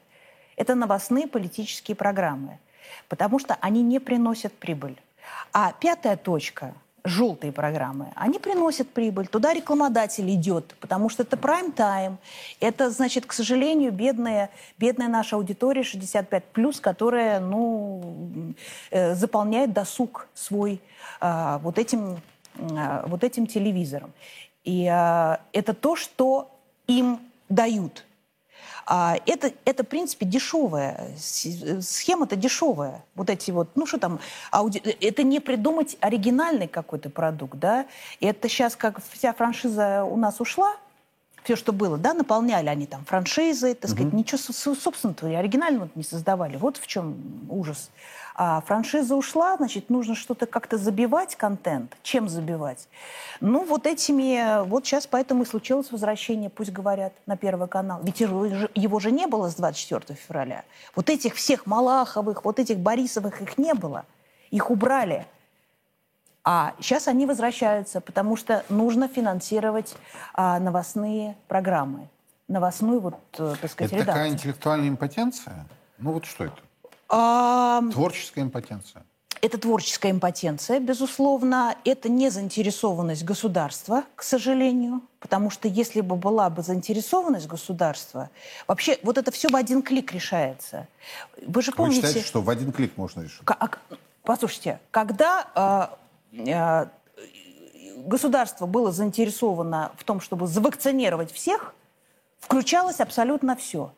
Это 0.56 0.74
новостные 0.74 1.28
политические 1.28 1.94
программы. 1.94 2.58
Потому 3.08 3.38
что 3.38 3.56
они 3.60 3.82
не 3.82 3.98
приносят 3.98 4.54
прибыль. 4.54 4.96
А 5.52 5.72
пятая 5.72 6.16
точка– 6.16 6.74
желтые 7.08 7.52
программы, 7.52 8.12
они 8.14 8.38
приносят 8.38 8.88
прибыль, 8.88 9.26
туда 9.26 9.52
рекламодатель 9.54 10.28
идет, 10.30 10.74
потому 10.80 11.08
что 11.08 11.22
это 11.22 11.36
прайм-тайм. 11.36 12.18
Это, 12.60 12.90
значит, 12.90 13.26
к 13.26 13.32
сожалению, 13.32 13.92
бедная, 13.92 14.50
бедная 14.78 15.08
наша 15.08 15.36
аудитория 15.36 15.82
65+, 15.82 16.80
которая, 16.80 17.40
ну, 17.40 18.54
э, 18.90 19.14
заполняет 19.14 19.72
досуг 19.72 20.28
свой 20.34 20.80
э, 21.20 21.58
вот, 21.62 21.78
этим, 21.78 22.20
э, 22.56 23.02
вот 23.06 23.24
этим 23.24 23.46
телевизором. 23.46 24.12
И 24.64 24.84
э, 24.84 25.36
это 25.52 25.74
то, 25.74 25.96
что 25.96 26.50
им 26.86 27.20
дают– 27.48 28.04
а 28.07 28.07
это, 29.26 29.52
это, 29.64 29.84
в 29.84 29.88
принципе, 29.88 30.24
дешевая. 30.24 31.10
Схема-то 31.16 32.36
дешевая. 32.36 33.04
Вот 33.14 33.28
эти 33.28 33.50
вот, 33.50 33.68
ну 33.74 33.86
что 33.86 33.98
там, 33.98 34.18
ауди... 34.50 34.78
это 34.78 35.22
не 35.22 35.40
придумать 35.40 35.96
оригинальный 36.00 36.68
какой-то 36.68 37.10
продукт, 37.10 37.58
да. 37.58 37.86
Это 38.20 38.48
сейчас, 38.48 38.76
как 38.76 39.00
вся 39.12 39.34
франшиза 39.34 40.04
у 40.04 40.16
нас 40.16 40.40
ушла, 40.40 40.74
все, 41.44 41.56
что 41.56 41.72
было, 41.72 41.96
да, 41.96 42.14
наполняли 42.14 42.68
они 42.68 42.86
там 42.86 43.04
франшизы, 43.04 43.74
так 43.74 43.90
сказать, 43.90 44.08
угу. 44.12 44.18
ничего 44.18 44.38
собственного, 44.38 45.38
оригинального 45.38 45.88
не 45.94 46.02
создавали. 46.02 46.56
Вот 46.56 46.76
в 46.76 46.86
чем 46.86 47.16
ужас. 47.48 47.90
А 48.40 48.60
франшиза 48.60 49.16
ушла, 49.16 49.56
значит, 49.56 49.90
нужно 49.90 50.14
что-то 50.14 50.46
как-то 50.46 50.78
забивать 50.78 51.34
контент. 51.34 51.96
Чем 52.04 52.28
забивать? 52.28 52.86
Ну, 53.40 53.64
вот 53.64 53.84
этими... 53.84 54.64
Вот 54.64 54.86
сейчас 54.86 55.08
поэтому 55.08 55.42
и 55.42 55.44
случилось 55.44 55.90
возвращение, 55.90 56.48
пусть 56.48 56.70
говорят, 56.70 57.12
на 57.26 57.36
Первый 57.36 57.66
канал. 57.66 57.98
Ведь 58.04 58.20
его 58.20 59.00
же 59.00 59.10
не 59.10 59.26
было 59.26 59.50
с 59.50 59.56
24 59.56 60.16
февраля. 60.16 60.62
Вот 60.94 61.10
этих 61.10 61.34
всех 61.34 61.66
Малаховых, 61.66 62.44
вот 62.44 62.60
этих 62.60 62.78
Борисовых, 62.78 63.42
их 63.42 63.58
не 63.58 63.74
было. 63.74 64.04
Их 64.52 64.70
убрали. 64.70 65.26
А 66.44 66.74
сейчас 66.78 67.08
они 67.08 67.26
возвращаются, 67.26 68.00
потому 68.00 68.36
что 68.36 68.64
нужно 68.68 69.08
финансировать 69.08 69.96
а, 70.32 70.60
новостные 70.60 71.36
программы. 71.48 72.06
Новостную, 72.46 73.00
вот, 73.00 73.16
э, 73.36 73.56
так 73.60 73.68
сказать, 73.68 73.92
это 73.92 74.02
редакцию. 74.02 74.06
такая 74.06 74.28
интеллектуальная 74.28 74.88
импотенция? 74.88 75.66
Ну 75.98 76.12
вот 76.12 76.24
что 76.24 76.44
это? 76.44 76.67
А... 77.08 77.82
Творческая 77.92 78.42
импотенция. 78.42 79.04
Это 79.40 79.56
творческая 79.58 80.10
импотенция, 80.10 80.80
безусловно. 80.80 81.76
Это 81.84 82.08
не 82.08 82.28
заинтересованность 82.28 83.24
государства, 83.24 84.04
к 84.16 84.22
сожалению. 84.22 85.02
Потому 85.20 85.50
что 85.50 85.68
если 85.68 86.00
бы 86.00 86.16
была 86.16 86.50
бы 86.50 86.62
заинтересованность 86.62 87.46
государства, 87.46 88.30
вообще 88.66 88.98
вот 89.02 89.16
это 89.16 89.30
все 89.30 89.48
в 89.48 89.54
один 89.54 89.82
клик 89.82 90.12
решается. 90.12 90.88
Вы 91.46 91.62
же 91.62 91.72
помните... 91.72 92.00
Вы 92.00 92.06
считаете, 92.08 92.28
что 92.28 92.42
в 92.42 92.50
один 92.50 92.72
клик 92.72 92.96
можно 92.96 93.22
решить? 93.22 93.42
А, 93.46 93.68
послушайте, 94.24 94.80
когда 94.90 95.90
э, 96.32 96.50
э, 96.50 96.86
государство 97.98 98.66
было 98.66 98.90
заинтересовано 98.90 99.92
в 99.96 100.04
том, 100.04 100.20
чтобы 100.20 100.48
завакцинировать 100.48 101.32
всех, 101.32 101.74
включалось 102.40 103.00
абсолютно 103.00 103.54
все. 103.54 103.92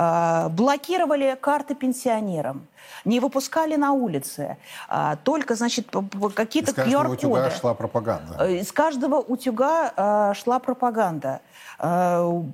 А, 0.00 0.48
блокировали 0.50 1.36
карты 1.40 1.74
пенсионерам, 1.74 2.68
не 3.04 3.18
выпускали 3.18 3.74
на 3.74 3.90
улице, 3.90 4.56
а, 4.88 5.16
только, 5.16 5.56
значит, 5.56 5.88
какие-то 6.36 6.70
QR-коды. 6.70 6.86
Из 6.86 7.10
каждого 7.10 7.16
утюга 7.16 7.50
шла 7.50 7.74
пропаганда. 7.74 8.36
Э, 8.38 8.56
из 8.58 8.70
каждого 8.70 9.16
утюга 9.16 9.92
а, 9.96 10.34
шла 10.34 10.60
пропаганда. 10.60 11.40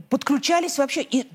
Подключались 0.08 0.78
вообще, 0.78 1.02
и, 1.02 1.30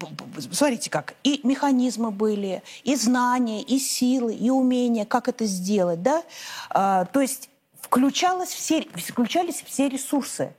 смотрите 0.51 0.89
как, 0.89 1.13
и 1.23 1.41
механизмы 1.43 2.09
были, 2.09 2.63
и 2.83 2.95
знания, 2.95 3.61
и 3.61 3.77
силы, 3.77 4.33
и 4.33 4.49
умения, 4.49 5.05
как 5.05 5.27
это 5.27 5.45
сделать, 5.45 6.01
да? 6.03 6.23
То 6.69 7.19
есть 7.19 7.49
включалось 7.81 8.49
все, 8.49 8.81
включались 8.81 9.63
все 9.65 9.89
ресурсы. 9.89 10.53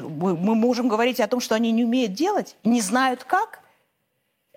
Мы 0.00 0.54
можем 0.54 0.88
говорить 0.88 1.20
о 1.20 1.26
том, 1.26 1.40
что 1.40 1.54
они 1.54 1.70
не 1.70 1.84
умеют 1.84 2.14
делать, 2.14 2.56
не 2.64 2.80
знают 2.80 3.24
как, 3.24 3.60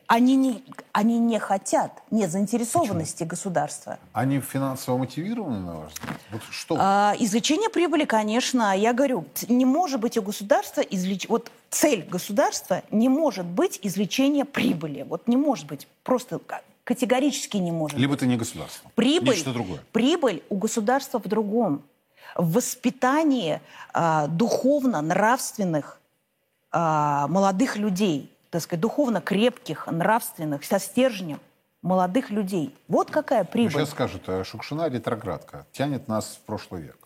они 0.07 0.37
не, 0.37 0.63
они 0.93 1.19
не 1.19 1.37
хотят, 1.37 2.01
нет 2.11 2.31
заинтересованности 2.31 3.17
Почему? 3.17 3.29
государства. 3.29 3.99
Они 4.13 4.39
финансово 4.39 4.97
мотивированы, 4.97 5.59
на 5.59 5.75
ваш 5.75 5.91
взгляд? 5.93 6.17
Вот 6.31 6.41
что? 6.49 6.77
А, 6.79 7.13
извлечение 7.19 7.69
прибыли, 7.69 8.05
конечно. 8.05 8.75
Я 8.75 8.93
говорю, 8.93 9.25
не 9.49 9.65
может 9.65 9.99
быть 9.99 10.17
у 10.17 10.21
государства 10.21 10.79
извлеч... 10.79 11.27
Вот 11.27 11.51
цель 11.69 12.03
государства 12.03 12.83
не 12.89 13.09
может 13.09 13.45
быть 13.45 13.79
извлечение 13.81 14.45
прибыли. 14.45 15.03
Вот 15.03 15.27
не 15.27 15.35
может 15.35 15.67
быть. 15.67 15.87
Просто 16.03 16.39
категорически 16.85 17.57
не 17.57 17.73
может 17.73 17.97
Либо 17.97 18.11
быть. 18.11 18.19
это 18.19 18.27
не 18.27 18.37
государство. 18.37 18.89
Прибыль, 18.95 19.35
что 19.35 19.51
другое. 19.51 19.83
Прибыль 19.91 20.41
у 20.49 20.55
государства 20.55 21.19
в 21.19 21.27
другом. 21.27 21.83
В 22.35 22.53
воспитании 22.53 23.59
а, 23.93 24.27
духовно-нравственных 24.27 25.99
а, 26.71 27.27
молодых 27.27 27.75
людей– 27.75 28.31
так 28.49 28.61
сказать, 28.61 28.81
духовно 28.81 29.21
крепких, 29.21 29.87
нравственных, 29.87 30.63
со 30.63 30.79
стержнем 30.79 31.39
молодых 31.81 32.29
людей. 32.29 32.75
Вот 32.87 33.11
какая 33.11 33.43
прибыль. 33.43 33.71
Сейчас 33.71 33.91
скажут, 33.91 34.23
э, 34.27 34.43
Шукшина 34.43 34.89
ретроградка, 34.89 35.65
тянет 35.71 36.07
нас 36.07 36.39
в 36.41 36.45
прошлый 36.45 36.81
век. 36.83 36.97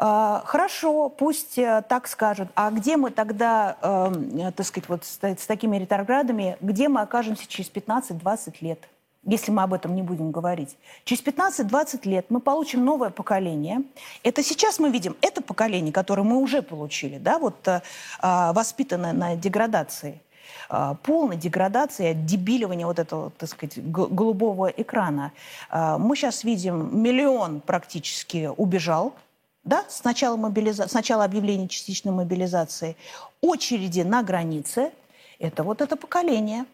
А, 0.00 0.42
хорошо, 0.46 1.08
пусть 1.08 1.58
э, 1.58 1.82
так 1.88 2.06
скажут. 2.06 2.48
А 2.54 2.70
где 2.70 2.96
мы 2.96 3.10
тогда, 3.10 3.76
э, 3.82 4.52
так 4.52 4.66
сказать, 4.66 4.88
вот 4.88 5.04
с, 5.04 5.18
с 5.20 5.46
такими 5.46 5.76
ретроградами, 5.76 6.56
где 6.60 6.88
мы 6.88 7.00
окажемся 7.00 7.46
через 7.46 7.70
15-20 7.70 8.56
лет? 8.60 8.88
если 9.24 9.50
мы 9.50 9.62
об 9.62 9.74
этом 9.74 9.94
не 9.94 10.00
будем 10.00 10.30
говорить. 10.30 10.78
Через 11.04 11.22
15-20 11.22 12.08
лет 12.08 12.26
мы 12.30 12.40
получим 12.40 12.84
новое 12.84 13.10
поколение. 13.10 13.82
Это 14.22 14.42
сейчас 14.42 14.78
мы 14.78 14.90
видим 14.90 15.16
это 15.20 15.42
поколение, 15.42 15.92
которое 15.92 16.22
мы 16.22 16.38
уже 16.38 16.62
получили, 16.62 17.18
да, 17.18 17.38
вот 17.38 17.68
э, 17.68 17.80
воспитанное 18.22 19.12
на 19.12 19.36
деградации. 19.36 20.22
А, 20.68 20.94
полной 20.94 21.36
деградации, 21.36 22.08
отдебиливания 22.08 22.86
вот 22.86 22.98
этого, 22.98 23.30
так 23.30 23.48
сказать, 23.48 23.78
голубого 23.90 24.66
экрана. 24.66 25.32
А, 25.70 25.96
мы 25.98 26.14
сейчас 26.14 26.44
видим, 26.44 27.02
миллион 27.02 27.60
практически 27.60 28.50
убежал, 28.54 29.14
да, 29.64 29.84
с 29.88 30.04
начала, 30.04 30.36
мобилиза... 30.36 30.86
с 30.86 30.92
начала 30.92 31.24
объявления 31.24 31.68
частичной 31.68 32.12
мобилизации, 32.12 32.96
очереди 33.40 34.00
на 34.00 34.22
границе, 34.22 34.92
это 35.38 35.62
вот 35.62 35.80
это 35.80 35.96
поколение, 35.96 36.66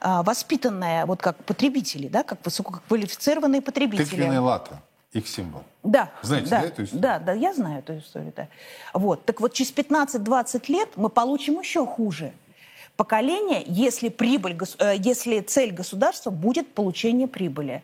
а, 0.00 0.22
воспитанное 0.22 1.04
вот 1.04 1.20
как 1.20 1.36
потребители, 1.44 2.06
да, 2.06 2.22
как 2.22 2.44
высококвалифицированные 2.44 3.62
потребители. 3.62 4.04
Тыквенные 4.04 4.40
латы 4.40 4.76
их 5.12 5.26
символ. 5.26 5.62
Да. 5.82 6.10
Знаете, 6.22 6.50
да, 6.50 6.60
да, 6.60 6.66
эту 6.66 6.84
историю? 6.84 7.02
Да, 7.02 7.18
да, 7.18 7.32
я 7.32 7.54
знаю 7.54 7.78
эту 7.78 7.98
историю, 7.98 8.32
да. 8.36 8.46
Вот, 8.92 9.24
так 9.24 9.40
вот 9.40 9.54
через 9.54 9.72
15-20 9.72 10.64
лет 10.68 10.90
мы 10.96 11.08
получим 11.08 11.58
еще 11.58 11.84
хуже– 11.84 12.32
поколение, 12.98 13.62
если, 13.66 14.08
прибыль, 14.08 14.58
э, 14.80 14.96
если 14.98 15.40
цель 15.40 15.72
государства 15.72 16.30
будет 16.30 16.74
получение 16.74 17.28
прибыли 17.28 17.82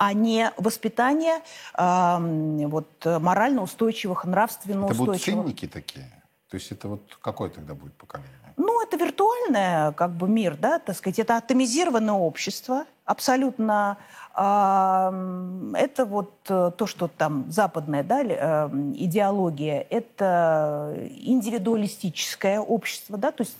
а 0.00 0.12
не 0.12 0.52
воспитание 0.56 1.42
э, 1.76 2.66
вот, 2.68 3.04
морально 3.04 3.62
устойчивых, 3.62 4.24
нравственно 4.24 4.84
это 4.84 4.92
устойчивых. 4.92 5.28
Это 5.28 5.36
будут 5.36 5.58
ценники 5.58 5.66
такие? 5.66 6.06
То 6.48 6.54
есть 6.56 6.72
это 6.72 6.88
вот 6.88 7.18
какое 7.20 7.50
тогда 7.50 7.74
будет 7.74 7.94
поколение? 7.94 8.30
Ну, 8.56 8.80
это 8.80 8.96
виртуальное 8.96 9.92
как 9.92 10.12
бы 10.12 10.28
мир, 10.28 10.56
да, 10.56 10.78
так 10.78 10.96
сказать. 10.96 11.18
Это 11.18 11.36
атомизированное 11.36 12.14
общество, 12.14 12.86
абсолютно 13.04 13.98
это 14.38 16.04
вот 16.06 16.32
э, 16.48 16.70
то, 16.76 16.86
что 16.86 17.08
там 17.08 17.50
западная 17.50 18.04
да, 18.04 18.22
э, 18.22 18.68
идеология, 18.94 19.84
это 19.90 20.96
индивидуалистическое 21.10 22.60
общество, 22.60 23.18
да, 23.18 23.32
то 23.32 23.42
есть 23.42 23.56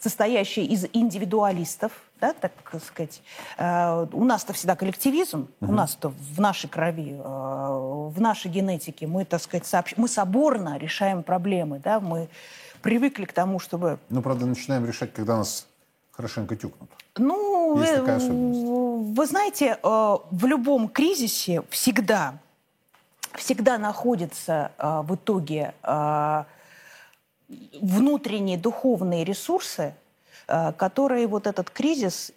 состоящее 0.00 0.66
из 0.66 0.86
индивидуалистов, 0.92 1.92
да, 2.20 2.32
так 2.32 2.52
сказать. 2.84 3.22
Э, 3.58 4.08
у 4.12 4.24
нас-то 4.24 4.54
всегда 4.54 4.74
коллективизм, 4.74 5.46
угу. 5.60 5.70
у 5.70 5.74
нас-то 5.74 6.08
в 6.08 6.40
нашей 6.40 6.68
крови, 6.68 7.16
в 7.22 8.20
нашей 8.20 8.50
генетике 8.50 9.06
мы, 9.06 9.24
так 9.24 9.40
сказать, 9.40 9.66
сообщ... 9.66 9.94
мы 9.96 10.08
соборно 10.08 10.78
решаем 10.78 11.22
проблемы, 11.22 11.78
да, 11.78 12.00
мы 12.00 12.28
привыкли 12.82 13.24
к 13.24 13.32
тому, 13.32 13.60
чтобы... 13.60 14.00
Ну, 14.08 14.20
правда, 14.20 14.46
начинаем 14.46 14.84
решать, 14.84 15.12
когда 15.12 15.36
нас 15.36 15.68
хорошенько 16.20 16.56
тюкнут. 16.56 16.90
Ну, 17.16 17.80
Есть 17.80 17.94
такая 17.96 18.16
особенность. 18.16 19.16
Вы 19.18 19.26
знаете, 19.26 19.78
э, 19.82 20.16
в 20.30 20.46
любом 20.46 20.88
кризисе 20.88 21.62
всегда, 21.70 22.34
всегда 23.34 23.78
находятся 23.78 24.72
э, 24.78 25.00
в 25.02 25.14
итоге 25.14 25.74
э, 25.82 26.44
внутренние 27.80 28.58
духовные 28.58 29.24
ресурсы, 29.24 29.94
которые 30.76 31.26
вот 31.26 31.46
этот 31.46 31.70
кризис 31.70 32.32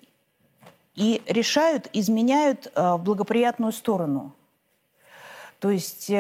и 0.95 1.21
решают, 1.27 1.89
изменяют 1.93 2.71
в 2.75 2.97
благоприятную 2.97 3.71
сторону. 3.71 4.31
То 5.59 5.71
есть 5.71 6.11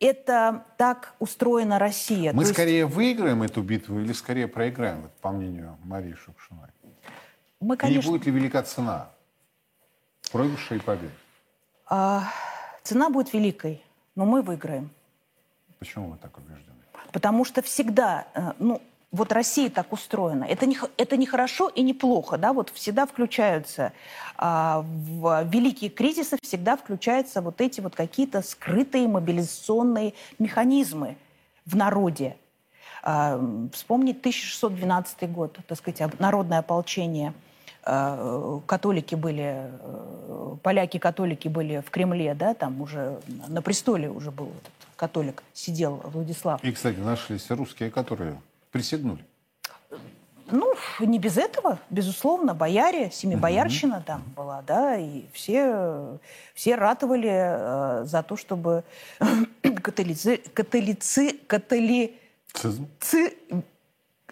это 0.00 0.64
так 0.76 1.14
устроена 1.18 1.78
Россия. 1.78 2.32
Мы 2.32 2.44
То 2.44 2.52
скорее 2.52 2.80
есть... 2.80 2.94
выиграем 2.94 3.42
эту 3.42 3.62
битву 3.62 4.00
или 4.00 4.12
скорее 4.12 4.48
проиграем, 4.48 5.10
по 5.20 5.30
мнению 5.30 5.78
Марии 5.84 6.14
Шукшиной? 6.14 6.70
Мы, 7.60 7.76
конечно... 7.76 8.00
И 8.00 8.02
не 8.02 8.10
будет 8.10 8.26
ли 8.26 8.32
велика 8.32 8.62
цена 8.62 9.10
проигрыша 10.32 10.76
и 10.76 10.78
победы? 10.78 11.12
А, 11.86 12.24
Цена 12.82 13.10
будет 13.10 13.32
великой, 13.32 13.82
но 14.14 14.24
мы 14.24 14.42
выиграем. 14.42 14.90
Почему 15.78 16.10
вы 16.10 16.16
так 16.18 16.36
убеждены? 16.38 16.76
Потому 17.12 17.44
что 17.44 17.62
всегда, 17.62 18.26
э, 18.34 18.52
ну, 18.58 18.80
вот 19.12 19.32
Россия 19.32 19.70
так 19.70 19.92
устроена. 19.92 20.44
Это 20.44 20.66
не, 20.66 20.78
это 20.96 21.16
не 21.16 21.26
хорошо 21.26 21.68
и 21.68 21.82
не 21.82 21.94
плохо, 21.94 22.38
да, 22.38 22.52
вот 22.52 22.70
всегда 22.70 23.06
включаются 23.06 23.92
а, 24.36 24.84
в 24.86 25.44
великие 25.44 25.90
кризисы, 25.90 26.38
всегда 26.42 26.76
включаются 26.76 27.40
вот 27.40 27.60
эти 27.60 27.80
вот 27.80 27.94
какие-то 27.94 28.42
скрытые 28.42 29.08
мобилизационные 29.08 30.14
механизмы 30.38 31.16
в 31.66 31.76
народе. 31.76 32.36
А, 33.02 33.40
вспомнить 33.72 34.18
1612 34.20 35.30
год, 35.32 35.58
так 35.66 35.78
сказать, 35.78 36.18
народное 36.20 36.58
ополчение– 36.58 37.32
а, 37.82 38.60
католики 38.66 39.14
были, 39.14 39.70
э, 39.70 40.56
поляки-католики 40.62 41.48
были 41.48 41.80
в 41.80 41.90
Кремле, 41.90 42.34
да, 42.34 42.52
там 42.54 42.80
уже 42.82 43.20
на 43.48 43.62
престоле 43.62 44.10
уже 44.10 44.30
был 44.30 44.48
этот 44.48 44.72
католик, 44.96 45.42
сидел 45.54 45.96
Владислав. 46.04 46.62
И, 46.62 46.72
кстати, 46.72 46.98
нашлись 46.98 47.50
русские, 47.50 47.90
которые 47.90 48.38
присягнули. 48.70 49.24
Ну, 50.52 50.74
не 50.98 51.18
без 51.18 51.36
этого, 51.36 51.78
безусловно, 51.90 52.54
бояре, 52.54 53.10
семибоярщина 53.12 53.98
угу. 53.98 54.04
там 54.04 54.24
была, 54.36 54.62
да, 54.62 54.96
и 54.96 55.24
все, 55.32 56.18
все 56.54 56.74
ратовали 56.74 57.30
э, 57.30 58.04
за 58.04 58.22
то, 58.22 58.36
чтобы 58.36 58.82
католици, 59.82 60.38
католици, 60.52 61.38
католи, 61.46 62.18
ци, 62.52 63.34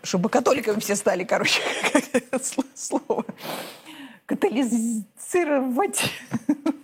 чтобы 0.03 0.29
католиками 0.29 0.81
все 0.81 0.97
стали, 0.97 1.23
короче, 1.25 1.61
слово 2.75 3.25
катализировать. 4.29 6.03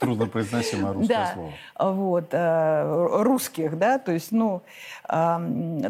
Труднопроизносимое 0.01 0.93
русское 0.95 1.15
да, 1.15 1.35
слово. 1.35 1.53
Вот, 1.93 2.29
э, 2.33 3.07
русских, 3.23 3.79
да, 3.79 3.99
то 3.99 4.13
есть, 4.13 4.33
ну, 4.33 4.63
э, 5.07 5.37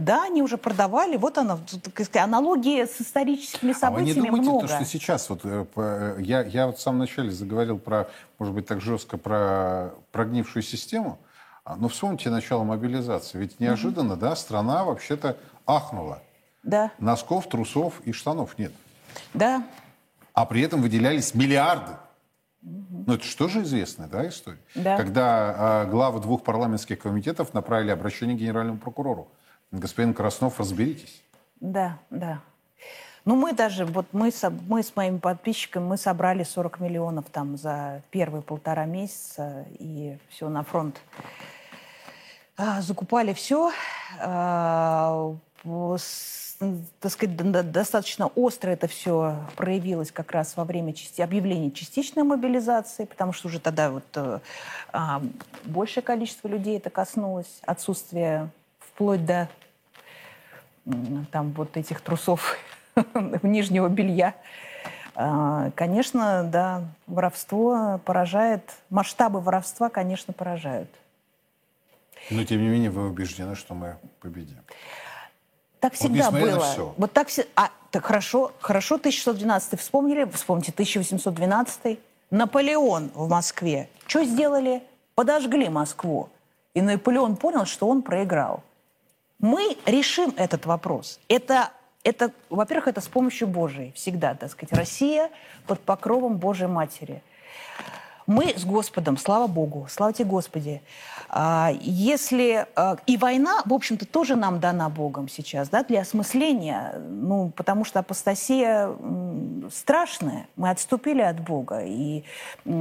да, 0.00 0.24
они 0.24 0.42
уже 0.42 0.56
продавали, 0.58 1.16
вот 1.16 1.38
она, 1.38 1.56
так 1.56 1.92
сказать, 1.92 2.16
аналогии 2.16 2.84
с 2.84 3.00
историческими 3.00 3.72
событиями 3.72 4.10
а 4.10 4.14
вы 4.14 4.20
не 4.20 4.40
думаете, 4.40 4.50
много. 4.50 4.66
То, 4.66 4.74
что 4.74 4.84
сейчас, 4.84 5.30
вот, 5.30 5.42
э, 5.44 5.64
э, 5.76 6.16
я, 6.18 6.42
я 6.42 6.66
вот 6.66 6.78
в 6.78 6.80
самом 6.80 6.98
начале 6.98 7.30
заговорил 7.30 7.78
про, 7.78 8.08
может 8.40 8.52
быть, 8.52 8.66
так 8.66 8.80
жестко 8.80 9.16
про 9.16 9.94
прогнившую 10.10 10.64
систему, 10.64 11.20
а, 11.64 11.76
но 11.76 11.86
вспомните 11.86 12.30
начало 12.30 12.64
мобилизации, 12.64 13.38
ведь 13.38 13.60
неожиданно, 13.60 14.14
mm-hmm. 14.14 14.16
да, 14.16 14.34
страна 14.34 14.84
вообще-то 14.84 15.36
ахнула. 15.66 16.20
Да. 16.64 16.90
Носков, 16.98 17.48
трусов 17.48 18.00
и 18.04 18.10
штанов 18.10 18.58
нет. 18.58 18.72
Да 19.34 19.62
а 20.34 20.44
при 20.44 20.60
этом 20.60 20.82
выделялись 20.82 21.32
миллиарды. 21.34 21.92
Ну, 22.60 23.14
это 23.14 23.24
что 23.24 23.48
же 23.48 23.62
известная 23.62 24.08
да, 24.08 24.28
история? 24.28 24.58
Да. 24.74 24.96
Когда 24.96 25.84
э, 25.84 25.90
главы 25.90 26.20
двух 26.20 26.42
парламентских 26.42 26.98
комитетов 26.98 27.54
направили 27.54 27.90
обращение 27.90 28.36
к 28.36 28.40
генеральному 28.40 28.78
прокурору. 28.78 29.28
Господин 29.70 30.14
Краснов, 30.14 30.58
разберитесь. 30.58 31.22
Да, 31.60 31.98
да. 32.10 32.40
Ну, 33.24 33.36
мы 33.36 33.52
даже, 33.52 33.86
вот 33.86 34.06
мы, 34.12 34.30
мы 34.68 34.82
с 34.82 34.96
моими 34.96 35.18
подписчиками, 35.18 35.84
мы 35.84 35.96
собрали 35.96 36.42
40 36.42 36.80
миллионов 36.80 37.26
там 37.30 37.56
за 37.56 38.02
первые 38.10 38.42
полтора 38.42 38.84
месяца, 38.84 39.64
и 39.78 40.18
все 40.28 40.48
на 40.48 40.62
фронт. 40.62 41.00
А, 42.56 42.82
закупали 42.82 43.32
все. 43.32 43.72
Так 45.64 47.10
сказать, 47.10 47.36
достаточно 47.72 48.28
остро 48.28 48.70
это 48.70 48.86
все 48.86 49.36
проявилось 49.56 50.12
как 50.12 50.30
раз 50.30 50.56
во 50.56 50.64
время 50.64 50.92
части, 50.92 51.20
объявления 51.20 51.70
частичной 51.70 52.22
мобилизации, 52.22 53.04
потому 53.06 53.32
что 53.32 53.48
уже 53.48 53.58
тогда 53.58 53.90
вот 53.90 54.04
э, 54.14 54.38
а, 54.92 55.20
большее 55.64 56.02
количество 56.02 56.46
людей 56.46 56.76
это 56.76 56.90
коснулось, 56.90 57.58
отсутствие 57.62 58.50
вплоть 58.78 59.26
до 59.26 59.48
там 61.32 61.50
вот 61.52 61.76
этих 61.76 62.00
трусов 62.00 62.56
нижнего 63.42 63.88
белья. 63.88 64.34
А, 65.16 65.70
конечно, 65.74 66.44
да, 66.44 66.84
воровство 67.06 68.00
поражает, 68.04 68.62
масштабы 68.90 69.40
воровства, 69.40 69.88
конечно, 69.88 70.32
поражают. 70.32 70.90
Но, 72.30 72.44
тем 72.44 72.62
не 72.62 72.68
менее, 72.68 72.90
вы 72.90 73.08
убеждены, 73.08 73.54
что 73.54 73.74
мы 73.74 73.96
победим. 74.20 74.58
Так 75.84 75.92
всегда 75.92 76.30
вот 76.30 76.40
было. 76.40 76.60
Все. 76.60 76.94
Вот 76.96 77.12
так 77.12 77.28
все. 77.28 77.46
А, 77.56 77.68
так 77.90 78.06
хорошо, 78.06 78.52
хорошо, 78.60 78.94
1612 78.94 79.78
вспомнили, 79.78 80.24
вспомните 80.32 80.72
1812 80.72 81.98
Наполеон 82.30 83.10
в 83.14 83.28
Москве. 83.28 83.90
Что 84.06 84.24
сделали? 84.24 84.82
Подожгли 85.14 85.68
Москву. 85.68 86.30
И 86.72 86.80
Наполеон 86.80 87.36
понял, 87.36 87.66
что 87.66 87.86
он 87.86 88.00
проиграл. 88.00 88.62
Мы 89.40 89.76
решим 89.84 90.32
этот 90.38 90.64
вопрос. 90.64 91.20
Это, 91.28 91.70
это 92.02 92.32
во-первых, 92.48 92.88
это 92.88 93.02
с 93.02 93.08
помощью 93.08 93.46
Божией 93.46 93.92
всегда, 93.92 94.34
так 94.34 94.50
сказать. 94.52 94.72
Россия 94.72 95.30
под 95.66 95.80
покровом 95.80 96.38
Божьей 96.38 96.68
Матери– 96.68 97.22
мы 98.26 98.54
с 98.56 98.64
Господом, 98.64 99.18
слава 99.18 99.46
Богу, 99.46 99.86
слава 99.90 100.12
тебе, 100.12 100.28
Господи. 100.28 100.80
А, 101.28 101.72
если... 101.80 102.66
А, 102.74 102.96
и 103.06 103.16
война, 103.16 103.62
в 103.64 103.72
общем-то, 103.74 104.06
тоже 104.06 104.34
нам 104.36 104.60
дана 104.60 104.88
Богом 104.88 105.28
сейчас, 105.28 105.68
да, 105.68 105.84
для 105.84 106.00
осмысления, 106.00 106.94
ну, 107.08 107.52
потому 107.54 107.84
что 107.84 107.98
апостасия 107.98 108.90
страшная. 109.72 110.46
Мы 110.56 110.70
отступили 110.70 111.20
от 111.20 111.40
Бога, 111.40 111.82
и 111.84 112.24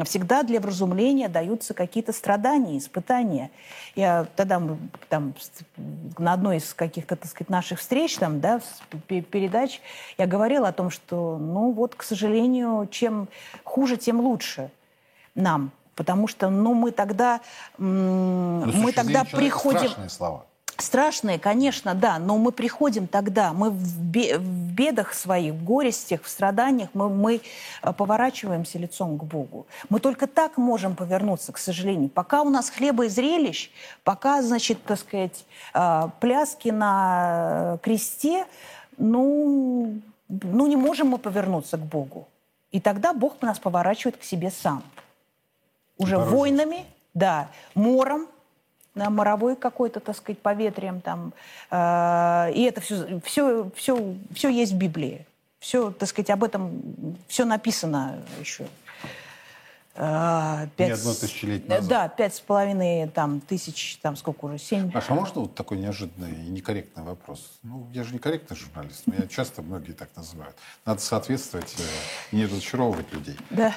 всегда 0.06 0.44
для 0.44 0.60
вразумления 0.60 1.28
даются 1.28 1.74
какие-то 1.74 2.14
страдания, 2.14 2.78
испытания. 2.78 3.52
Я 3.96 4.26
тогда 4.36 4.62
там, 5.10 5.34
на 6.18 6.34
одной 6.34 6.58
из 6.58 6.74
каких-то, 6.74 7.16
так 7.16 7.30
сказать, 7.30 7.50
наших 7.50 7.80
встреч, 7.80 8.18
там, 8.18 8.40
да, 8.40 8.62
передач, 9.08 9.82
я 10.18 10.26
говорила 10.26 10.70
о 10.70 10.74
том, 10.74 10.90
что, 10.90 11.38
ну, 11.38 11.72
вот, 11.72 11.96
к 11.96 12.04
сожалению, 12.04 12.88
чем 12.90 13.28
хуже, 13.64 13.98
тем 13.98 14.22
лучше– 14.22 14.70
нам. 15.36 15.72
Потому 15.96 16.28
что 16.28 16.50
ну, 16.50 16.74
мы 16.74 16.92
тогда, 16.92 17.42
но 17.78 18.66
мы 18.66 18.92
тогда 18.92 19.24
приходим... 19.24 19.80
Страшные 19.80 20.10
слова. 20.10 20.46
Страшные, 20.78 21.38
конечно, 21.38 21.94
да, 21.94 22.18
но 22.18 22.40
мы 22.40 22.52
приходим 22.52 23.06
тогда, 23.06 23.54
мы 23.54 23.70
в, 23.70 24.02
бедах 24.08 25.14
своих, 25.14 25.54
в 25.54 25.64
горестях, 25.64 26.24
в 26.24 26.30
страданиях, 26.30 26.90
мы, 26.96 27.10
мы 27.10 27.42
э, 27.84 27.94
поворачиваемся 27.94 28.80
лицом 28.80 29.20
к 29.20 29.24
Богу. 29.24 29.68
Мы 29.90 30.00
только 30.00 30.26
так 30.26 30.58
можем 30.58 30.96
повернуться, 30.96 31.54
к 31.54 31.60
сожалению. 31.60 32.10
Пока 32.10 32.42
у 32.42 32.50
нас 32.50 32.72
хлеба 32.72 33.06
и 33.06 33.10
зрелищ, 33.10 33.70
пока, 34.04 34.42
значит, 34.42 34.84
так 34.84 34.98
сказать, 34.98 35.46
э, 35.76 36.10
пляски 36.20 36.70
на 36.70 37.78
кресте, 37.84 38.48
ну, 38.98 40.02
ну 40.28 40.66
не 40.66 40.76
можем 40.76 41.10
мы 41.10 41.20
повернуться 41.20 41.78
к 41.78 41.82
Богу. 41.82 42.28
И 42.72 42.80
тогда 42.80 43.14
Бог 43.14 43.40
нас 43.42 43.60
поворачивает 43.60 44.18
к 44.18 44.24
себе 44.24 44.50
сам 44.50 44.82
уже 46.04 46.18
Дорожность. 46.18 46.38
войнами, 46.38 46.86
да, 47.14 47.50
мором, 47.76 48.28
на 48.96 49.10
моровой 49.10 49.56
какой-то, 49.56 50.00
так 50.00 50.16
сказать, 50.16 50.40
поветрием 50.40 51.02
там. 51.02 51.34
Э, 51.72 52.52
и 52.54 52.64
это 52.64 52.82
все, 52.82 53.20
все, 53.26 53.72
все, 53.76 54.16
все 54.34 54.50
есть 54.50 54.74
в 54.74 54.78
Библии. 54.78 55.26
Все, 55.60 55.92
так 55.92 56.10
сказать, 56.10 56.30
об 56.30 56.44
этом 56.44 57.18
все 57.28 57.46
написано 57.46 58.22
еще. 58.40 58.68
Э, 59.96 60.68
пять, 60.76 60.88
Не 60.88 60.94
одно 60.94 61.14
тысячелетие 61.14 61.70
назад. 61.70 61.88
Да, 61.90 62.08
пять 62.10 62.36
с 62.36 62.40
половиной 62.40 63.08
там, 63.08 63.40
тысяч, 63.42 63.98
там 64.02 64.16
сколько 64.16 64.46
уже, 64.46 64.58
семь. 64.58 64.92
Маша, 64.92 65.14
а 65.14 65.16
можно 65.16 65.42
вот 65.42 65.56
такой 65.56 65.78
неожиданный 65.78 66.32
и 66.32 66.50
некорректный 66.50 67.04
вопрос? 67.04 67.60
Ну, 67.64 67.88
я 67.94 68.04
же 68.04 68.14
некорректный 68.14 68.58
журналист, 68.58 69.08
меня 69.08 69.28
часто 69.28 69.62
многие 69.62 69.94
так 69.94 70.10
называют. 70.16 70.56
Надо 70.86 71.00
соответствовать 71.00 71.76
и 72.32 72.36
не 72.36 72.46
разочаровывать 72.46 73.12
людей. 73.14 73.38
Да. 73.50 73.74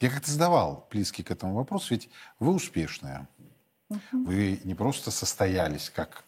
Я 0.00 0.10
как-то 0.10 0.30
задавал 0.30 0.86
близкий 0.90 1.22
к 1.22 1.30
этому 1.30 1.54
вопрос, 1.54 1.90
ведь 1.90 2.08
вы 2.38 2.52
успешная. 2.52 3.28
Угу. 3.88 4.24
Вы 4.24 4.60
не 4.64 4.74
просто 4.74 5.10
состоялись 5.10 5.90
как 5.90 6.24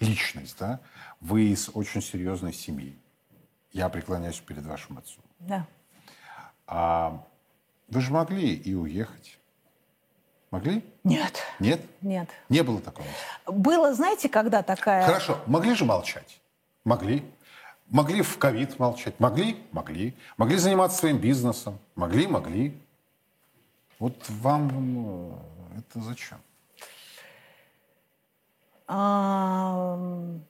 личность, 0.00 0.56
да? 0.58 0.80
Вы 1.20 1.48
из 1.48 1.70
очень 1.72 2.02
серьезной 2.02 2.52
семьи. 2.52 2.96
Я 3.72 3.88
преклоняюсь 3.88 4.38
перед 4.40 4.64
вашим 4.64 4.98
отцом. 4.98 5.24
Да. 5.40 5.66
А 6.66 7.24
вы 7.88 8.00
же 8.00 8.12
могли 8.12 8.54
и 8.54 8.74
уехать. 8.74 9.38
Могли? 10.50 10.84
Нет. 11.02 11.42
Нет? 11.58 11.80
Нет. 12.00 12.28
Не 12.48 12.62
было 12.62 12.80
такого? 12.80 13.08
Было, 13.46 13.92
знаете, 13.92 14.28
когда 14.28 14.62
такая... 14.62 15.04
Хорошо. 15.04 15.40
Могли 15.46 15.74
же 15.74 15.84
молчать? 15.84 16.40
Могли. 16.84 17.24
Могли 17.88 18.22
в 18.22 18.38
ковид 18.38 18.78
молчать? 18.78 19.18
Могли? 19.18 19.60
Могли. 19.72 20.14
Могли 20.36 20.56
заниматься 20.56 20.98
своим 20.98 21.18
бизнесом? 21.18 21.78
Могли? 21.96 22.26
Могли. 22.26 22.80
Вот 24.04 24.28
вам 24.28 24.68
ну, 24.92 25.38
это 25.78 26.04
зачем? 26.04 26.36
А, 28.86 29.98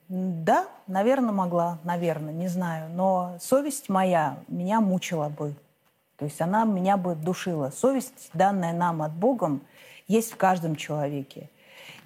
да, 0.09 0.67
наверное, 0.89 1.31
могла, 1.31 1.79
наверное, 1.85 2.33
не 2.33 2.49
знаю. 2.49 2.91
Но 2.91 3.39
совесть 3.41 3.89
моя 3.89 4.39
меня 4.49 4.81
мучила 4.81 5.29
бы. 5.29 5.55
То 6.17 6.25
есть 6.25 6.41
она 6.41 6.65
меня 6.65 6.97
бы 6.97 7.15
душила. 7.15 7.71
Совесть, 7.71 8.31
данная 8.33 8.73
нам 8.73 9.03
от 9.03 9.13
Богом, 9.13 9.63
есть 10.09 10.33
в 10.33 10.37
каждом 10.37 10.75
человеке. 10.75 11.49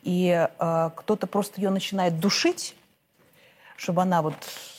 И 0.03 0.29
э, 0.29 0.91
кто-то 0.97 1.27
просто 1.27 1.63
ее 1.63 1.71
начинает 1.71 2.21
душить, 2.21 2.77
чтобы 3.79 4.03
она 4.03 4.21
вот 4.21 4.37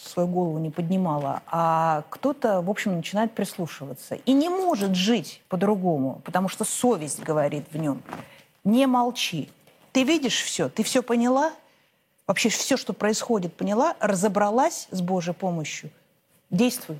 свою 0.09 0.27
голову 0.27 0.57
не 0.57 0.69
поднимала, 0.69 1.41
а 1.47 2.03
кто-то, 2.09 2.61
в 2.61 2.69
общем, 2.69 2.95
начинает 2.95 3.33
прислушиваться. 3.33 4.15
И 4.15 4.33
не 4.33 4.49
может 4.49 4.95
жить 4.95 5.41
по-другому, 5.47 6.21
потому 6.25 6.49
что 6.49 6.65
совесть 6.65 7.21
говорит 7.21 7.65
в 7.71 7.77
нем. 7.77 8.01
Не 8.63 8.87
молчи. 8.87 9.49
Ты 9.91 10.03
видишь 10.03 10.41
все, 10.41 10.69
ты 10.69 10.83
все 10.83 11.01
поняла, 11.01 11.53
вообще 12.27 12.49
все, 12.49 12.77
что 12.77 12.93
происходит, 12.93 13.55
поняла, 13.55 13.95
разобралась 13.99 14.87
с 14.91 15.01
Божьей 15.01 15.33
помощью. 15.33 15.89
Действуй. 16.49 16.97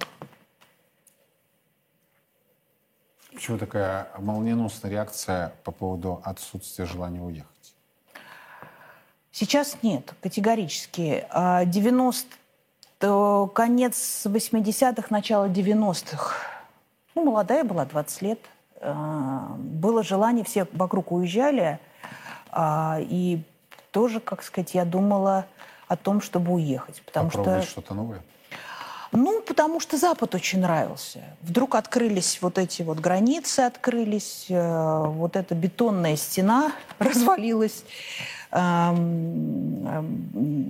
Почему 3.33 3.57
такая 3.57 4.09
молниеносная 4.17 4.91
реакция 4.91 5.53
по 5.63 5.71
поводу 5.71 6.21
отсутствия 6.23 6.85
желания 6.85 7.21
уехать? 7.21 7.47
Сейчас 9.31 9.77
нет, 9.83 10.13
категорически. 10.21 11.25
90 11.65 12.35
конец 12.99 14.25
80-х, 14.25 15.07
начало 15.09 15.47
90-х. 15.47 16.35
Ну, 17.15 17.23
молодая 17.23 17.63
была, 17.63 17.85
20 17.85 18.21
лет. 18.21 18.39
А, 18.81 19.55
было 19.57 20.03
желание, 20.03 20.43
все 20.43 20.67
вокруг 20.73 21.11
уезжали. 21.11 21.79
А, 22.51 22.97
и 22.99 23.41
тоже, 23.91 24.19
как 24.19 24.43
сказать, 24.43 24.73
я 24.73 24.85
думала 24.85 25.45
о 25.87 25.95
том, 25.95 26.21
чтобы 26.21 26.53
уехать. 26.53 27.01
Потому 27.05 27.29
Попробовать 27.29 27.63
что... 27.63 27.71
что-то 27.71 27.93
новое? 27.93 28.21
Ну, 29.11 29.41
потому 29.41 29.79
что 29.79 29.97
Запад 29.97 30.35
очень 30.35 30.59
нравился. 30.59 31.23
Вдруг 31.41 31.75
открылись 31.75 32.39
вот 32.41 32.59
эти 32.59 32.83
вот 32.83 32.99
границы, 32.99 33.61
открылись, 33.61 34.45
э, 34.49 35.03
вот 35.07 35.35
эта 35.35 35.55
бетонная 35.55 36.15
стена 36.15 36.71
развалилась. 36.99 37.83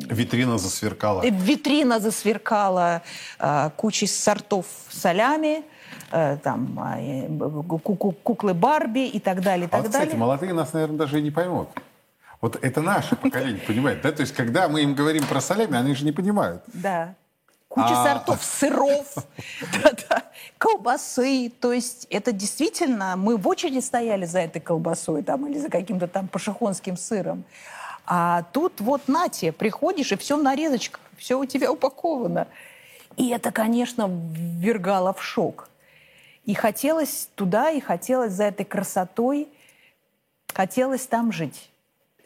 Витрина 0.09 0.57
засверкала. 0.57 1.21
Э, 1.23 1.29
витрина 1.29 1.99
засверкала 1.99 3.01
э, 3.39 3.69
кучей 3.77 4.07
сортов 4.07 4.65
солями, 4.89 5.63
э, 6.11 6.37
там 6.43 6.77
куклы 8.23 8.53
Барби 8.53 9.07
и 9.07 9.19
так 9.19 9.41
далее, 9.41 9.67
и 9.67 9.69
так 9.69 9.79
а 9.79 9.83
вот, 9.83 9.91
далее. 9.91 10.07
Кстати, 10.07 10.19
молодые 10.19 10.53
нас, 10.53 10.73
наверное, 10.73 10.97
даже 10.97 11.19
и 11.19 11.21
не 11.21 11.31
поймут. 11.31 11.69
Вот 12.41 12.57
это 12.61 12.81
наше 12.81 13.15
поколение, 13.15 13.61
понимаете, 13.65 14.01
да? 14.03 14.11
То 14.11 14.21
есть, 14.21 14.33
когда 14.33 14.67
мы 14.67 14.81
им 14.81 14.93
говорим 14.93 15.25
про 15.25 15.39
солями, 15.41 15.77
они 15.77 15.95
же 15.95 16.05
не 16.05 16.11
понимают. 16.11 16.63
Да 16.73 17.15
куча 17.69 18.01
а... 18.01 18.03
сортов 18.03 18.43
сыров, 18.43 19.15
колбасы. 20.57 21.51
То 21.61 21.71
есть 21.71 22.05
это 22.09 22.33
действительно, 22.33 23.15
мы 23.15 23.37
в 23.37 23.47
очереди 23.47 23.79
стояли 23.79 24.25
за 24.25 24.39
этой 24.39 24.59
колбасой 24.59 25.23
там, 25.23 25.47
или 25.47 25.57
за 25.57 25.69
каким-то 25.69 26.07
там 26.07 26.27
пашихонским 26.27 26.97
сыром. 26.97 27.45
А 28.05 28.43
тут 28.51 28.81
вот 28.81 29.07
на 29.07 29.29
тебе, 29.29 29.51
приходишь, 29.51 30.11
и 30.11 30.17
все 30.17 30.35
в 30.35 30.43
нарезочках, 30.43 30.99
все 31.17 31.39
у 31.39 31.45
тебя 31.45 31.71
упаковано. 31.71 32.47
И 33.17 33.29
это, 33.29 33.51
конечно, 33.51 34.09
ввергало 34.09 35.13
в 35.13 35.23
шок. 35.23 35.69
И 36.45 36.55
хотелось 36.55 37.29
туда, 37.35 37.69
и 37.69 37.79
хотелось 37.79 38.33
за 38.33 38.45
этой 38.45 38.65
красотой, 38.65 39.47
хотелось 40.53 41.05
там 41.05 41.31
жить. 41.31 41.69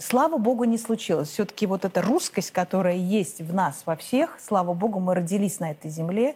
Слава 0.05 0.37
Богу, 0.37 0.65
не 0.65 0.77
случилось. 0.77 1.29
Все-таки 1.29 1.65
вот 1.65 1.85
эта 1.85 2.01
русскость, 2.01 2.51
которая 2.51 2.97
есть 2.97 3.39
в 3.39 3.53
нас, 3.53 3.83
во 3.85 3.95
всех, 3.95 4.37
слава 4.45 4.73
Богу, 4.73 4.99
мы 4.99 5.15
родились 5.15 5.61
на 5.61 5.71
этой 5.71 5.89
земле, 5.89 6.35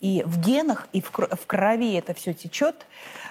и 0.00 0.24
в 0.26 0.40
генах, 0.40 0.88
и 0.92 1.00
в, 1.00 1.12
крови 1.46 1.94
это 1.94 2.12
все 2.12 2.34
течет, 2.34 2.86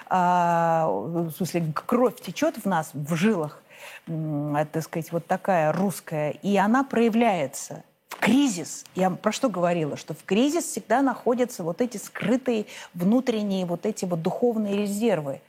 а, 0.08 0.88
в 0.88 1.30
смысле, 1.32 1.70
кровь 1.74 2.18
течет 2.18 2.56
в 2.56 2.64
нас, 2.64 2.92
в 2.94 3.14
жилах, 3.14 3.62
так 4.06 4.82
сказать, 4.82 5.12
вот 5.12 5.26
такая 5.26 5.70
русская, 5.70 6.30
и 6.30 6.56
она 6.56 6.82
проявляется. 6.82 7.84
В 8.08 8.16
кризис. 8.16 8.86
Я 8.94 9.10
про 9.10 9.32
что 9.32 9.50
говорила? 9.50 9.98
Что 9.98 10.14
в 10.14 10.24
кризис 10.24 10.64
всегда 10.64 11.02
находятся 11.02 11.62
вот 11.62 11.82
эти 11.82 11.98
скрытые 11.98 12.64
внутренние, 12.94 13.66
вот 13.66 13.84
эти 13.84 14.06
вот 14.06 14.22
духовные 14.22 14.78
резервы, 14.78 15.42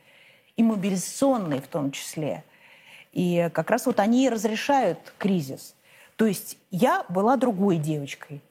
и 0.57 0.63
мобилизационные 0.63 1.61
в 1.61 1.67
том 1.67 1.91
числе– 1.91 2.43
и 3.15 3.49
как 3.53 3.71
раз 3.71 3.87
вот 3.87 3.99
они 3.99 4.25
и 4.25 4.29
разрешают 4.29 4.99
кризис. 5.17 5.73
То 6.17 6.25
есть 6.25 6.57
я 6.69 7.05
была 7.09 7.37
другой 7.37 7.77
девочкой. 7.77 8.41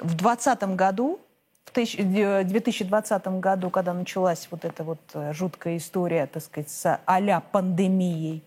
В 0.00 0.16
2020 0.16 0.76
году, 0.76 1.20
в 1.66 1.72
2020 1.72 3.26
году, 3.40 3.70
когда 3.70 3.94
началась 3.94 4.48
вот 4.50 4.64
эта 4.64 4.82
вот 4.82 4.98
э, 5.14 5.32
жуткая 5.32 5.76
история, 5.76 6.26
так 6.26 6.42
сказать, 6.42 6.68
с 6.68 7.00
а 7.06 7.40
пандемией, 7.52 8.42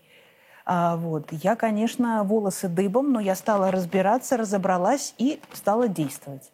вот, 0.66 1.30
я, 1.30 1.56
конечно, 1.56 2.24
волосы 2.24 2.68
дыбом, 2.68 3.12
но 3.12 3.20
я 3.20 3.34
стала 3.34 3.70
разбираться, 3.70 4.38
разобралась 4.38 5.14
и 5.18 5.40
стала 5.52 5.88
действовать. 5.88 6.50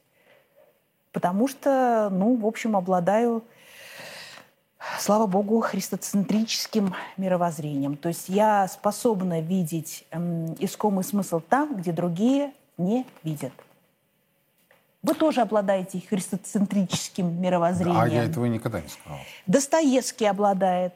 Потому 1.13 1.47
что, 1.47 2.09
ну, 2.11 2.35
в 2.35 2.45
общем, 2.45 2.77
обладаю 2.77 3.45
слава 4.99 5.27
богу, 5.27 5.61
христоцентрическим 5.61 6.95
мировоззрением. 7.17 7.97
То 7.97 8.09
есть 8.09 8.29
я 8.29 8.69
способна 8.69 9.41
видеть 9.41 10.05
эм, 10.11 10.55
искомый 10.59 11.05
смысл 11.05 11.41
там, 11.41 11.77
где 11.77 11.93
другие 11.93 12.53
не 12.79 13.07
видят. 13.23 13.53
Вы 15.03 15.15
тоже 15.15 15.41
обладаете 15.41 16.03
христоцентрическим 16.07 17.41
мировоззрением. 17.41 18.01
А 18.01 18.09
я 18.09 18.25
этого 18.25 18.45
никогда 18.47 18.81
не 18.81 18.89
сказал. 18.89 19.19
Достоевский 19.47 20.27
обладает. 20.27 20.93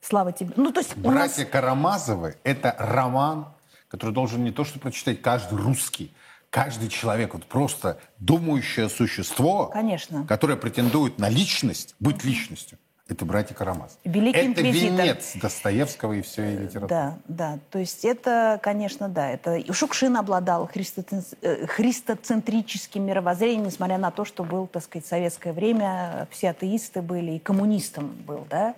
Слава 0.00 0.32
тебе. 0.32 0.52
Ну, 0.56 0.72
то 0.72 0.80
есть 0.80 0.96
Братья 0.96 1.42
нас... 1.42 1.50
Карамазовы– 1.50 2.36
это 2.44 2.74
роман, 2.78 3.46
который 3.88 4.12
должен 4.12 4.42
не 4.44 4.50
то 4.50 4.64
что 4.64 4.78
прочитать 4.78 5.22
каждый 5.22 5.58
русский, 5.58 6.12
каждый 6.50 6.88
человек, 6.88 7.34
вот 7.34 7.46
просто 7.46 7.98
думающее 8.18 8.88
существо, 8.88 9.66
Конечно. 9.66 10.24
которое 10.26 10.56
претендует 10.56 11.18
на 11.18 11.28
личность, 11.28 11.94
быть 12.00 12.24
личностью. 12.24 12.78
Это 13.12 13.26
братья 13.26 13.54
Карамаз. 13.54 13.98
Великий 14.04 14.38
это 14.38 14.48
инквизитор. 14.62 15.04
венец 15.04 15.32
Достоевского 15.34 16.14
и 16.14 16.22
всей 16.22 16.56
литературы. 16.56 16.88
Да, 16.88 17.18
да. 17.28 17.58
То 17.70 17.78
есть 17.78 18.06
это, 18.06 18.58
конечно, 18.62 19.06
да. 19.10 19.28
Это 19.30 19.70
Шукшин 19.70 20.16
обладал 20.16 20.70
э, 20.74 21.66
христоцентрическим 21.66 23.04
мировоззрением, 23.04 23.66
несмотря 23.66 23.98
на 23.98 24.10
то, 24.10 24.24
что 24.24 24.44
был, 24.44 24.66
так 24.66 24.82
сказать, 24.82 25.04
советское 25.04 25.52
время, 25.52 26.26
все 26.30 26.50
атеисты 26.50 27.02
были, 27.02 27.32
и 27.32 27.38
коммунистом 27.38 28.08
был, 28.26 28.46
да. 28.48 28.74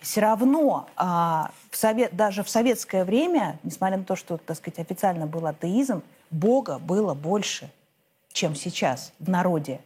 Все 0.00 0.22
равно 0.22 0.88
а, 0.96 1.52
в 1.70 1.76
совет, 1.76 2.16
даже 2.16 2.42
в 2.42 2.48
советское 2.48 3.04
время, 3.04 3.60
несмотря 3.62 3.98
на 3.98 4.04
то, 4.04 4.16
что, 4.16 4.38
так 4.38 4.56
сказать, 4.56 4.80
официально 4.80 5.28
был 5.28 5.46
атеизм, 5.46 6.02
Бога 6.32 6.80
было 6.80 7.14
больше, 7.14 7.70
чем 8.32 8.56
сейчас 8.56 9.12
в 9.20 9.30
народе. 9.30 9.80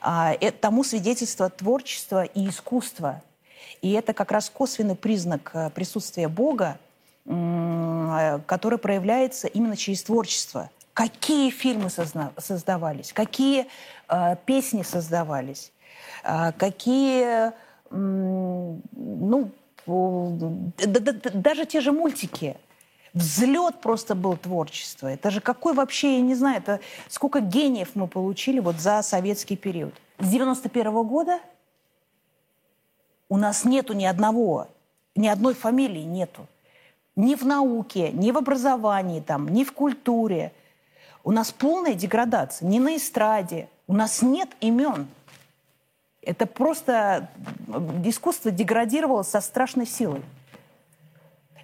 А, 0.00 0.32
это 0.40 0.58
тому 0.58 0.84
свидетельство 0.84 1.50
творчества 1.50 2.24
и 2.24 2.48
искусства. 2.48 3.22
И 3.82 3.92
это 3.92 4.12
как 4.12 4.32
раз 4.32 4.50
косвенный 4.50 4.96
признак 4.96 5.50
э, 5.54 5.70
присутствия 5.70 6.28
Бога, 6.28 6.78
который 7.26 8.78
проявляется 8.78 9.48
именно 9.48 9.76
через 9.76 10.02
творчество. 10.02 10.70
Какие 10.94 11.50
фильмы 11.50 11.90
создавались, 11.90 13.12
какие 13.12 13.66
э, 14.08 14.36
песни 14.46 14.82
создавались, 14.82 15.72
э, 16.24 16.52
какие, 16.52 17.52
ну, 17.90 19.50
даже 19.86 21.66
те 21.66 21.80
же 21.80 21.92
мультики– 21.92 22.56
взлет 23.18 23.80
просто 23.80 24.14
был 24.14 24.36
творчество. 24.36 25.08
Это 25.08 25.30
же 25.30 25.40
какой 25.40 25.74
вообще, 25.74 26.16
я 26.16 26.20
не 26.20 26.34
знаю, 26.34 26.58
это 26.58 26.80
сколько 27.08 27.40
гениев 27.40 27.90
мы 27.94 28.06
получили 28.06 28.60
вот 28.60 28.76
за 28.76 29.02
советский 29.02 29.56
период. 29.56 29.94
С 30.18 30.28
91 30.28 30.92
-го 30.92 31.04
года 31.04 31.40
у 33.28 33.36
нас 33.36 33.64
нету 33.64 33.92
ни 33.92 34.04
одного, 34.04 34.68
ни 35.14 35.26
одной 35.26 35.54
фамилии 35.54 36.02
нету. 36.02 36.46
Ни 37.16 37.34
в 37.34 37.44
науке, 37.44 38.12
ни 38.12 38.30
в 38.30 38.38
образовании, 38.38 39.20
там, 39.20 39.48
ни 39.48 39.64
в 39.64 39.72
культуре. 39.72 40.52
У 41.24 41.32
нас 41.32 41.50
полная 41.50 41.94
деградация, 41.94 42.68
ни 42.68 42.78
на 42.78 42.96
эстраде. 42.96 43.68
У 43.88 43.94
нас 43.94 44.22
нет 44.22 44.50
имен. 44.60 45.08
Это 46.22 46.46
просто 46.46 47.28
искусство 48.04 48.52
деградировало 48.52 49.24
со 49.24 49.40
страшной 49.40 49.86
силой. 49.86 50.22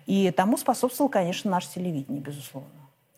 И 0.07 0.31
тому 0.31 0.59
способствовало, 0.59 1.11
конечно, 1.11 1.51
наше 1.51 1.71
телевидение, 1.71 2.21
безусловно. 2.21 2.69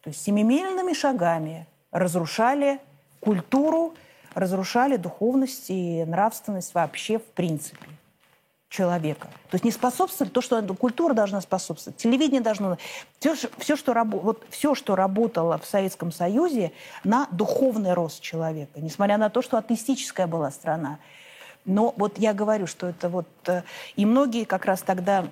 То 0.03 0.11
есть 0.11 0.23
семимильными 0.23 0.93
шагами 0.93 1.67
разрушали 1.91 2.81
культуру, 3.21 3.95
разрушали 4.35 4.97
духовность 4.97 5.67
и 5.69 6.05
нравственность 6.05 6.75
вообще 6.75 7.19
в 7.19 7.25
принципе 7.25 7.87
человека. 8.69 9.29
То 9.51 9.55
есть 9.55 9.65
не 9.65 9.71
способствовали 9.71 10.31
то, 10.31 10.41
что 10.41 10.63
культура 10.75 11.15
должна 11.15 11.41
способствовать, 11.41 11.97
телевидение 11.99 12.41
должно... 12.41 12.79
Все, 13.19 13.35
все, 13.59 13.77
что, 13.77 13.95
вот, 14.05 14.45
все, 14.51 14.75
что 14.75 14.97
работало 14.97 15.59
в 15.59 15.65
Советском 15.65 16.13
Союзе 16.13 16.73
на 17.05 17.27
духовный 17.31 17.95
рост 17.95 18.21
человека, 18.21 18.81
несмотря 18.81 19.19
на 19.19 19.31
то, 19.31 19.41
что 19.41 19.57
атеистическая 19.57 20.27
была 20.27 20.51
страна. 20.51 20.99
Но 21.65 21.95
вот 21.97 22.19
я 22.19 22.33
говорю, 22.33 22.67
что 22.67 22.87
это 22.89 23.09
вот... 23.09 23.27
Э, 23.47 23.63
и 23.97 24.05
многие 24.05 24.45
как 24.45 24.67
раз 24.67 24.83
тогда 24.83 25.27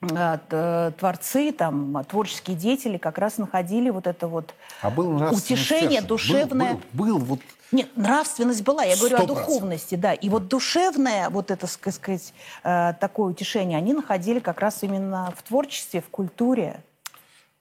творцы, 0.00 1.52
там, 1.52 2.04
творческие 2.04 2.56
деятели 2.56 2.96
как 2.96 3.18
раз 3.18 3.36
находили 3.36 3.90
вот 3.90 4.06
это 4.06 4.28
вот 4.28 4.54
а 4.80 4.90
был 4.90 5.16
утешение 5.30 6.00
душевное. 6.00 6.74
Был, 6.92 7.06
был, 7.06 7.18
был 7.18 7.24
вот... 7.24 7.40
Нет, 7.70 7.96
нравственность 7.96 8.64
была, 8.64 8.82
я 8.82 8.96
говорю 8.96 9.18
100%. 9.18 9.22
о 9.22 9.26
духовности, 9.26 9.94
да. 9.94 10.14
И 10.14 10.28
вот 10.28 10.48
душевное, 10.48 11.28
вот 11.28 11.50
это, 11.50 11.66
так 11.66 11.92
сказать, 11.92 12.32
э, 12.64 12.94
такое 12.98 13.30
утешение, 13.30 13.78
они 13.78 13.92
находили 13.92 14.40
как 14.40 14.60
раз 14.60 14.82
именно 14.82 15.32
в 15.36 15.42
творчестве, 15.42 16.00
в 16.00 16.08
культуре. 16.08 16.82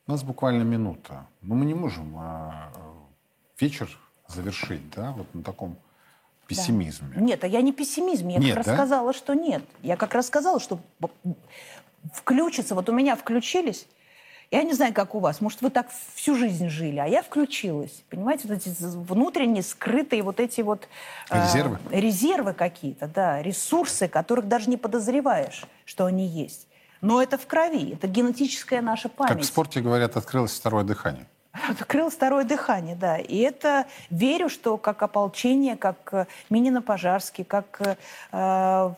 У 0.07 0.11
нас 0.11 0.23
буквально 0.23 0.63
минута. 0.63 1.27
Но 1.41 1.53
мы 1.53 1.65
не 1.65 1.75
можем 1.75 2.15
а, 2.17 2.71
вечер 3.59 3.89
завершить, 4.27 4.89
да, 4.95 5.11
вот 5.11 5.27
на 5.35 5.43
таком 5.43 5.77
пессимизме. 6.47 7.13
Да. 7.15 7.21
Нет, 7.21 7.43
а 7.43 7.47
я 7.47 7.61
не 7.61 7.71
пессимизм. 7.71 8.27
Я 8.29 8.39
нет, 8.39 8.55
как 8.55 8.65
да? 8.65 8.71
раз 8.71 8.79
сказала, 8.79 9.13
что 9.13 9.35
нет. 9.35 9.63
Я 9.83 9.97
как 9.97 10.15
раз 10.15 10.27
сказала, 10.27 10.59
что 10.59 10.79
включится. 12.13 12.75
Вот 12.75 12.89
у 12.89 12.93
меня 12.93 13.15
включились. 13.15 13.87
Я 14.51 14.63
не 14.63 14.73
знаю, 14.73 14.93
как 14.93 15.13
у 15.13 15.19
вас. 15.19 15.41
Может, 15.41 15.61
вы 15.61 15.69
так 15.69 15.87
всю 16.15 16.35
жизнь 16.35 16.69
жили, 16.69 16.97
а 16.97 17.05
я 17.05 17.21
включилась. 17.21 18.03
Понимаете, 18.09 18.47
вот 18.47 18.57
эти 18.57 18.73
внутренние, 18.79 19.61
скрытые 19.61 20.23
вот 20.23 20.39
эти 20.39 20.61
вот... 20.61 20.87
А, 21.29 21.45
резервы? 21.45 21.77
Э, 21.91 21.99
резервы 21.99 22.53
какие-то, 22.53 23.07
да. 23.07 23.43
Ресурсы, 23.43 24.07
которых 24.07 24.47
даже 24.47 24.69
не 24.69 24.77
подозреваешь, 24.77 25.65
что 25.85 26.05
они 26.05 26.25
есть. 26.25 26.67
Но 27.01 27.21
это 27.21 27.37
в 27.37 27.45
крови, 27.45 27.93
это 27.93 28.07
генетическая 28.07 28.81
наша 28.81 29.07
память. 29.07 29.33
Как 29.33 29.41
в 29.41 29.45
спорте 29.45 29.81
говорят, 29.81 30.17
открылось 30.17 30.57
второе 30.57 30.83
дыхание. 30.83 31.27
Открыл 31.51 32.09
второе 32.09 32.43
дыхание, 32.45 32.95
да. 32.95 33.17
И 33.17 33.37
это 33.37 33.87
верю, 34.11 34.49
что 34.49 34.77
как 34.77 35.01
ополчение, 35.01 35.75
как 35.75 36.13
э, 36.13 36.25
Минино-Пожарский, 36.49 37.43
как 37.43 37.81
э, 37.81 37.95
в 38.31 38.95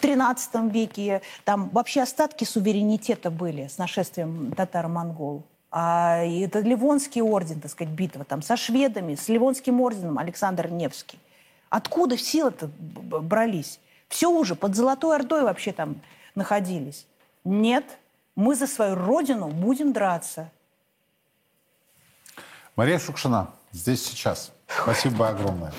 XIII 0.00 0.70
веке, 0.70 1.22
там 1.44 1.68
вообще 1.70 2.02
остатки 2.02 2.44
суверенитета 2.44 3.30
были 3.30 3.68
с 3.68 3.78
нашествием 3.78 4.52
татаро-монгол. 4.56 5.44
А 5.70 6.24
это 6.24 6.60
Ливонский 6.60 7.22
орден, 7.22 7.60
так 7.60 7.70
сказать, 7.70 7.92
битва 7.92 8.24
там 8.24 8.42
со 8.42 8.56
шведами, 8.56 9.14
с 9.14 9.28
Ливонским 9.28 9.80
орденом 9.80 10.18
Александр 10.18 10.68
Невский. 10.68 11.18
Откуда 11.68 12.16
силы-то 12.16 12.68
брались? 12.80 13.78
Все 14.08 14.30
уже 14.30 14.54
под 14.54 14.74
Золотой 14.74 15.16
Ордой 15.16 15.42
вообще 15.42 15.72
там 15.72 16.00
находились. 16.34 17.06
Нет, 17.44 17.84
мы 18.34 18.54
за 18.54 18.66
свою 18.66 18.94
родину 18.94 19.48
будем 19.48 19.92
драться. 19.92 20.50
Мария 22.76 22.98
Шукшина, 22.98 23.48
здесь 23.72 24.04
сейчас. 24.04 24.52
Спасибо 24.68 25.30
огромное, 25.30 25.72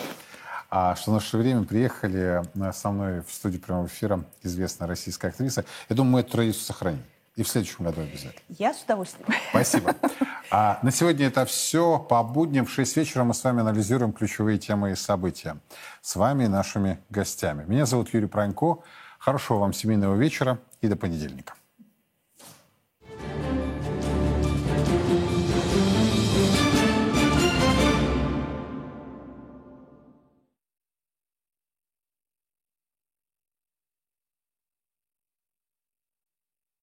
а, 0.72 0.95
что 0.95 1.12
в 1.12 1.14
наше 1.14 1.38
время 1.38 1.64
приехали 1.64 2.41
э, 2.56 2.74
со 2.74 2.89
мной 2.89 3.22
в 3.22 3.32
студию 3.32 3.62
прямого 3.62 3.86
эфира 3.86 4.26
известная 4.41 4.88
российская 4.88 5.28
актриса. 5.28 5.64
Я 5.89 5.95
думаю, 5.95 6.14
мы 6.14 6.20
эту 6.22 6.32
традицию 6.32 6.64
сохраним. 6.64 7.04
И 7.36 7.43
в 7.43 7.48
следующем 7.48 7.86
году 7.86 8.02
обязательно. 8.02 8.41
Я 8.50 8.74
с 8.74 8.82
удовольствием. 8.82 9.28
Спасибо. 9.52 9.95
А 10.50 10.80
на 10.82 10.91
сегодня 10.91 11.28
это 11.28 11.45
все. 11.45 12.00
По 12.00 12.24
будням 12.24 12.66
в 12.66 12.72
6 12.72 12.95
вечера 12.95 13.26
мы 13.26 13.34
с 13.34 13.43
вами 13.43 13.60
анализируем 13.60 14.14
ключевые 14.14 14.58
темы 14.58 14.93
и 14.93 14.95
события. 14.95 15.58
С 16.02 16.16
вами 16.16 16.45
и 16.45 16.48
нашими 16.48 17.00
гостями. 17.10 17.66
Меня 17.68 17.86
зовут 17.86 18.14
Юрий 18.14 18.28
Пронько. 18.28 18.78
Хорошего 19.20 19.58
вам 19.58 19.74
семейного 19.74 20.16
вечера 20.16 20.58
и 20.80 20.88
до 20.88 20.95
понедельника. 20.95 21.54